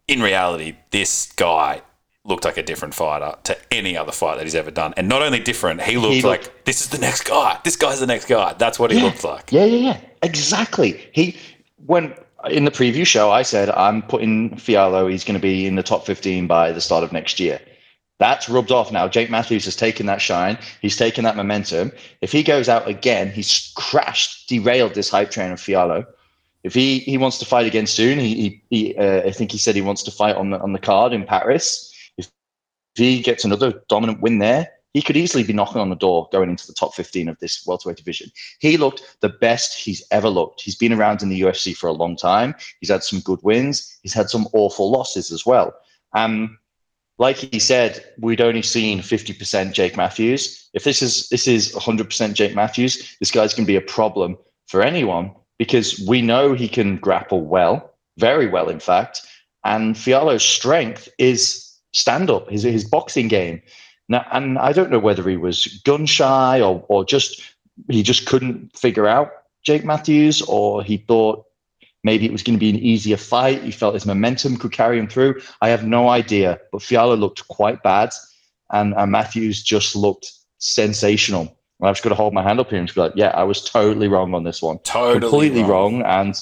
in 0.08 0.22
reality, 0.22 0.78
this 0.91 1.32
guy 1.36 1.82
looked 2.24 2.46
like 2.46 2.58
a 2.58 2.63
different 2.63 2.93
fighter 2.93 3.38
to 3.43 3.58
any 3.74 3.96
other 3.98 4.12
fight 4.12 4.36
that 4.38 4.43
he's 4.43 4.56
ever 4.56 4.72
done. 4.72 4.93
And 4.98 5.08
not 5.08 5.22
only 5.22 5.39
different, 5.39 5.82
he 5.82 5.98
looked 5.98 6.13
He 6.15 6.22
like 6.22 6.65
this 6.65 6.82
is 6.82 6.89
the 6.89 6.98
next 6.98 7.24
guy. 7.24 7.60
This 7.63 7.76
guy's 7.76 8.00
the 8.00 8.08
next 8.08 8.26
guy. 8.26 8.54
That's 8.54 8.80
what 8.80 8.91
he 8.91 8.98
Yeah. 8.98 9.04
looked 9.06 9.24
like. 9.24 9.52
Yeah, 9.52 9.65
yeah, 9.65 9.91
yeah. 9.91 10.02
Exactly. 10.24 11.10
He 11.13 11.38
when 11.86 12.13
in 12.52 12.66
the 12.66 12.72
preview 12.72 13.06
show 13.06 13.32
I 13.32 13.42
said 13.42 13.70
I'm 13.70 14.02
putting 14.02 14.52
Fialho, 14.52 15.10
he's 15.10 15.24
gonna 15.24 15.40
be 15.40 15.66
in 15.66 15.76
the 15.76 15.84
top 15.84 16.06
fifteen 16.06 16.48
by 16.48 16.72
the 16.72 16.82
start 16.82 17.04
of 17.04 17.12
next 17.12 17.40
year. 17.40 17.60
That's 18.20 18.50
rubbed 18.50 18.72
off 18.72 18.92
now. 18.92 19.08
Jake 19.08 19.30
Matthews 19.30 19.66
has 19.66 19.76
taken 19.76 20.08
that 20.08 20.22
shine. 20.22 20.58
He's 20.82 20.98
taken 20.98 21.24
that 21.24 21.36
momentum. 21.36 21.92
If 22.22 22.32
he 22.32 22.42
goes 22.42 22.68
out 22.68 22.88
again, 22.88 23.32
he's 23.32 23.72
crashed, 23.76 24.50
derailed 24.50 24.96
this 24.96 25.10
hype 25.10 25.30
train 25.30 25.52
of 25.52 25.60
Fialho. 25.60 26.04
If 26.64 26.74
he, 26.74 27.00
he 27.00 27.18
wants 27.18 27.38
to 27.38 27.46
fight 27.46 27.68
again 27.68 27.86
soon, 27.86 28.18
he, 28.18 28.62
he 28.72 28.96
uh, 28.98 29.22
I 29.22 29.32
think 29.32 29.52
he 29.52 29.60
said 29.60 29.76
he 29.76 29.82
wants 29.82 30.02
to 30.04 30.12
fight 30.12 30.36
on 30.36 30.50
the 30.50 30.60
on 30.60 30.74
the 30.74 30.80
card 30.80 31.14
in 31.14 31.26
Paris. 31.26 31.94
If, 32.18 32.26
if 32.96 32.98
he 33.00 33.22
gets 33.22 33.46
another 33.46 33.84
dominant 33.88 34.20
win 34.22 34.40
there, 34.40 34.72
he 34.98 35.04
could 35.04 35.16
easily 35.16 35.44
be 35.44 35.54
knocking 35.54 35.80
on 35.80 35.92
the 35.92 35.96
door 35.96 36.28
going 36.32 36.50
into 36.50 36.66
the 36.66 36.74
top 36.74 36.96
15 36.96 37.30
of 37.30 37.38
this 37.38 37.64
welterweight 37.68 37.98
division. 37.98 38.32
He 38.58 38.78
looked 38.78 39.18
the 39.20 39.30
best 39.30 39.78
he's 39.78 40.04
ever 40.10 40.28
looked. 40.28 40.62
He's 40.62 40.74
been 40.74 40.92
around 40.92 41.22
in 41.22 41.30
the 41.30 41.40
UFC 41.40 41.78
for 41.78 41.86
a 41.86 41.92
long 41.94 42.16
time. 42.16 42.56
He's 42.80 42.90
had 42.90 43.04
some 43.04 43.20
good 43.20 43.38
wins. 43.44 43.96
He's 44.02 44.16
had 44.16 44.32
some 44.32 44.48
awful 44.54 44.90
losses 44.90 45.32
as 45.32 45.46
well. 45.46 45.76
Um, 46.14 46.58
like 47.20 47.38
he 47.38 47.60
said, 47.60 48.04
we'd 48.18 48.42
only 48.42 48.64
seen 48.64 49.02
50% 49.02 49.72
Jake 49.72 49.96
Matthews. 49.96 50.68
If 50.74 50.84
this 50.84 51.04
is 51.04 51.30
this 51.30 51.48
is 51.48 51.74
100% 51.74 52.34
Jake 52.34 52.56
Matthews, 52.56 53.18
this 53.20 53.30
guy's 53.30 53.54
going 53.54 53.68
to 53.68 53.72
be 53.72 53.76
a 53.76 53.82
problem 53.82 54.36
for 54.66 54.82
anyone 54.82 55.32
because 55.60 56.04
we 56.08 56.24
know 56.24 56.54
he 56.54 56.68
can 56.68 56.98
grapple 56.98 57.42
well, 57.42 57.94
very 58.18 58.48
well, 58.48 58.68
in 58.68 58.80
fact. 58.80 59.22
And 59.64 59.94
Fialho's 59.94 60.42
strength 60.42 61.08
is 61.20 61.72
stand 61.94 62.32
up, 62.32 62.50
his, 62.50 62.64
his 62.64 62.84
boxing 62.84 63.28
game. 63.28 63.62
Now, 64.10 64.26
and 64.32 64.58
I 64.58 64.72
don't 64.72 64.91
know 64.91 65.00
whether 65.00 65.28
he 65.28 65.38
was 65.38 65.82
gun 65.84 66.06
shy 66.06 66.62
or, 66.62 66.84
or 66.88 67.04
just 67.06 67.41
he 67.89 68.04
just 68.04 68.26
couldn't 68.26 68.76
figure 68.78 69.08
out 69.08 69.32
Jake 69.63 69.84
Matthews, 69.84 70.41
or 70.43 70.84
he 70.84 70.98
thought 70.98 71.46
maybe 72.04 72.26
it 72.26 72.32
was 72.32 72.41
going 72.43 72.56
to 72.56 72.60
be 72.60 72.70
an 72.70 72.78
easier 72.78 73.17
fight. 73.17 73.63
He 73.63 73.72
felt 73.72 73.93
his 73.93 74.06
momentum 74.06 74.58
could 74.58 74.72
carry 74.72 74.98
him 74.98 75.08
through. 75.08 75.41
I 75.62 75.70
have 75.70 75.84
no 75.86 76.10
idea, 76.10 76.60
but 76.72 76.82
Fialho 76.82 77.20
looked 77.20 77.48
quite 77.50 77.84
bad, 77.84 78.12
and, 78.72 78.93
and 78.96 79.12
Matthews 79.12 79.62
just 79.62 79.96
looked 79.96 80.32
sensational. 80.60 81.41
And 81.80 81.89
I've 81.89 81.96
just 81.96 82.04
got 82.04 82.10
to 82.10 82.15
hold 82.15 82.34
my 82.34 82.41
hand 82.41 82.60
up 82.60 82.70
here 82.70 82.80
and 82.80 82.88
just 82.88 82.96
be 82.96 83.02
like, 83.02 83.13
yeah, 83.15 83.30
I 83.30 83.43
was 83.43 83.63
totally 83.63 84.08
wrong 84.08 84.34
on 84.34 84.43
this 84.43 84.62
one 84.62 84.80
Totally 84.80 85.20
completely 85.20 85.63
wrong. 85.63 86.00
wrong. 86.00 86.04
And 86.04 86.36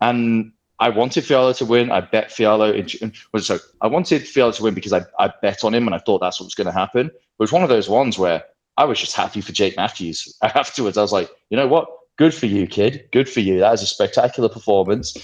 and 0.00 0.52
I 0.84 0.90
wanted 0.90 1.24
Fialho 1.24 1.56
to 1.56 1.64
win. 1.64 1.90
I 1.90 2.02
bet 2.02 2.28
Fialho. 2.28 2.74
In, 3.00 3.40
so 3.40 3.58
I 3.80 3.86
wanted 3.86 4.20
Fialho 4.20 4.54
to 4.56 4.62
win 4.64 4.74
because 4.74 4.92
I, 4.92 5.00
I 5.18 5.32
bet 5.40 5.64
on 5.64 5.74
him 5.74 5.86
and 5.86 5.94
I 5.94 5.98
thought 5.98 6.18
that's 6.18 6.38
what 6.38 6.44
was 6.44 6.54
going 6.54 6.66
to 6.66 6.74
happen. 6.74 7.06
It 7.06 7.38
was 7.38 7.52
one 7.52 7.62
of 7.62 7.70
those 7.70 7.88
ones 7.88 8.18
where 8.18 8.44
I 8.76 8.84
was 8.84 9.00
just 9.00 9.16
happy 9.16 9.40
for 9.40 9.52
Jake 9.52 9.78
Matthews. 9.78 10.36
Afterwards, 10.42 10.98
I 10.98 11.00
was 11.00 11.10
like, 11.10 11.30
you 11.48 11.56
know 11.56 11.66
what? 11.66 11.88
Good 12.18 12.34
for 12.34 12.44
you, 12.44 12.66
kid. 12.66 13.08
Good 13.12 13.30
for 13.30 13.40
you. 13.40 13.60
That 13.60 13.70
was 13.70 13.80
a 13.80 13.86
spectacular 13.86 14.50
performance. 14.50 15.16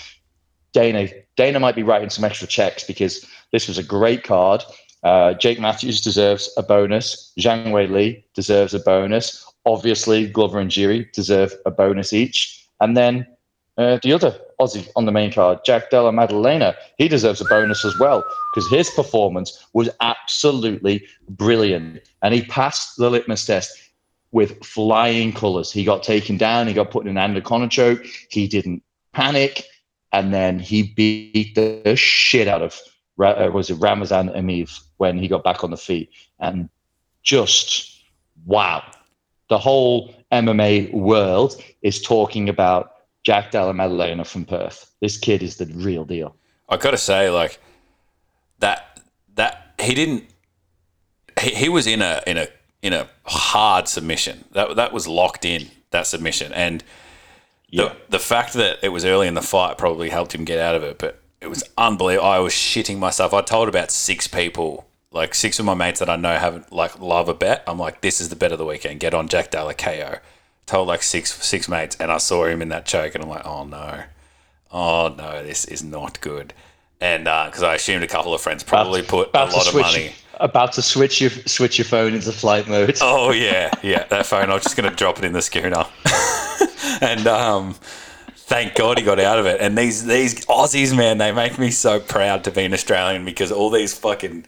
Dana 0.73 1.09
Dana 1.37 1.61
might 1.61 1.77
be 1.77 1.83
writing 1.83 2.09
some 2.09 2.25
extra 2.25 2.49
checks 2.49 2.83
because 2.83 3.27
this 3.53 3.69
was 3.69 3.77
a 3.77 3.83
great 3.83 4.25
card. 4.25 4.65
Uh, 5.03 5.35
Jake 5.35 5.61
Matthews 5.61 6.01
deserves 6.01 6.51
a 6.57 6.63
bonus. 6.63 7.35
Zhang 7.39 7.67
Weili 7.67 8.25
deserves 8.33 8.73
a 8.73 8.81
bonus. 8.81 9.45
Obviously, 9.67 10.27
Glover 10.27 10.59
and 10.59 10.71
Jiri 10.71 11.13
deserve 11.13 11.53
a 11.67 11.71
bonus 11.71 12.15
each. 12.15 12.67
And 12.81 12.97
then 12.97 13.27
uh, 13.77 13.99
the 14.03 14.13
other 14.13 14.39
Aussie 14.61 14.89
on 14.97 15.07
the 15.07 15.13
main 15.13 15.33
card, 15.33 15.61
Jack 15.65 15.91
Della 15.91 16.13
Maddalena, 16.13 16.75
he 16.99 17.09
deserves 17.09 17.41
a 17.41 17.45
bonus 17.47 17.85
as 17.85 17.99
well 17.99 18.25
because 18.55 18.69
his 18.71 18.91
performance 18.91 19.67
was 19.73 19.89
absolutely 20.01 21.07
brilliant. 21.29 22.01
And 22.23 22.35
he 22.35 22.43
passed 22.43 22.97
the 22.97 23.11
litmus 23.11 23.47
test 23.47 23.77
with 24.33 24.63
flying 24.65 25.33
colours. 25.33 25.73
He 25.73 25.85
got 25.85 26.03
taken 26.03 26.37
down, 26.37 26.67
he 26.67 26.75
got 26.75 26.91
put 26.91 27.07
in 27.07 27.11
an 27.11 27.19
anaconda 27.19 27.69
choke, 27.69 28.05
he 28.29 28.47
didn't 28.47 28.83
panic, 29.13 29.65
and 30.13 30.33
then 30.33 30.59
he 30.59 30.83
beat 30.83 31.55
the 31.55 31.97
shit 31.97 32.49
out 32.49 32.63
of 32.63 32.81
uh, 33.19 33.51
was 33.53 33.71
it 33.71 33.75
Ramazan 33.75 34.31
Emeev 34.31 34.81
when 34.97 35.19
he 35.19 35.29
got 35.29 35.45
back 35.45 35.63
on 35.63 35.71
the 35.71 35.77
feet, 35.77 36.11
and 36.39 36.69
just 37.23 38.03
wow, 38.47 38.83
the 39.49 39.59
whole 39.59 40.15
MMA 40.33 40.93
world 40.93 41.63
is 41.83 42.01
talking 42.01 42.49
about 42.49 42.93
Jack 43.25 43.51
Della 43.51 43.73
Maddalena 43.75 44.25
from 44.25 44.45
Perth. 44.45 44.91
This 45.01 45.17
kid 45.19 45.43
is 45.43 45.57
the 45.57 45.67
real 45.67 46.05
deal. 46.05 46.35
I 46.69 46.77
gotta 46.77 46.99
say, 46.99 47.31
like 47.31 47.59
that 48.61 49.01
that 49.35 49.75
he 49.81 49.95
didn't 49.95 50.25
he, 51.41 51.55
he 51.55 51.69
was 51.69 51.87
in 51.87 52.03
a 52.03 52.23
in 52.27 52.37
a 52.39 52.49
in 52.83 52.93
a 52.93 53.09
hard 53.25 53.89
submission. 53.89 54.45
That 54.53 54.77
that 54.77 54.93
was 54.93 55.07
locked 55.07 55.45
in, 55.45 55.69
that 55.91 56.07
submission. 56.07 56.53
And 56.53 56.83
Yeah. 57.69 57.85
the 57.85 57.97
the 58.11 58.19
fact 58.19 58.55
that 58.55 58.79
it 58.83 58.89
was 58.91 59.05
early 59.05 59.27
in 59.29 59.35
the 59.35 59.43
fight 59.43 59.79
probably 59.79 60.11
helped 60.11 60.35
him 60.35 60.45
get 60.45 60.59
out 60.59 60.75
of 60.75 60.83
it, 60.83 60.99
but 60.99 61.21
it 61.41 61.49
was 61.49 61.65
unbelievable. 61.79 62.29
I 62.29 62.39
was 62.39 62.53
shitting 62.53 62.99
myself. 62.99 63.33
I 63.33 63.41
told 63.43 63.69
about 63.69 63.91
six 63.91 64.27
people, 64.27 64.87
like 65.11 65.35
six 65.35 65.59
of 65.59 65.65
my 65.65 65.75
mates 65.75 65.99
that 66.01 66.11
I 66.11 66.17
know 66.17 66.37
haven't 66.39 66.73
like 66.73 66.99
love 67.01 67.29
a 67.29 67.35
bet. 67.35 67.65
I'm 67.67 67.79
like, 67.79 68.01
this 68.03 68.21
is 68.21 68.29
the 68.29 68.37
bet 68.37 68.53
of 68.53 68.59
the 68.59 68.67
weekend. 68.67 69.01
Get 69.01 69.15
on 69.15 69.29
Jack 69.29 69.51
Della 69.51 69.75
KO. 69.75 70.19
Told 70.71 70.87
like 70.87 71.03
six 71.03 71.35
six 71.45 71.69
mates, 71.69 71.97
and 71.99 72.13
I 72.13 72.19
saw 72.19 72.45
him 72.45 72.63
in 72.63 72.69
that 72.69 72.87
choke, 72.87 73.17
and 73.17 73.25
I'm 73.25 73.29
like, 73.29 73.45
oh 73.45 73.65
no, 73.65 74.05
oh 74.71 75.13
no, 75.19 75.43
this 75.43 75.65
is 75.65 75.83
not 75.83 76.21
good. 76.21 76.55
And 77.01 77.27
uh 77.27 77.47
because 77.47 77.65
I 77.65 77.75
assumed 77.75 78.05
a 78.05 78.07
couple 78.07 78.33
of 78.33 78.41
friends 78.41 78.63
probably 78.63 79.03
put 79.03 79.27
a 79.27 79.31
About 79.31 79.51
to 79.51 79.57
lot 79.57 79.67
of 79.67 79.75
money. 79.75 80.13
About 80.39 80.73
to 80.75 80.83
switch 80.83 81.21
your 81.21 81.31
switch 81.31 81.77
your 81.77 81.87
phone 81.87 82.15
into 82.15 82.31
flight 82.31 82.69
mode. 82.69 82.97
Oh 83.03 83.33
yeah, 83.33 83.73
yeah. 83.83 84.05
That 84.11 84.27
phone. 84.27 84.49
I 84.49 84.55
was 84.55 84.63
just 84.63 84.77
gonna 84.77 84.95
drop 84.95 85.19
it 85.19 85.25
in 85.25 85.33
the 85.33 85.43
schooner, 85.43 85.87
and 87.01 87.27
um, 87.27 87.75
thank 88.37 88.77
God 88.77 88.97
he 88.97 89.05
got 89.05 89.19
out 89.19 89.41
of 89.41 89.47
it. 89.47 89.61
And 89.61 89.77
these 89.77 90.07
these 90.07 90.47
Aussies, 90.47 90.97
man, 90.97 91.19
they 91.19 91.33
make 91.33 91.59
me 91.59 91.73
so 91.73 91.99
proud 91.99 92.45
to 92.45 92.53
be 92.53 92.63
an 92.63 92.73
Australian 92.73 93.25
because 93.25 93.51
all 93.51 93.71
these 93.71 93.93
fucking 93.93 94.47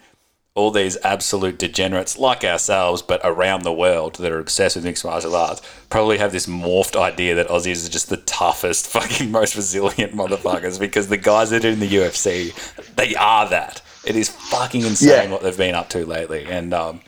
all 0.54 0.70
these 0.70 0.98
absolute 1.02 1.58
degenerates 1.58 2.18
like 2.18 2.44
ourselves, 2.44 3.00
but 3.00 3.20
around 3.24 3.62
the 3.62 3.72
world 3.72 4.16
that 4.16 4.30
are 4.30 4.38
obsessed 4.38 4.76
with 4.76 4.84
mixed 4.84 5.04
martial 5.04 5.34
arts, 5.34 5.62
probably 5.88 6.18
have 6.18 6.30
this 6.32 6.46
morphed 6.46 6.94
idea 6.94 7.34
that 7.34 7.48
Aussies 7.48 7.86
are 7.86 7.90
just 7.90 8.10
the 8.10 8.18
toughest, 8.18 8.86
fucking 8.92 9.30
most 9.30 9.56
resilient 9.56 10.14
motherfuckers 10.14 10.78
because 10.78 11.08
the 11.08 11.16
guys 11.16 11.50
that 11.50 11.64
are 11.64 11.68
in 11.70 11.80
the 11.80 11.88
UFC, 11.88 12.52
they 12.96 13.14
are 13.14 13.48
that. 13.48 13.80
It 14.04 14.14
is 14.16 14.28
fucking 14.28 14.82
insane 14.82 15.08
Yeah. 15.24 15.30
what 15.30 15.42
they've 15.42 15.56
been 15.56 15.74
up 15.74 15.88
to 15.90 16.04
lately. 16.04 16.44
And 16.44 16.74
um, 16.74 17.00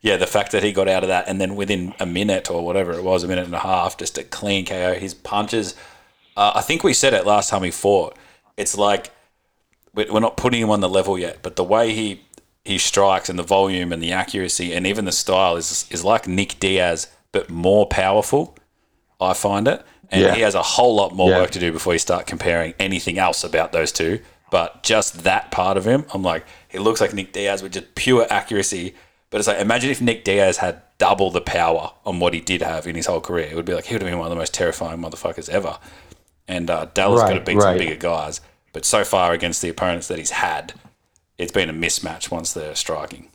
yeah, 0.00 0.16
the 0.16 0.26
fact 0.26 0.50
that 0.52 0.64
he 0.64 0.72
got 0.72 0.88
out 0.88 1.04
of 1.04 1.08
that 1.08 1.28
and 1.28 1.40
then 1.40 1.54
within 1.54 1.94
a 2.00 2.06
minute 2.06 2.50
or 2.50 2.64
whatever 2.64 2.92
it 2.94 3.04
was, 3.04 3.22
a 3.22 3.28
minute 3.28 3.44
and 3.44 3.54
a 3.54 3.58
half, 3.60 3.96
just 3.96 4.18
a 4.18 4.24
clean 4.24 4.64
KO. 4.66 4.94
His 4.94 5.14
punches, 5.14 5.76
uh, 6.36 6.52
I 6.56 6.62
think 6.62 6.82
we 6.82 6.94
said 6.94 7.14
it 7.14 7.24
last 7.26 7.50
time 7.50 7.62
he 7.62 7.70
fought. 7.70 8.16
It's 8.56 8.76
like 8.76 9.12
we- 9.94 10.10
we're 10.10 10.18
not 10.20 10.36
putting 10.36 10.60
him 10.62 10.70
on 10.70 10.80
the 10.80 10.88
level 10.88 11.16
yet, 11.16 11.38
but 11.42 11.54
the 11.56 11.64
way 11.64 11.92
he 11.94 12.22
he 12.68 12.78
strikes 12.78 13.28
and 13.28 13.38
the 13.38 13.42
volume 13.42 13.92
and 13.92 14.02
the 14.02 14.12
accuracy 14.12 14.72
and 14.74 14.86
even 14.86 15.04
the 15.04 15.12
style 15.12 15.56
is 15.56 15.86
is 15.90 16.04
like 16.04 16.28
Nick 16.28 16.60
Diaz, 16.60 17.08
but 17.32 17.50
more 17.50 17.86
powerful. 17.86 18.56
I 19.20 19.32
find 19.34 19.66
it, 19.66 19.82
and 20.10 20.22
Yeah. 20.22 20.34
he 20.34 20.42
has 20.42 20.54
a 20.54 20.62
whole 20.62 20.94
lot 20.94 21.12
more 21.14 21.30
Yeah. 21.30 21.38
work 21.40 21.50
to 21.52 21.58
do 21.58 21.72
before 21.72 21.92
you 21.92 21.98
start 21.98 22.26
comparing 22.26 22.74
anything 22.78 23.18
else 23.18 23.42
about 23.42 23.72
those 23.72 23.90
two. 23.90 24.20
But 24.50 24.82
just 24.82 25.24
that 25.24 25.50
part 25.50 25.76
of 25.76 25.84
him, 25.84 26.06
I'm 26.14 26.22
like, 26.22 26.44
he 26.68 26.78
looks 26.78 27.00
like 27.00 27.12
Nick 27.12 27.32
Diaz 27.32 27.62
with 27.62 27.72
just 27.72 27.94
pure 27.94 28.26
accuracy. 28.30 28.94
But 29.30 29.38
it's 29.38 29.48
like, 29.48 29.58
imagine 29.58 29.90
if 29.90 30.00
Nick 30.00 30.24
Diaz 30.24 30.56
had 30.58 30.80
double 30.98 31.30
the 31.30 31.40
power 31.42 31.90
on 32.06 32.18
what 32.20 32.32
he 32.32 32.40
did 32.40 32.62
have 32.62 32.86
in 32.86 32.94
his 32.94 33.06
whole 33.06 33.20
career. 33.20 33.46
It 33.50 33.56
would 33.56 33.66
be 33.66 33.74
like 33.74 33.84
he 33.86 33.94
would 33.94 34.02
have 34.02 34.10
been 34.10 34.18
one 34.18 34.26
of 34.26 34.30
the 34.30 34.36
most 34.44 34.54
terrifying 34.54 35.00
motherfuckers 35.00 35.48
ever. 35.50 35.78
And 36.46 36.70
uh, 36.70 36.86
Dallas 36.94 37.20
Right, 37.20 37.28
got 37.34 37.44
to 37.44 37.52
beat 37.52 37.60
some 37.60 37.76
bigger 37.76 37.94
guys. 37.96 38.40
But 38.72 38.84
so 38.86 39.04
far 39.04 39.32
against 39.32 39.60
the 39.62 39.68
opponents 39.68 40.08
that 40.08 40.18
he's 40.18 40.30
had, 40.30 40.72
it's 41.38 41.52
been 41.52 41.70
a 41.70 41.72
mismatch 41.72 42.30
once 42.30 42.52
they're 42.52 42.74
striking. 42.74 43.30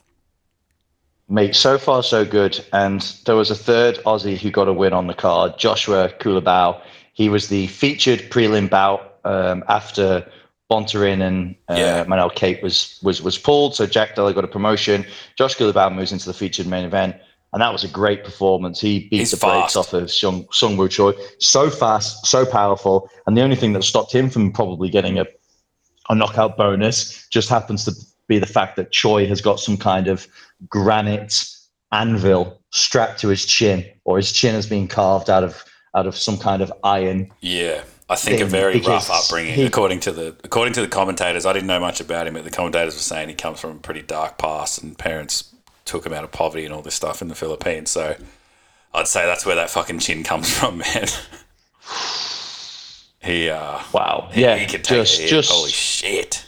Mate, 1.29 1.55
so 1.55 1.77
far 1.77 2.03
so 2.03 2.25
good. 2.25 2.63
And 2.73 3.01
there 3.25 3.35
was 3.35 3.49
a 3.49 3.55
third 3.55 3.95
Aussie 4.05 4.37
who 4.37 4.51
got 4.51 4.67
a 4.67 4.73
win 4.73 4.93
on 4.93 5.07
the 5.07 5.13
card, 5.13 5.57
Joshua 5.57 6.09
Culibao. 6.19 6.81
He 7.13 7.29
was 7.29 7.47
the 7.47 7.67
featured 7.67 8.19
prelim 8.29 8.69
bout 8.69 9.19
um, 9.23 9.63
after 9.67 10.27
Bontorin 10.69 11.21
and 11.21 11.55
uh, 11.69 11.75
Yeah. 11.75 12.05
Manel 12.05 12.33
Kape 12.33 12.61
was 12.61 12.99
was 13.03 13.21
was 13.21 13.37
pulled. 13.37 13.75
So 13.75 13.85
Jack 13.85 14.15
Della 14.15 14.33
got 14.33 14.43
a 14.43 14.47
promotion. 14.47 15.05
Josh 15.37 15.55
Culibao 15.55 15.93
moves 15.95 16.11
into 16.11 16.25
the 16.25 16.33
featured 16.33 16.67
main 16.67 16.85
event. 16.85 17.15
And 17.53 17.61
that 17.61 17.71
was 17.71 17.83
a 17.83 17.87
great 17.87 18.23
performance. 18.23 18.81
He 18.81 19.07
beat 19.09 19.17
He's 19.17 19.31
the 19.31 19.37
brakes 19.37 19.75
off 19.75 19.93
of 19.93 20.11
Sung, 20.11 20.47
Sung 20.51 20.75
Woo 20.75 20.89
Choi. 20.89 21.13
So 21.37 21.69
fast, 21.69 22.25
so 22.25 22.47
powerful. 22.47 23.07
And 23.27 23.37
the 23.37 23.41
only 23.41 23.55
thing 23.55 23.73
that 23.73 23.83
stopped 23.83 24.11
him 24.11 24.27
from 24.31 24.51
probably 24.51 24.89
getting 24.89 25.19
a, 25.19 25.25
a 26.09 26.15
knockout 26.15 26.57
bonus 26.57 27.27
just 27.29 27.49
happens 27.49 27.85
to 27.85 27.91
be 28.27 28.39
the 28.39 28.45
fact 28.45 28.75
that 28.77 28.91
Choi 28.91 29.27
has 29.27 29.41
got 29.41 29.59
some 29.59 29.77
kind 29.77 30.07
of 30.07 30.27
granite 30.69 31.45
anvil 31.91 32.59
strapped 32.71 33.19
to 33.21 33.27
his 33.27 33.45
chin, 33.45 33.85
or 34.05 34.17
his 34.17 34.31
chin 34.31 34.55
has 34.55 34.65
been 34.67 34.87
carved 34.87 35.29
out 35.29 35.43
of 35.43 35.63
out 35.95 36.07
of 36.07 36.15
some 36.17 36.37
kind 36.37 36.61
of 36.61 36.73
iron. 36.83 37.29
Yeah. 37.41 37.83
I 38.09 38.15
think 38.15 38.41
a 38.41 38.45
very 38.45 38.79
rough 38.81 39.09
upbringing, 39.09 39.53
he- 39.55 39.65
according 39.65 40.01
to 40.01 40.11
the 40.11 40.35
according 40.43 40.73
to 40.73 40.81
the 40.81 40.87
commentators. 40.87 41.45
I 41.45 41.53
didn't 41.53 41.67
know 41.67 41.79
much 41.79 42.01
about 42.01 42.27
him, 42.27 42.33
but 42.33 42.43
the 42.43 42.51
commentators 42.51 42.95
were 42.95 42.99
saying 42.99 43.29
he 43.29 43.35
comes 43.35 43.59
from 43.59 43.71
a 43.71 43.79
pretty 43.79 44.01
dark 44.01 44.37
past, 44.37 44.83
and 44.83 44.97
parents 44.97 45.53
took 45.85 46.05
him 46.05 46.13
out 46.13 46.23
of 46.23 46.31
poverty 46.31 46.65
and 46.65 46.73
all 46.73 46.81
this 46.81 46.95
stuff 46.95 47.21
in 47.21 47.27
the 47.27 47.35
Philippines. 47.35 47.91
So 47.91 48.15
I'd 48.93 49.07
say 49.07 49.25
that's 49.25 49.45
where 49.45 49.55
that 49.55 49.69
fucking 49.69 49.99
chin 49.99 50.23
comes 50.23 50.51
from, 50.57 50.79
man. 50.79 51.07
He, 53.23 53.49
uh, 53.49 53.79
Wow. 53.93 54.29
he- 54.33 54.41
Yeah. 54.41 54.57
he 54.57 54.65
could 54.65 54.83
take 54.83 54.99
just, 55.05 55.21
just, 55.27 55.51
holy 55.51 55.71
shit. 55.71 56.45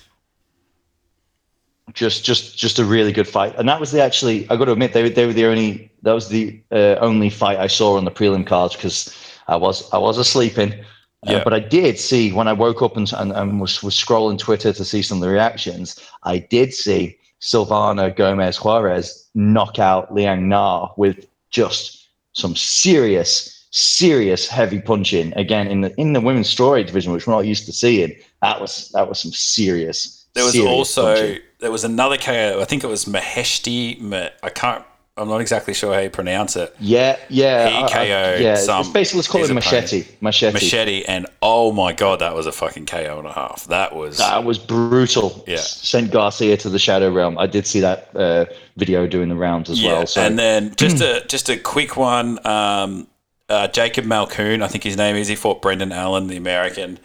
just 1.94 2.26
just 2.26 2.58
just 2.58 2.80
a 2.80 2.84
really 2.84 3.12
good 3.14 3.28
fight 3.28 3.54
and 3.58 3.70
that 3.70 3.80
was 3.80 3.92
the 3.92 4.02
actually 4.02 4.44
i 4.50 4.56
got 4.58 4.66
to 4.66 4.72
admit 4.74 4.92
they, 4.92 5.04
were- 5.04 5.10
they 5.10 5.26
were 5.26 5.32
the 5.34 5.46
only 5.46 5.90
that 6.02 6.12
was 6.14 6.28
the 6.28 6.60
uh, 6.72 6.96
only 7.00 7.30
fight 7.30 7.58
i 7.60 7.68
saw 7.68 7.96
on 7.96 8.04
the 8.04 8.12
prelim 8.12 8.46
cards 8.46 8.76
because 8.76 9.16
i 9.48 9.56
was 9.56 9.90
i 9.94 9.98
was 9.98 10.18
asleep 10.18 10.58
in 10.58 10.74
uh, 10.74 11.32
Yeah. 11.32 11.44
but 11.44 11.54
i 11.54 11.60
did 11.60 11.98
see 11.98 12.34
when 12.34 12.48
i 12.50 12.54
woke 12.54 12.82
up 12.82 12.98
and, 12.98 13.10
and, 13.14 13.32
and 13.32 13.62
was, 13.62 13.82
was 13.82 13.96
scrolling 13.96 14.38
twitter 14.38 14.74
to 14.74 14.84
see 14.84 15.02
some 15.02 15.20
of 15.20 15.22
the 15.22 15.30
reactions 15.30 15.98
i 16.24 16.38
did 16.40 16.74
see 16.74 17.18
silvana 17.40 18.14
gomez 18.14 18.58
juarez 18.58 19.30
knock 19.36 19.80
out 19.80 20.14
liang 20.14 20.50
na 20.50 20.90
with 20.98 21.28
just 21.52 22.10
some 22.34 22.56
serious 22.58 23.55
serious 23.78 24.48
heavy 24.48 24.80
punching 24.80 25.34
again 25.36 25.68
in 25.68 25.82
the 25.82 25.94
in 26.00 26.14
the 26.14 26.22
women's 26.22 26.48
strawweight 26.54 26.88
division 26.88 27.12
which 27.12 27.28
we're 27.28 27.34
not 27.34 27.46
used 27.46 27.66
to 27.66 27.74
seeing 27.74 28.16
that 28.42 28.62
was 28.62 28.90
that 28.94 29.10
was 29.10 29.20
some 29.20 29.34
serious 29.34 30.26
There 30.34 30.46
was 30.46 30.54
serious 30.54 30.72
also 30.72 31.14
punching. 31.14 31.40
there 31.60 31.72
was 31.72 31.84
another 31.84 32.18
KO. 32.18 32.60
I 32.62 32.66
think 32.66 32.86
it 32.86 32.88
was 32.88 33.04
Maheshate. 33.04 34.32
I 34.42 34.50
can't. 34.50 34.86
I'm 35.18 35.28
not 35.30 35.40
exactly 35.40 35.74
sure 35.74 35.94
how 35.94 36.00
you 36.02 36.10
pronounce 36.10 36.58
it. 36.58 36.76
Yeah, 36.80 37.18
yeah. 37.30 37.70
He 37.70 37.76
I- 37.76 37.84
I- 37.84 37.90
KO'd 37.90 38.42
yeah, 38.44 38.56
some- 38.56 38.82
it's 38.82 38.90
basically 38.90 39.18
let's 39.20 39.28
call 39.30 39.44
it 39.44 39.54
machete. 39.54 40.06
Machete. 40.22 40.54
Machete, 40.54 41.04
and 41.06 41.26
oh 41.42 41.72
my 41.72 41.92
god, 41.92 42.20
that 42.20 42.34
was 42.34 42.46
a 42.48 42.52
fucking 42.54 42.86
KO 42.86 43.18
and 43.20 43.28
a 43.28 43.34
half. 43.34 43.66
That 43.68 43.94
was 43.96 44.18
That 44.20 44.44
was 44.46 44.58
brutal. 44.58 45.44
Yeah. 45.48 45.58
Sent 45.58 46.12
Garcia 46.12 46.56
to 46.58 46.70
the 46.70 46.80
Shadow 46.80 47.12
Realm. 47.12 47.38
I 47.38 47.48
did 47.48 47.66
see 47.68 47.80
that 47.82 48.16
uh, 48.16 48.46
video 48.78 49.06
doing 49.08 49.28
the 49.30 49.36
rounds 49.36 49.70
as 49.70 49.82
yeah. 49.82 49.92
well. 49.92 50.08
So 50.08 50.22
and 50.22 50.38
then 50.40 50.74
just 50.76 51.02
a 51.10 51.26
just 51.28 51.50
a 51.50 51.58
quick 51.58 51.98
one. 51.98 52.46
Um, 52.46 53.08
uh, 53.50 53.68
Jacob 53.68 54.06
Malkoun, 54.06 54.62
I 54.64 54.68
think 54.68 54.84
his 54.84 54.98
name 54.98 55.16
is. 55.16 55.28
He 55.28 55.36
fought 55.36 55.62
Brendan 55.62 55.92
Allen, 55.92 56.28
the 56.28 56.38
American. 56.38 57.00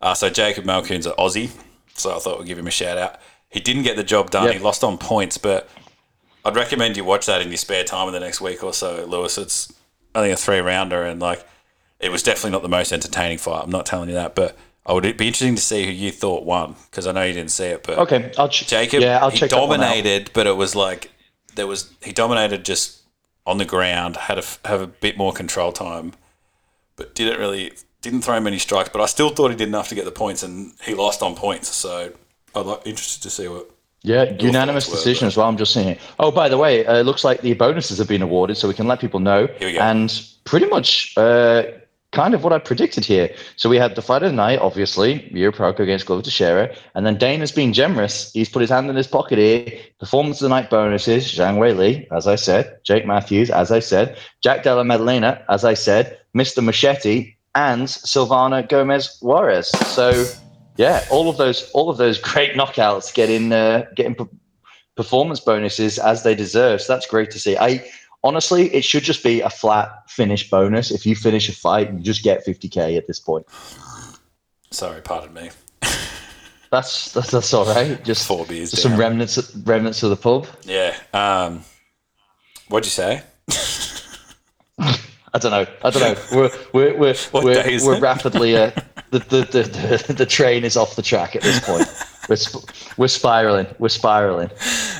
Uh, 0.00 0.14
so 0.14 0.30
Jacob 0.30 0.64
Malkoun's 0.64 1.06
an 1.06 1.12
Aussie. 1.18 1.50
So 1.94 2.16
I 2.16 2.18
thought 2.18 2.38
we'd 2.38 2.46
give 2.48 2.58
him 2.58 2.66
a 2.66 2.70
shout 2.70 2.96
out. 2.98 3.18
He 3.50 3.60
didn't 3.60 3.82
get 3.82 3.96
the 3.96 4.02
job 4.04 4.30
done. 4.30 4.46
Yep. 4.46 4.54
He 4.54 4.58
lost 4.60 4.82
on 4.82 4.96
points, 4.96 5.36
but 5.38 5.68
I'd 6.44 6.56
recommend 6.56 6.96
you 6.96 7.04
watch 7.04 7.26
that 7.26 7.42
in 7.42 7.48
your 7.48 7.58
spare 7.58 7.84
time 7.84 8.08
in 8.08 8.14
the 8.14 8.20
next 8.20 8.40
week 8.40 8.64
or 8.64 8.72
so, 8.72 9.04
Lewis. 9.06 9.36
It's 9.36 9.72
I 10.14 10.22
think 10.22 10.32
a 10.32 10.36
three 10.36 10.58
rounder, 10.60 11.02
and 11.04 11.20
like 11.20 11.46
it 12.00 12.10
was 12.10 12.22
definitely 12.22 12.52
not 12.52 12.62
the 12.62 12.68
most 12.68 12.92
entertaining 12.92 13.38
fight. 13.38 13.62
I'm 13.62 13.70
not 13.70 13.84
telling 13.86 14.08
you 14.08 14.14
that, 14.14 14.34
but 14.34 14.56
I 14.86 14.94
would 14.94 15.02
be 15.02 15.26
interesting 15.26 15.54
to 15.54 15.60
see 15.62 15.84
who 15.84 15.92
you 15.92 16.10
thought 16.10 16.44
won 16.44 16.74
because 16.90 17.06
I 17.06 17.12
know 17.12 17.22
you 17.22 17.34
didn't 17.34 17.50
see 17.52 17.66
it. 17.66 17.82
But 17.84 17.98
okay, 17.98 18.32
I'll 18.38 18.48
ch- 18.48 18.66
Jacob, 18.66 19.02
Yeah, 19.02 19.18
I'll 19.22 19.30
he 19.30 19.38
check 19.38 19.50
that 19.50 19.60
one 19.60 19.80
out. 19.80 19.84
dominated, 19.84 20.30
but 20.32 20.46
it 20.46 20.56
was 20.56 20.74
like 20.74 21.10
there 21.54 21.66
was 21.66 21.92
he 22.02 22.12
dominated 22.12 22.64
just 22.64 23.01
on 23.46 23.58
the 23.58 23.64
ground, 23.64 24.16
had 24.16 24.38
a 24.38 24.44
have 24.64 24.80
a 24.80 24.86
bit 24.86 25.16
more 25.16 25.32
control 25.32 25.72
time, 25.72 26.12
but 26.96 27.14
didn't 27.14 27.38
really 27.38 27.72
didn't 28.00 28.22
throw 28.22 28.40
many 28.40 28.58
strikes. 28.58 28.90
But 28.90 29.00
I 29.00 29.06
still 29.06 29.30
thought 29.30 29.50
he 29.50 29.56
did 29.56 29.68
enough 29.68 29.88
to 29.88 29.94
get 29.94 30.04
the 30.04 30.12
points, 30.12 30.42
and 30.42 30.74
he 30.82 30.94
lost 30.94 31.22
on 31.22 31.34
points. 31.34 31.68
So 31.74 32.12
I'm 32.54 32.66
like, 32.66 32.86
interested 32.86 33.22
to 33.22 33.30
see 33.30 33.48
what. 33.48 33.70
Yeah, 34.04 34.32
unanimous 34.40 34.86
thoughts 34.86 34.96
were, 34.96 34.96
decision 34.96 35.28
as 35.28 35.36
well. 35.36 35.48
I'm 35.48 35.56
just 35.56 35.72
seeing 35.72 35.86
it. 35.86 36.00
Oh, 36.18 36.32
by 36.32 36.48
the 36.48 36.58
way, 36.58 36.84
uh, 36.84 36.96
it 36.96 37.04
looks 37.04 37.22
like 37.22 37.40
the 37.40 37.54
bonuses 37.54 37.98
have 37.98 38.08
been 38.08 38.22
awarded, 38.22 38.56
so 38.56 38.66
we 38.66 38.74
can 38.74 38.88
let 38.88 38.98
people 38.98 39.20
know. 39.20 39.46
Here 39.60 39.68
we 39.68 39.74
go. 39.74 39.80
And 39.80 40.26
pretty 40.44 40.66
much 40.66 41.16
uh, 41.16 41.62
kind 42.12 42.34
of 42.34 42.44
what 42.44 42.52
I 42.52 42.58
predicted 42.58 43.04
here. 43.04 43.34
So 43.56 43.68
we 43.68 43.78
had 43.78 43.94
the 43.94 44.02
fight 44.02 44.22
of 44.22 44.30
the 44.30 44.36
night, 44.36 44.60
obviously, 44.60 45.30
Jiri 45.34 45.52
Prochazka 45.52 45.80
against 45.80 46.06
Glover 46.06 46.22
Teixeira. 46.22 46.74
And 46.94 47.04
then 47.04 47.18
Dana's 47.18 47.52
been 47.52 47.72
generous. 47.72 48.30
He's 48.32 48.48
put 48.48 48.60
his 48.60 48.70
hand 48.70 48.88
in 48.88 48.96
his 48.96 49.06
pocket 49.06 49.38
here. 49.38 49.72
Performance 49.98 50.40
of 50.40 50.48
the 50.48 50.54
night 50.54 50.70
bonuses, 50.70 51.24
Zhang 51.24 51.56
Weili, 51.56 52.06
as 52.12 52.26
I 52.26 52.36
said, 52.36 52.78
Jake 52.84 53.06
Matthews, 53.06 53.50
as 53.50 53.72
I 53.72 53.80
said, 53.80 54.16
Jack 54.42 54.62
Della 54.62 54.84
Maddalena, 54.84 55.42
as 55.48 55.64
I 55.64 55.74
said, 55.74 56.18
Mr. 56.36 56.62
Machete, 56.62 57.34
and 57.54 57.82
Silvana 57.82 58.68
Gomez 58.68 59.18
Juarez. 59.20 59.68
So 59.68 60.26
yeah, 60.76 61.04
all 61.10 61.28
of 61.28 61.36
those 61.36 61.70
all 61.72 61.90
of 61.90 61.98
those 61.98 62.18
great 62.30 62.54
knockouts 62.54 63.12
getting 63.12 63.52
uh, 63.52 63.86
getting 63.94 64.16
performance 64.96 65.40
bonuses 65.40 65.98
as 65.98 66.22
they 66.22 66.34
deserve. 66.34 66.80
So 66.80 66.92
that's 66.92 67.06
great 67.06 67.30
to 67.32 67.38
see. 67.38 67.56
I 67.56 67.84
honestly, 68.24 68.72
it 68.74 68.84
should 68.84 69.02
just 69.02 69.22
be 69.22 69.40
a 69.40 69.50
flat 69.50 70.08
finish 70.08 70.48
bonus. 70.48 70.90
If 70.90 71.06
you 71.06 71.14
finish 71.16 71.48
a 71.48 71.52
fight, 71.52 71.92
you 71.92 72.00
just 72.00 72.22
get 72.22 72.46
50k 72.46 72.96
at 72.96 73.06
this 73.06 73.18
point. 73.18 73.46
Sorry, 74.70 75.00
pardon 75.02 75.34
me. 75.34 75.50
That's 76.70 77.12
that's, 77.12 77.30
that's 77.30 77.52
all 77.52 77.66
right. 77.66 78.02
Just 78.02 78.26
Four 78.26 78.46
beers 78.46 78.70
just 78.70 78.82
some 78.82 78.96
remnants 78.96 79.54
remnants 79.56 80.02
of 80.02 80.08
the 80.08 80.16
pub. 80.16 80.46
Yeah. 80.62 80.96
Um, 81.12 81.64
what'd 82.68 82.86
you 82.86 82.90
say? 82.90 83.22
I 85.34 85.38
don't 85.38 85.50
know. 85.50 85.66
I 85.84 85.90
don't 85.90 86.00
know. 86.00 86.22
We're 86.32 86.50
we're 86.72 86.98
we're 86.98 87.14
What 87.30 87.44
we're, 87.44 87.78
we're 87.84 88.00
rapidly 88.00 88.56
uh, 88.56 88.70
the, 89.10 89.18
the, 89.18 89.44
the 89.44 90.04
the 90.06 90.12
the 90.14 90.24
train 90.24 90.64
is 90.64 90.78
off 90.78 90.96
the 90.96 91.02
track 91.02 91.36
at 91.36 91.42
this 91.42 91.60
point. 91.60 91.86
we're 92.30 92.36
sp- 92.40 92.64
we're 92.96 93.08
spiraling. 93.08 93.66
We're 93.78 93.90
spiraling. 93.90 94.50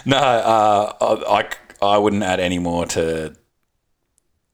No, 0.04 0.18
uh, 0.18 0.92
I, 1.26 1.48
I 1.83 1.99
wouldn't 1.99 2.22
add 2.22 2.41
any 2.41 2.59
more 2.59 2.87
to. 2.87 3.35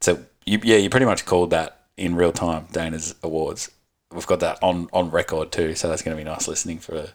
So 0.01 0.25
you, 0.45 0.61
yeah, 0.63 0.77
you 0.77 0.91
pretty 0.91 1.07
much 1.07 1.25
called 1.27 1.51
that 1.51 1.87
in 1.97 2.15
real 2.15 2.33
time. 2.33 2.67
Dana's 2.73 3.15
awards. 3.23 3.71
We've 4.13 4.27
got 4.27 4.41
that 4.41 4.59
on 4.63 4.89
on 4.93 5.11
record 5.11 5.53
too, 5.53 5.75
so 5.75 5.89
that's 5.89 6.03
going 6.03 6.17
to 6.17 6.23
be 6.23 6.29
nice 6.29 6.49
listening 6.49 6.79
for 6.79 7.09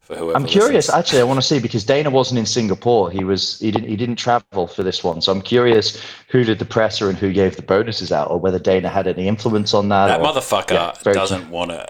for 0.00 0.16
whoever. 0.16 0.36
I'm 0.36 0.46
curious. 0.46 0.86
listens. 0.88 0.94
Actually, 0.98 1.20
I 1.20 1.24
want 1.24 1.40
to 1.40 1.46
see 1.46 1.58
because 1.58 1.84
Dana 1.84 2.10
wasn't 2.10 2.38
in 2.38 2.46
Singapore. 2.46 3.10
He 3.10 3.24
was. 3.24 3.58
He 3.58 3.70
didn't. 3.72 3.88
He 3.88 3.96
didn't 3.96 4.16
travel 4.16 4.68
for 4.68 4.82
this 4.84 5.02
one. 5.02 5.20
So 5.20 5.32
I'm 5.32 5.42
curious 5.42 6.00
who 6.28 6.44
did 6.44 6.58
the 6.60 6.64
presser 6.64 7.08
and 7.08 7.18
who 7.18 7.32
gave 7.32 7.56
the 7.56 7.62
bonuses 7.62 8.12
out, 8.12 8.30
or 8.30 8.38
whether 8.38 8.58
Dana 8.58 8.88
had 8.88 9.06
any 9.08 9.26
influence 9.26 9.74
on 9.74 9.88
that. 9.88 10.06
That 10.06 10.20
or- 10.20 10.26
motherfucker 10.26 10.70
Yeah, 11.04 11.12
doesn't 11.12 11.50
want 11.50 11.72
to. 11.72 11.88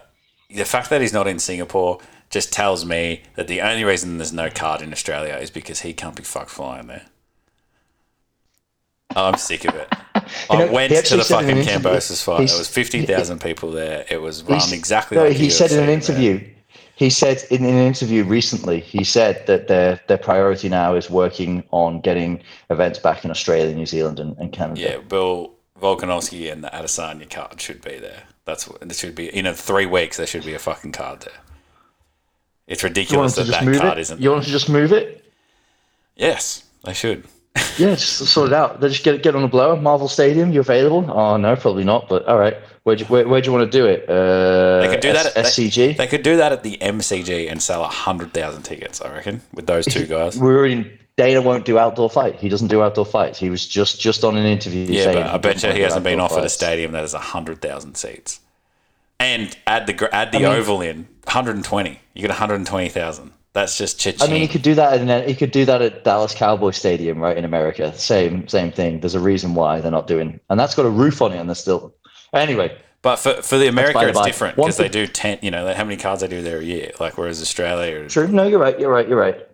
The 0.48 0.64
fact 0.64 0.90
that 0.90 1.00
he's 1.00 1.12
not 1.14 1.26
in 1.26 1.38
Singapore 1.38 1.98
just 2.28 2.52
tells 2.52 2.84
me 2.84 3.22
that 3.36 3.46
the 3.48 3.60
only 3.60 3.84
reason 3.84 4.16
there's 4.18 4.32
no 4.32 4.48
card 4.48 4.80
in 4.80 4.92
Australia 4.92 5.34
is 5.36 5.50
because 5.50 5.80
he 5.80 5.92
can't 5.92 6.16
be 6.16 6.22
fucked 6.22 6.50
flying 6.50 6.86
there. 6.86 7.06
I'm 9.16 9.36
sick 9.36 9.64
of 9.66 9.74
it. 9.74 9.88
I 10.50 10.58
know, 10.58 10.72
went 10.72 10.92
to 10.92 11.16
the 11.16 11.24
said 11.24 11.44
in 11.44 11.58
an 11.58 11.64
fucking 11.64 11.82
Kambosos 11.82 12.22
fight. 12.22 12.48
There 12.48 12.58
was 12.58 12.68
fifty 12.68 13.04
thousand 13.04 13.40
people 13.40 13.70
there. 13.70 14.04
It 14.10 14.20
was 14.20 14.42
run 14.42 14.60
exactly 14.72 15.16
no, 15.16 15.24
like 15.24 15.36
he 15.36 15.50
said 15.50 15.72
in 15.72 15.82
an 15.82 15.88
interview. 15.88 16.46
He 16.94 17.10
said 17.10 17.42
in 17.50 17.64
an 17.64 17.74
interview 17.74 18.22
recently. 18.24 18.80
He 18.80 19.04
said 19.04 19.46
that 19.46 19.68
their 19.68 20.00
their 20.08 20.18
priority 20.18 20.68
now 20.68 20.94
is 20.94 21.10
working 21.10 21.64
on 21.70 22.00
getting 22.00 22.42
events 22.70 22.98
back 22.98 23.24
in 23.24 23.30
Australia, 23.30 23.74
New 23.74 23.86
Zealand, 23.86 24.20
and, 24.20 24.36
and 24.38 24.52
Canada. 24.52 24.80
Yeah, 24.80 24.98
Bill 24.98 25.52
Volkanovski 25.80 26.50
and 26.52 26.62
the 26.62 26.68
Adesanya 26.68 27.28
card 27.28 27.60
should 27.60 27.82
be 27.82 27.98
there. 27.98 28.24
That's 28.44 28.68
what 28.68 28.82
it 28.82 28.94
should 28.94 29.14
be. 29.14 29.28
In 29.28 29.46
a 29.46 29.54
three 29.54 29.86
weeks, 29.86 30.16
there 30.16 30.26
should 30.26 30.44
be 30.44 30.54
a 30.54 30.58
fucking 30.58 30.92
card 30.92 31.22
there. 31.22 31.40
It's 32.66 32.84
ridiculous 32.84 33.34
that 33.34 33.48
that 33.48 33.64
card 33.80 33.98
it? 33.98 34.02
isn't. 34.02 34.20
You 34.20 34.30
want 34.30 34.44
to 34.44 34.50
just 34.50 34.68
move 34.68 34.92
it? 34.92 35.24
Yes, 36.16 36.64
they 36.84 36.92
should. 36.92 37.24
Yeah, 37.78 37.94
just 37.94 38.26
sort 38.26 38.48
it 38.48 38.54
out. 38.54 38.80
They 38.80 38.88
just 38.88 39.02
get 39.04 39.22
get 39.22 39.34
on 39.34 39.42
the 39.42 39.48
blower. 39.48 39.80
Marvel 39.80 40.08
Stadium, 40.08 40.52
you 40.52 40.60
available? 40.60 41.10
Oh 41.10 41.36
no, 41.36 41.56
probably 41.56 41.84
not. 41.84 42.08
But 42.08 42.26
all 42.26 42.38
right, 42.38 42.56
where 42.82 42.96
do 42.96 43.04
you, 43.04 43.08
where, 43.08 43.26
where 43.26 43.40
do 43.40 43.46
you 43.50 43.52
want 43.56 43.70
to 43.70 43.78
do 43.78 43.86
it? 43.86 44.08
Uh, 44.08 44.80
They 44.82 44.88
could 44.88 45.00
do 45.00 45.12
that. 45.12 45.36
At, 45.36 45.44
SCG. 45.46 45.96
They, 45.96 46.06
could 46.06 46.22
do 46.22 46.36
that 46.36 46.52
at 46.52 46.62
the 46.62 46.76
MCG 46.78 47.50
and 47.50 47.62
sell 47.62 47.82
hundred 47.84 48.32
thousand 48.34 48.62
tickets. 48.62 49.00
I 49.00 49.12
reckon 49.12 49.40
with 49.54 49.66
those 49.66 49.86
two 49.86 50.06
guys. 50.16 50.38
We're 50.38 50.66
in. 50.66 50.98
Dana 51.16 51.42
won't 51.42 51.66
do 51.66 51.78
outdoor 51.78 52.08
fight. 52.08 52.36
He 52.36 52.48
doesn't 52.48 52.68
do 52.68 52.82
outdoor 52.82 53.04
fights. 53.04 53.38
He 53.38 53.50
was 53.50 53.66
just 53.66 54.00
just 54.00 54.24
on 54.24 54.36
an 54.36 54.46
interview 54.46 54.86
Yeah, 54.86 55.04
saying 55.04 55.16
but 55.22 55.26
I 55.26 55.38
bet 55.38 55.62
you 55.62 55.70
he 55.72 55.80
hasn't 55.80 56.04
been 56.04 56.20
offered 56.20 56.44
a 56.44 56.48
stadium 56.48 56.92
that 56.92 57.00
has 57.00 57.12
hundred 57.12 57.60
thousand 57.60 57.96
seats. 57.96 58.40
And 59.20 59.54
add 59.66 59.86
the 59.86 60.14
add 60.14 60.32
the 60.32 60.38
I 60.38 60.40
mean- 60.40 60.48
oval 60.52 60.80
in 60.80 61.06
120. 61.24 62.00
You 62.14 62.20
get 62.22 62.28
120,000. 62.30 63.32
That's 63.54 63.76
just 63.76 64.06
I 64.06 64.12
cha-ching. 64.12 64.30
mean, 64.32 64.40
he 64.40 64.48
could 64.48 64.62
do 64.62 64.74
that 64.76 65.00
in 65.00 65.28
he 65.28 65.34
could 65.34 65.50
do 65.50 65.64
that 65.66 65.82
at 65.82 66.04
Dallas 66.04 66.34
Cowboy 66.34 66.70
Stadium, 66.70 67.18
right 67.18 67.36
in 67.36 67.44
America. 67.44 67.92
Same 67.94 68.48
same 68.48 68.72
thing. 68.72 69.00
There's 69.00 69.14
a 69.14 69.20
reason 69.20 69.54
why 69.54 69.80
they're 69.80 69.90
not 69.90 70.06
doing, 70.06 70.40
and 70.48 70.58
that's 70.58 70.74
got 70.74 70.86
a 70.86 70.90
roof 70.90 71.20
on 71.20 71.32
it, 71.32 71.38
and 71.38 71.48
they're 71.48 71.54
still. 71.54 71.94
Anyway, 72.32 72.74
But 73.02 73.16
for, 73.16 73.34
for 73.42 73.58
the 73.58 73.66
America, 73.68 73.98
the 73.98 74.08
it's 74.08 74.18
by. 74.18 74.24
different 74.26 74.56
because 74.56 74.78
they 74.78 74.88
do 74.88 75.06
ten. 75.06 75.38
You 75.42 75.50
know, 75.50 75.72
how 75.74 75.84
many 75.84 75.98
cards 75.98 76.22
they 76.22 76.28
do 76.28 76.40
there 76.42 76.58
a 76.60 76.64
year? 76.64 76.92
Like 76.98 77.18
whereas 77.18 77.42
Australia, 77.42 78.08
true. 78.08 78.26
No, 78.28 78.44
you're 78.44 78.58
right. 78.60 78.78
You're 78.80 78.90
right. 78.90 79.06
You're 79.08 79.20
right. 79.20 79.46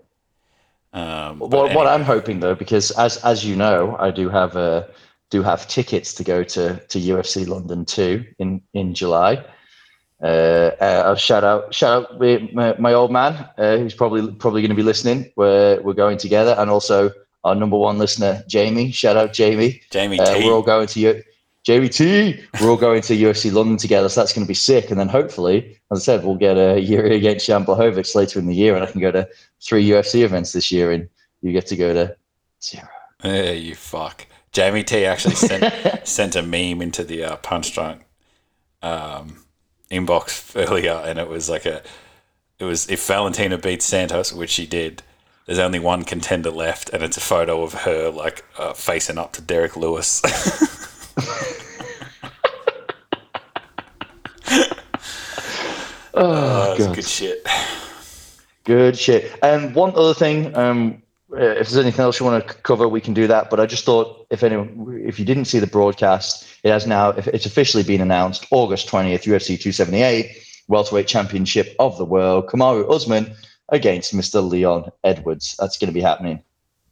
um, 0.93 1.41
What, 1.41 1.75
what. 1.75 1.87
I'm 1.89 2.03
hoping 2.05 2.39
though, 2.41 2.55
because 2.55 2.91
as 2.93 3.17
as 3.25 3.45
you 3.45 3.57
know, 3.57 3.97
I 3.99 4.11
do 4.13 4.29
have 4.29 4.57
uh, 4.57 4.85
do 5.31 5.43
have 5.43 5.67
tickets 5.67 6.15
to 6.15 6.25
go 6.25 6.45
to 6.45 6.77
to 6.77 6.99
UFC 7.01 7.47
London 7.49 7.85
two 7.85 8.25
in 8.39 8.63
in 8.75 8.95
July. 8.95 9.45
Uh, 10.23 10.73
uh, 10.81 11.03
I'll 11.07 11.15
shout 11.15 11.45
out 11.45 11.73
shout 11.73 12.11
out 12.11 12.21
my, 12.21 12.75
my, 12.79 12.93
old 12.93 13.13
man 13.13 13.49
uh, 13.57 13.77
who's 13.77 13.95
probably 13.95 14.33
probably 14.33 14.63
going 14.63 14.71
to 14.71 14.77
be 14.77 14.83
listening. 14.83 15.31
We're 15.37 15.81
we're 15.81 15.95
going 15.95 16.19
together, 16.19 16.57
and 16.59 16.69
also 16.69 17.13
our 17.45 17.55
number 17.55 17.77
one 17.77 17.99
listener 17.99 18.43
Jamie. 18.49 18.91
Shout 18.91 19.17
out 19.17 19.33
Jamie. 19.33 19.81
Jamie 19.91 20.19
Uh, 20.19 20.35
T. 20.35 20.45
we're 20.45 20.53
all 20.53 20.63
going 20.63 20.89
to 20.89 21.01
you. 21.01 21.23
JVT, 21.67 22.61
we're 22.63 22.71
all 22.71 22.79
going 22.79 23.03
to 23.03 23.15
UFC 23.15 23.53
London 23.53 23.77
together, 23.77 24.09
so 24.09 24.21
that's 24.21 24.33
going 24.33 24.45
to 24.45 24.49
be 24.49 24.55
sick. 24.55 24.91
And 24.91 24.99
then 24.99 25.09
hopefully, 25.09 25.79
as 25.93 26.01
I 26.01 26.03
said, 26.03 26.25
we'll 26.25 26.37
get 26.37 26.57
a 26.57 26.81
year 26.81 27.05
against 27.05 27.47
Jan 27.47 27.67
Blachowicz 27.67 28.15
later 28.15 28.39
in 28.39 28.47
the 28.47 28.55
year, 28.55 28.75
and 28.75 28.83
I 28.83 28.91
can 28.91 29.03
go 29.03 29.11
to 29.11 29.29
three 29.63 29.87
UFC 29.87 30.25
events 30.25 30.53
this 30.53 30.73
year, 30.73 30.91
and 30.91 31.09
you 31.43 31.53
get 31.53 31.67
to 31.67 31.77
go 31.77 31.93
to 31.93 32.17
zero. 32.63 32.89
Yeah, 33.23 33.51
you 33.51 33.75
fuck. 33.75 34.27
Jamie 34.53 34.83
T 34.83 35.05
actually 35.05 35.35
sent 35.35 36.07
sent 36.09 36.37
a 36.37 36.43
meme 36.43 36.81
into 36.81 37.05
the 37.05 37.25
uh, 37.25 37.37
Punch 37.37 37.75
Drunk 37.75 38.03
um, 38.83 39.45
inbox 39.91 40.55
earlier, 40.69 41.03
and 41.05 41.19
it 41.19 41.29
was 41.29 41.49
like 41.49 41.67
a, 41.67 41.83
it 42.59 42.65
was 42.65 42.89
if 42.91 43.07
Valentina 43.07 43.59
beats 43.59 43.85
Santos, 43.85 44.33
which 44.33 44.51
she 44.51 44.67
did. 44.67 45.03
There's 45.47 45.59
only 45.59 45.79
one 45.79 46.05
contender 46.05 46.51
left, 46.51 46.91
and 46.91 47.03
it's 47.03 47.17
a 47.17 47.23
photo 47.23 47.63
of 47.63 47.73
her 47.73 48.11
like 48.11 48.45
uh, 48.59 48.75
facing 48.75 49.17
up 49.17 49.33
to 49.33 49.41
Derrick 49.41 49.77
Lewis. 49.79 50.21
oh, 56.13 56.75
that's 56.77 56.95
good 56.95 57.07
shit. 57.07 57.47
Good 58.65 58.99
shit. 58.99 59.39
And 59.43 59.75
one 59.75 59.95
other 59.97 60.13
thing, 60.13 60.55
um, 60.55 61.03
Uh, 61.33 61.37
if 61.37 61.69
there's 61.69 61.77
anything 61.77 62.01
else 62.01 62.19
you 62.19 62.25
want 62.27 62.47
to 62.47 62.55
cover, 62.55 62.89
we 62.89 63.01
can 63.01 63.13
do 63.13 63.27
that. 63.27 63.51
But 63.51 63.61
I 63.61 63.67
just 63.67 63.85
thought, 63.85 64.27
if 64.31 64.43
anyone, 64.43 65.03
if 65.05 65.19
you 65.19 65.25
didn't 65.25 65.45
see 65.45 65.59
the 65.59 65.67
broadcast, 65.67 66.47
it 66.63 66.71
has 66.71 66.87
now, 66.87 67.11
it's 67.11 67.45
officially 67.47 67.83
been 67.83 68.01
announced, 68.01 68.47
August 68.51 68.89
20th, 68.89 69.25
UFC 69.25 69.61
278 69.61 70.45
welterweight 70.69 71.07
championship 71.07 71.75
of 71.79 71.97
the 71.99 72.05
world, 72.05 72.47
Kamaru 72.47 72.91
Usman 72.91 73.35
against 73.71 74.15
Mr. 74.15 74.47
Leon 74.47 74.91
Edwards. 75.05 75.57
That's 75.59 75.79
going 75.79 75.89
to 75.89 75.95
be 75.95 76.01
happening 76.01 76.43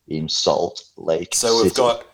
in 0.08 0.28
Salt 0.28 0.84
Lake. 0.96 1.34
So 1.34 1.62
we've 1.62 1.74
got 1.74 2.06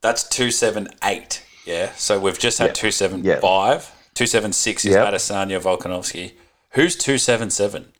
that's 0.00 0.28
two 0.28 0.50
seven 0.50 0.88
eight. 1.04 1.44
Yeah. 1.64 1.92
So 1.94 2.18
we've 2.20 2.38
just 2.38 2.58
had 2.58 2.68
Yeah. 2.68 2.72
two 2.72 2.90
seven 2.90 3.24
Yeah. 3.24 3.80
Two 4.14 4.26
seven 4.26 4.52
six 4.52 4.84
is 4.84 4.94
Yep. 4.94 5.12
Adesanya 5.14 5.60
Volkanovski. 5.60 6.32
Who's 6.70 6.96
two 6.96 7.18
seven 7.18 7.50
seven? 7.50 7.92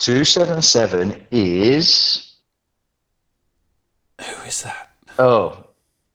277 0.00 1.26
is, 1.30 2.32
Who 4.20 4.42
is 4.46 4.62
that? 4.62 4.90
oh, 5.18 5.64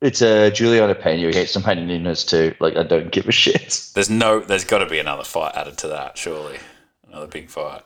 it's 0.01 0.21
uh, 0.21 0.49
Juliana 0.49 0.93
Pena 0.95 1.27
against 1.29 1.55
Amanda 1.55 1.85
Nunes 1.85 2.25
too. 2.25 2.53
Like, 2.59 2.75
I 2.75 2.83
don't 2.83 3.11
give 3.11 3.27
a 3.27 3.31
shit. 3.31 3.87
There's 3.93 4.09
no. 4.09 4.39
There's 4.39 4.63
got 4.65 4.79
to 4.79 4.85
be 4.87 4.99
another 4.99 5.23
fight 5.23 5.55
added 5.55 5.77
to 5.79 5.87
that. 5.89 6.17
Surely, 6.17 6.57
another 7.07 7.27
big 7.27 7.49
fight. 7.49 7.83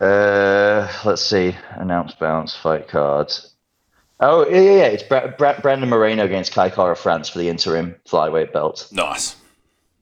Uh, 0.00 0.88
let's 1.04 1.22
see. 1.22 1.56
Announce 1.72 2.14
bounce 2.14 2.54
fight 2.54 2.86
cards. 2.88 3.54
Oh 4.20 4.46
yeah, 4.48 4.60
yeah, 4.60 4.70
yeah. 4.76 4.84
It's 4.86 5.02
Bra- 5.02 5.28
Bra- 5.36 5.60
Brandon 5.60 5.88
Moreno 5.88 6.24
against 6.24 6.52
Kai 6.52 6.68
Kara 6.70 6.94
France 6.94 7.28
for 7.30 7.38
the 7.38 7.48
interim 7.48 7.96
flyweight 8.06 8.52
belt. 8.52 8.86
Nice, 8.92 9.36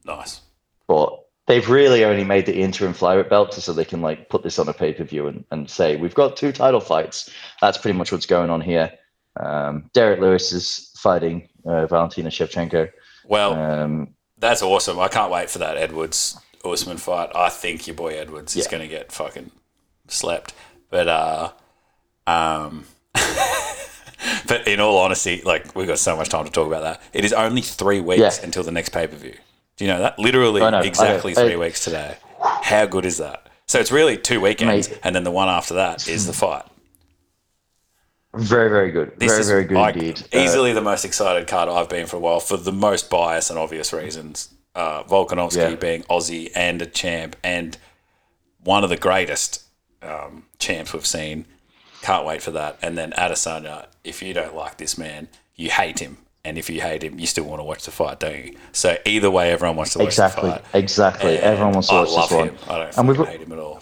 nice. 0.05 0.41
But 0.87 1.22
they've 1.47 1.68
really 1.68 2.05
only 2.05 2.24
made 2.24 2.47
the 2.47 2.55
interim 2.61 2.95
flyweight 2.95 3.28
belt 3.28 3.53
so 3.55 3.72
they 3.72 3.84
can 3.84 4.01
like 4.01 4.28
put 4.28 4.43
this 4.43 4.59
on 4.59 4.68
a 4.68 4.72
pay 4.72 4.93
per 4.93 5.05
view 5.05 5.26
and, 5.26 5.45
and 5.51 5.68
say 5.68 5.97
we've 5.97 6.14
got 6.14 6.36
two 6.36 6.53
title 6.53 6.80
fights. 6.80 7.30
That's 7.61 7.78
pretty 7.78 7.97
much 7.99 8.12
what's 8.12 8.26
going 8.26 8.51
on 8.51 8.61
here. 8.61 8.93
Um, 9.40 9.90
Derrick 9.95 10.20
Lewis 10.20 10.53
is 10.53 10.90
fighting 10.99 11.49
uh, 11.64 11.86
Valentina 11.86 12.28
Shevchenko. 12.30 12.90
Well, 13.24 13.55
Um, 13.55 14.14
that's 14.38 14.62
awesome. 14.62 14.99
I 14.99 15.09
can't 15.09 15.30
wait 15.32 15.49
for 15.51 15.59
that 15.61 15.76
Edwards 15.76 16.36
Usman 16.64 16.97
fight. 16.97 17.30
I 17.34 17.49
think 17.49 17.86
your 17.86 17.95
boy 17.97 18.18
Edwards 18.18 18.57
is 18.57 18.66
going 18.66 18.82
to 18.82 18.88
get 18.88 19.11
fucking 19.12 19.51
slept. 20.09 20.53
But 20.90 21.09
uh, 21.09 21.53
um, 22.26 22.84
but 24.47 24.66
in 24.68 24.80
all 24.80 24.99
honesty, 24.99 25.43
like 25.45 25.74
we've 25.74 25.86
got 25.86 25.99
so 25.99 26.16
much 26.16 26.28
time 26.28 26.45
to 26.45 26.51
talk 26.51 26.66
about 26.66 26.82
that. 26.82 27.03
It 27.12 27.24
is 27.24 27.32
only 27.32 27.62
three 27.62 28.01
weeks 28.01 28.20
Yeah. 28.20 28.45
until 28.45 28.62
the 28.62 28.70
next 28.72 28.90
pay 28.90 29.07
per 29.07 29.16
view. 29.16 29.34
Do 29.83 29.87
you 29.89 29.95
know 29.95 30.03
that? 30.03 30.16
Literally 30.16 30.62
I 30.62 30.70
know, 30.70 30.78
exactly 30.78 31.33
I- 31.33 31.35
three 31.35 31.57
weeks 31.57 31.83
today. 31.83 32.16
How 32.41 32.87
good 32.87 33.05
is 33.05 33.18
that? 33.18 33.49
So 33.66 33.80
it's 33.80 33.91
really 33.91 34.16
two 34.16 34.41
weekends, 34.41 34.89
Mate. 34.89 35.01
and 35.03 35.12
then 35.12 35.24
the 35.24 35.33
one 35.33 35.49
after 35.49 35.74
that 35.74 36.07
is 36.07 36.24
the 36.24 36.33
fight. 36.33 36.62
very, 38.33 38.70
very 38.70 38.93
good. 38.93 39.18
This 39.18 39.33
very, 39.33 39.41
is 39.41 39.49
very 39.49 39.64
good 39.64 39.74
like, 39.76 39.97
indeed. 39.97 40.20
Uh, 40.33 40.39
Easily 40.39 40.72
the 40.72 40.80
most 40.83 41.05
excited 41.05 41.49
card 41.49 41.68
I've 41.68 41.89
been 41.89 42.07
for 42.07 42.18
a 42.18 42.20
while 42.20 42.39
for 42.39 42.57
the 42.57 42.70
most 42.70 43.11
biased 43.11 43.51
and 43.51 43.59
obvious 43.59 43.93
reasons. 43.93 44.55
Uh, 44.76 45.03
Volkanovski 45.03 45.57
Yeah. 45.57 45.74
being 45.74 46.05
Aussie 46.05 46.53
and 46.55 46.80
a 46.80 46.87
champ 46.87 47.35
and 47.43 47.76
one 48.62 48.85
of 48.85 48.91
the 48.91 48.97
greatest 48.97 49.64
um, 50.01 50.45
champs 50.61 50.93
we've 50.93 51.05
seen. 51.05 51.45
Can't 52.03 52.24
wait 52.24 52.41
for 52.41 52.53
that. 52.53 52.78
And 52.83 52.97
then 52.97 53.11
Adesanya, 53.18 53.87
if 54.05 54.22
you 54.22 54.33
don't 54.33 54.55
like 54.55 54.76
this 54.76 54.97
man, 54.97 55.26
you 55.57 55.70
hate 55.70 55.99
him. 55.99 56.18
And 56.45 56.59
if 56.59 56.68
you 56.68 56.80
hate 56.80 57.05
him, 57.05 57.18
you 57.20 57.26
still 57.26 57.45
want 57.45 57.61
to 57.61 57.64
watch 57.64 57.84
the 57.84 57.93
fight, 57.93 58.18
don't 58.18 58.36
you? 58.36 58.57
So 58.72 58.97
either 59.05 59.30
way, 59.30 59.53
everyone 59.53 59.76
wants 59.76 59.93
to 59.93 60.01
watch 60.01 60.09
exactly, 60.09 60.51
the 60.51 60.57
fight. 60.57 60.74
exactly. 60.74 61.36
And 61.36 61.45
Everyone 61.45 61.72
wants 61.74 61.88
to 61.88 61.95
I 61.95 62.01
watch 62.01 62.11
love 62.11 62.28
this 62.30 62.38
one. 62.38 62.49
him. 62.49 62.57
I 62.68 62.78
don't 62.78 62.99
And 62.99 63.09
we've 63.09 63.28
hate 63.28 63.40
him 63.43 63.53
at 63.53 63.59
all. 63.59 63.80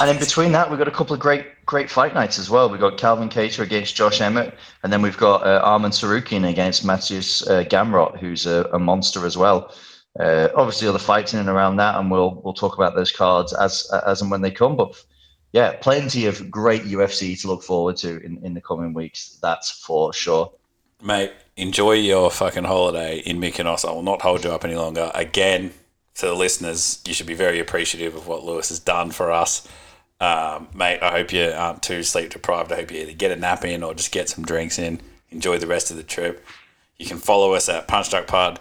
And 0.00 0.10
in 0.10 0.18
between 0.18 0.52
that, 0.52 0.70
we've 0.70 0.78
got 0.78 0.88
a 0.88 0.92
couple 0.92 1.14
of 1.14 1.20
great, 1.20 1.46
great 1.66 1.88
fight 1.90 2.14
nights 2.14 2.38
as 2.38 2.48
well. 2.50 2.68
We've 2.68 2.80
got 2.80 2.96
Calvin 2.98 3.28
Kattar 3.28 3.60
against 3.60 3.94
Josh 3.94 4.20
Emmett, 4.20 4.54
and 4.82 4.92
then 4.92 5.02
we've 5.02 5.18
got 5.18 5.46
uh, 5.46 5.62
Arman 5.64 5.90
Tsarukyan 5.90 6.48
against 6.48 6.84
Matthias 6.84 7.46
uh, 7.46 7.62
Gamrot, 7.64 8.18
who's 8.18 8.46
a, 8.46 8.68
a 8.72 8.78
monster 8.78 9.26
as 9.26 9.36
well. 9.36 9.72
Uh, 10.18 10.48
obviously, 10.56 10.88
other 10.88 10.98
fights 10.98 11.34
in 11.34 11.40
and 11.40 11.48
around 11.48 11.76
that, 11.76 11.96
and 11.98 12.10
we'll 12.10 12.40
we'll 12.42 12.54
talk 12.54 12.74
about 12.76 12.94
those 12.94 13.12
cards 13.12 13.52
as 13.54 13.90
as 14.06 14.20
and 14.22 14.30
when 14.30 14.40
they 14.42 14.50
come. 14.50 14.76
But 14.76 14.94
yeah, 15.52 15.76
plenty 15.76 16.26
of 16.26 16.50
great 16.50 16.82
UFC 16.84 17.38
to 17.42 17.48
look 17.48 17.62
forward 17.62 17.96
to 17.98 18.18
in, 18.24 18.38
in 18.44 18.54
the 18.54 18.60
coming 18.60 18.94
weeks. 18.94 19.38
That's 19.42 19.70
for 19.70 20.12
sure. 20.12 20.50
Mate, 21.02 21.32
enjoy 21.56 21.92
your 21.92 22.30
fucking 22.30 22.64
holiday 22.64 23.18
in 23.18 23.38
Mykonos. 23.38 23.88
I 23.88 23.92
will 23.92 24.02
not 24.02 24.22
hold 24.22 24.44
you 24.44 24.50
up 24.50 24.64
any 24.64 24.74
longer. 24.74 25.10
Again, 25.14 25.72
to 26.14 26.26
the 26.26 26.34
listeners, 26.34 27.02
you 27.06 27.14
should 27.14 27.26
be 27.26 27.34
very 27.34 27.58
appreciative 27.58 28.14
of 28.14 28.26
what 28.26 28.44
Lewis 28.44 28.68
has 28.68 28.78
done 28.78 29.10
for 29.10 29.30
us. 29.30 29.66
Um, 30.20 30.68
mate, 30.74 31.00
I 31.02 31.10
hope 31.10 31.32
you 31.32 31.44
aren't 31.44 31.82
too 31.82 32.02
sleep 32.02 32.30
deprived. 32.30 32.70
I 32.72 32.76
hope 32.76 32.92
you 32.92 33.00
either 33.00 33.12
get 33.12 33.32
a 33.32 33.36
nap 33.36 33.64
in 33.64 33.82
or 33.82 33.94
just 33.94 34.12
get 34.12 34.28
some 34.28 34.44
drinks 34.44 34.78
in. 34.78 35.00
Enjoy 35.30 35.58
the 35.58 35.66
rest 35.66 35.90
of 35.90 35.96
the 35.96 36.02
trip. 36.02 36.44
You 36.98 37.06
can 37.06 37.18
follow 37.18 37.54
us 37.54 37.68
at 37.68 37.88
Punch 37.88 38.10
Drunk 38.10 38.28
Pod 38.28 38.60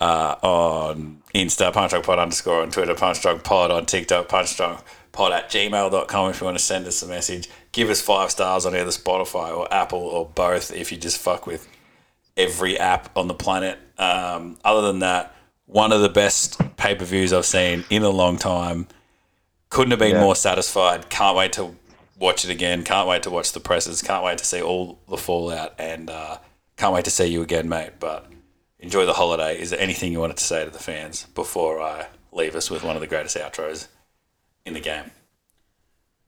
uh, 0.00 0.36
on 0.42 1.22
Insta, 1.34 1.72
Punch 1.72 1.90
Drunk 1.90 2.06
Pod 2.06 2.18
underscore 2.18 2.62
on 2.62 2.70
Twitter, 2.70 2.94
Punch 2.94 3.20
Drunk 3.22 3.42
Pod 3.42 3.70
on 3.70 3.86
TikTok, 3.86 4.28
Punch 4.28 4.56
Drunk 4.56 4.80
Pod 5.10 5.32
at 5.32 5.50
gmail.com 5.50 6.30
if 6.30 6.40
you 6.40 6.44
want 6.44 6.58
to 6.58 6.64
send 6.64 6.86
us 6.86 7.02
a 7.02 7.08
message. 7.08 7.48
Give 7.72 7.90
us 7.90 8.00
five 8.00 8.30
stars 8.30 8.64
on 8.64 8.76
either 8.76 8.90
Spotify 8.90 9.56
or 9.56 9.72
Apple 9.74 9.98
or 9.98 10.26
both 10.26 10.72
if 10.72 10.92
you 10.92 10.98
just 10.98 11.18
fuck 11.18 11.46
with 11.46 11.68
every 12.36 12.78
app 12.78 13.16
on 13.16 13.28
the 13.28 13.34
planet. 13.34 13.78
Um, 13.98 14.58
other 14.64 14.82
than 14.86 15.00
that, 15.00 15.34
one 15.66 15.92
of 15.92 16.00
the 16.00 16.08
best 16.08 16.60
pay 16.76 16.94
per 16.94 17.04
views 17.04 17.32
I've 17.32 17.46
seen 17.46 17.84
in 17.90 18.02
a 18.02 18.10
long 18.10 18.36
time. 18.36 18.86
Couldn't 19.68 19.90
have 19.92 20.00
been 20.00 20.16
Yeah. 20.16 20.20
more 20.20 20.36
satisfied. 20.36 21.08
Can't 21.08 21.36
wait 21.36 21.52
to 21.54 21.74
watch 22.18 22.44
it 22.44 22.50
again. 22.50 22.84
Can't 22.84 23.08
wait 23.08 23.22
to 23.24 23.30
watch 23.30 23.52
the 23.52 23.60
presses. 23.60 24.02
Can't 24.02 24.22
wait 24.24 24.38
to 24.38 24.44
see 24.44 24.60
all 24.60 24.98
the 25.08 25.16
fallout. 25.16 25.74
And 25.78 26.10
uh, 26.10 26.38
can't 26.76 26.92
wait 26.92 27.04
to 27.06 27.10
see 27.10 27.26
you 27.26 27.42
again, 27.42 27.68
mate. 27.68 27.92
But 27.98 28.26
enjoy 28.80 29.06
the 29.06 29.14
holiday. 29.14 29.58
Is 29.60 29.70
there 29.70 29.80
anything 29.80 30.12
you 30.12 30.20
wanted 30.20 30.36
to 30.38 30.44
say 30.44 30.64
to 30.64 30.70
the 30.70 30.78
fans 30.78 31.24
before 31.34 31.80
I 31.80 32.06
leave 32.32 32.54
us 32.54 32.70
with 32.70 32.82
one 32.84 32.96
of 32.96 33.00
the 33.00 33.06
greatest 33.06 33.36
outros 33.36 33.88
in 34.66 34.74
the 34.74 34.80
game? 34.80 35.10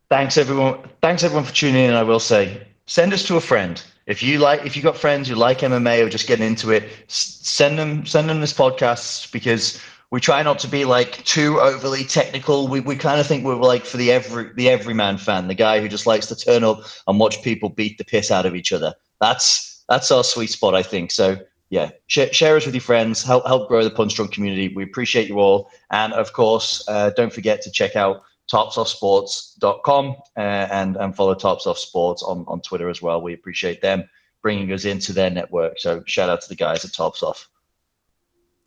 Thanks 0.09 0.39
everyone. 0.39 0.79
Thanks 1.03 1.23
everyone 1.25 1.45
for 1.45 1.53
tuning 1.55 1.85
in. 1.87 1.95
I 1.95 2.03
will 2.03 2.21
say, 2.21 2.67
send 2.87 3.13
us 3.13 3.23
to 3.25 3.37
a 3.37 3.41
friend. 3.41 3.83
If 4.07 4.23
you 4.23 4.39
like, 4.39 4.67
if 4.67 4.77
you 4.77 4.83
got 4.83 4.97
friends 4.97 5.29
who 5.29 5.35
like 5.35 5.61
MMA 5.61 6.05
or 6.05 6.09
just 6.11 6.27
getting 6.27 6.47
into 6.47 6.71
it, 6.71 6.89
send 7.09 7.79
them 7.79 8.05
send 8.05 8.29
them 8.29 8.41
this 8.41 8.53
podcast 8.53 9.33
because 9.33 9.81
we 10.11 10.21
try 10.21 10.43
not 10.43 10.59
to 10.61 10.69
be 10.69 10.85
like 10.85 11.25
too 11.25 11.59
overly 11.61 12.05
technical. 12.05 12.69
We 12.69 12.81
we 12.81 12.97
kind 12.97 13.19
of 13.21 13.27
think 13.27 13.45
we're 13.45 13.57
like 13.57 13.85
for 13.85 13.97
the 13.97 14.13
every 14.13 14.53
the 14.55 14.69
everyman 14.69 15.19
fan, 15.19 15.49
the 15.49 15.55
guy 15.55 15.81
who 15.81 15.89
just 15.89 16.07
likes 16.07 16.27
to 16.27 16.37
turn 16.37 16.65
up 16.65 16.83
and 17.07 17.19
watch 17.19 17.43
people 17.43 17.71
beat 17.71 17.99
the 17.99 18.05
piss 18.05 18.31
out 18.31 18.47
of 18.47 18.55
each 18.55 18.73
other. 18.73 18.95
That's 19.21 19.83
that's 19.89 20.11
our 20.11 20.23
sweet 20.23 20.51
spot, 20.51 20.75
I 20.75 20.83
think. 20.83 21.11
So 21.11 21.39
yeah, 21.71 21.91
share, 22.07 22.33
share 22.33 22.57
us 22.57 22.67
with 22.67 22.75
your 22.75 22.83
friends. 22.83 23.23
Help 23.23 23.47
help 23.47 23.69
grow 23.69 23.83
the 23.83 23.91
Punch 23.91 24.15
Drunk 24.15 24.33
community. 24.33 24.69
We 24.69 24.85
appreciate 24.85 25.29
you 25.29 25.41
all, 25.41 25.71
and 25.91 26.13
of 26.13 26.33
course, 26.33 26.85
uh, 26.89 27.11
don't 27.17 27.33
forget 27.33 27.63
to 27.63 27.71
check 27.71 27.97
out 27.97 28.23
topsoftsports.com 28.53 30.17
uh, 30.37 30.41
and 30.41 30.97
and 30.97 31.17
follow 31.17 31.35
Topsoft 31.35 31.79
Sports 31.79 32.23
on 32.23 32.45
on 32.49 32.61
Twitter 32.61 32.89
as 32.89 33.01
well. 33.03 33.23
We 33.23 33.35
appreciate 33.35 33.81
them 33.81 34.09
bringing 34.43 34.73
us 34.73 34.85
into 34.85 35.13
their 35.13 35.31
network. 35.31 35.79
So 35.79 36.03
shout 36.07 36.29
out 36.29 36.43
to 36.43 36.49
the 36.49 36.55
guys 36.57 36.85
at 36.85 36.91
Topsoft. 36.91 37.47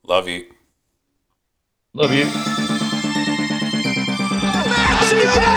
Love 0.04 0.28
you. 0.28 0.46
Love 1.94 2.14
you. 2.14 2.26
Action! 5.10 5.57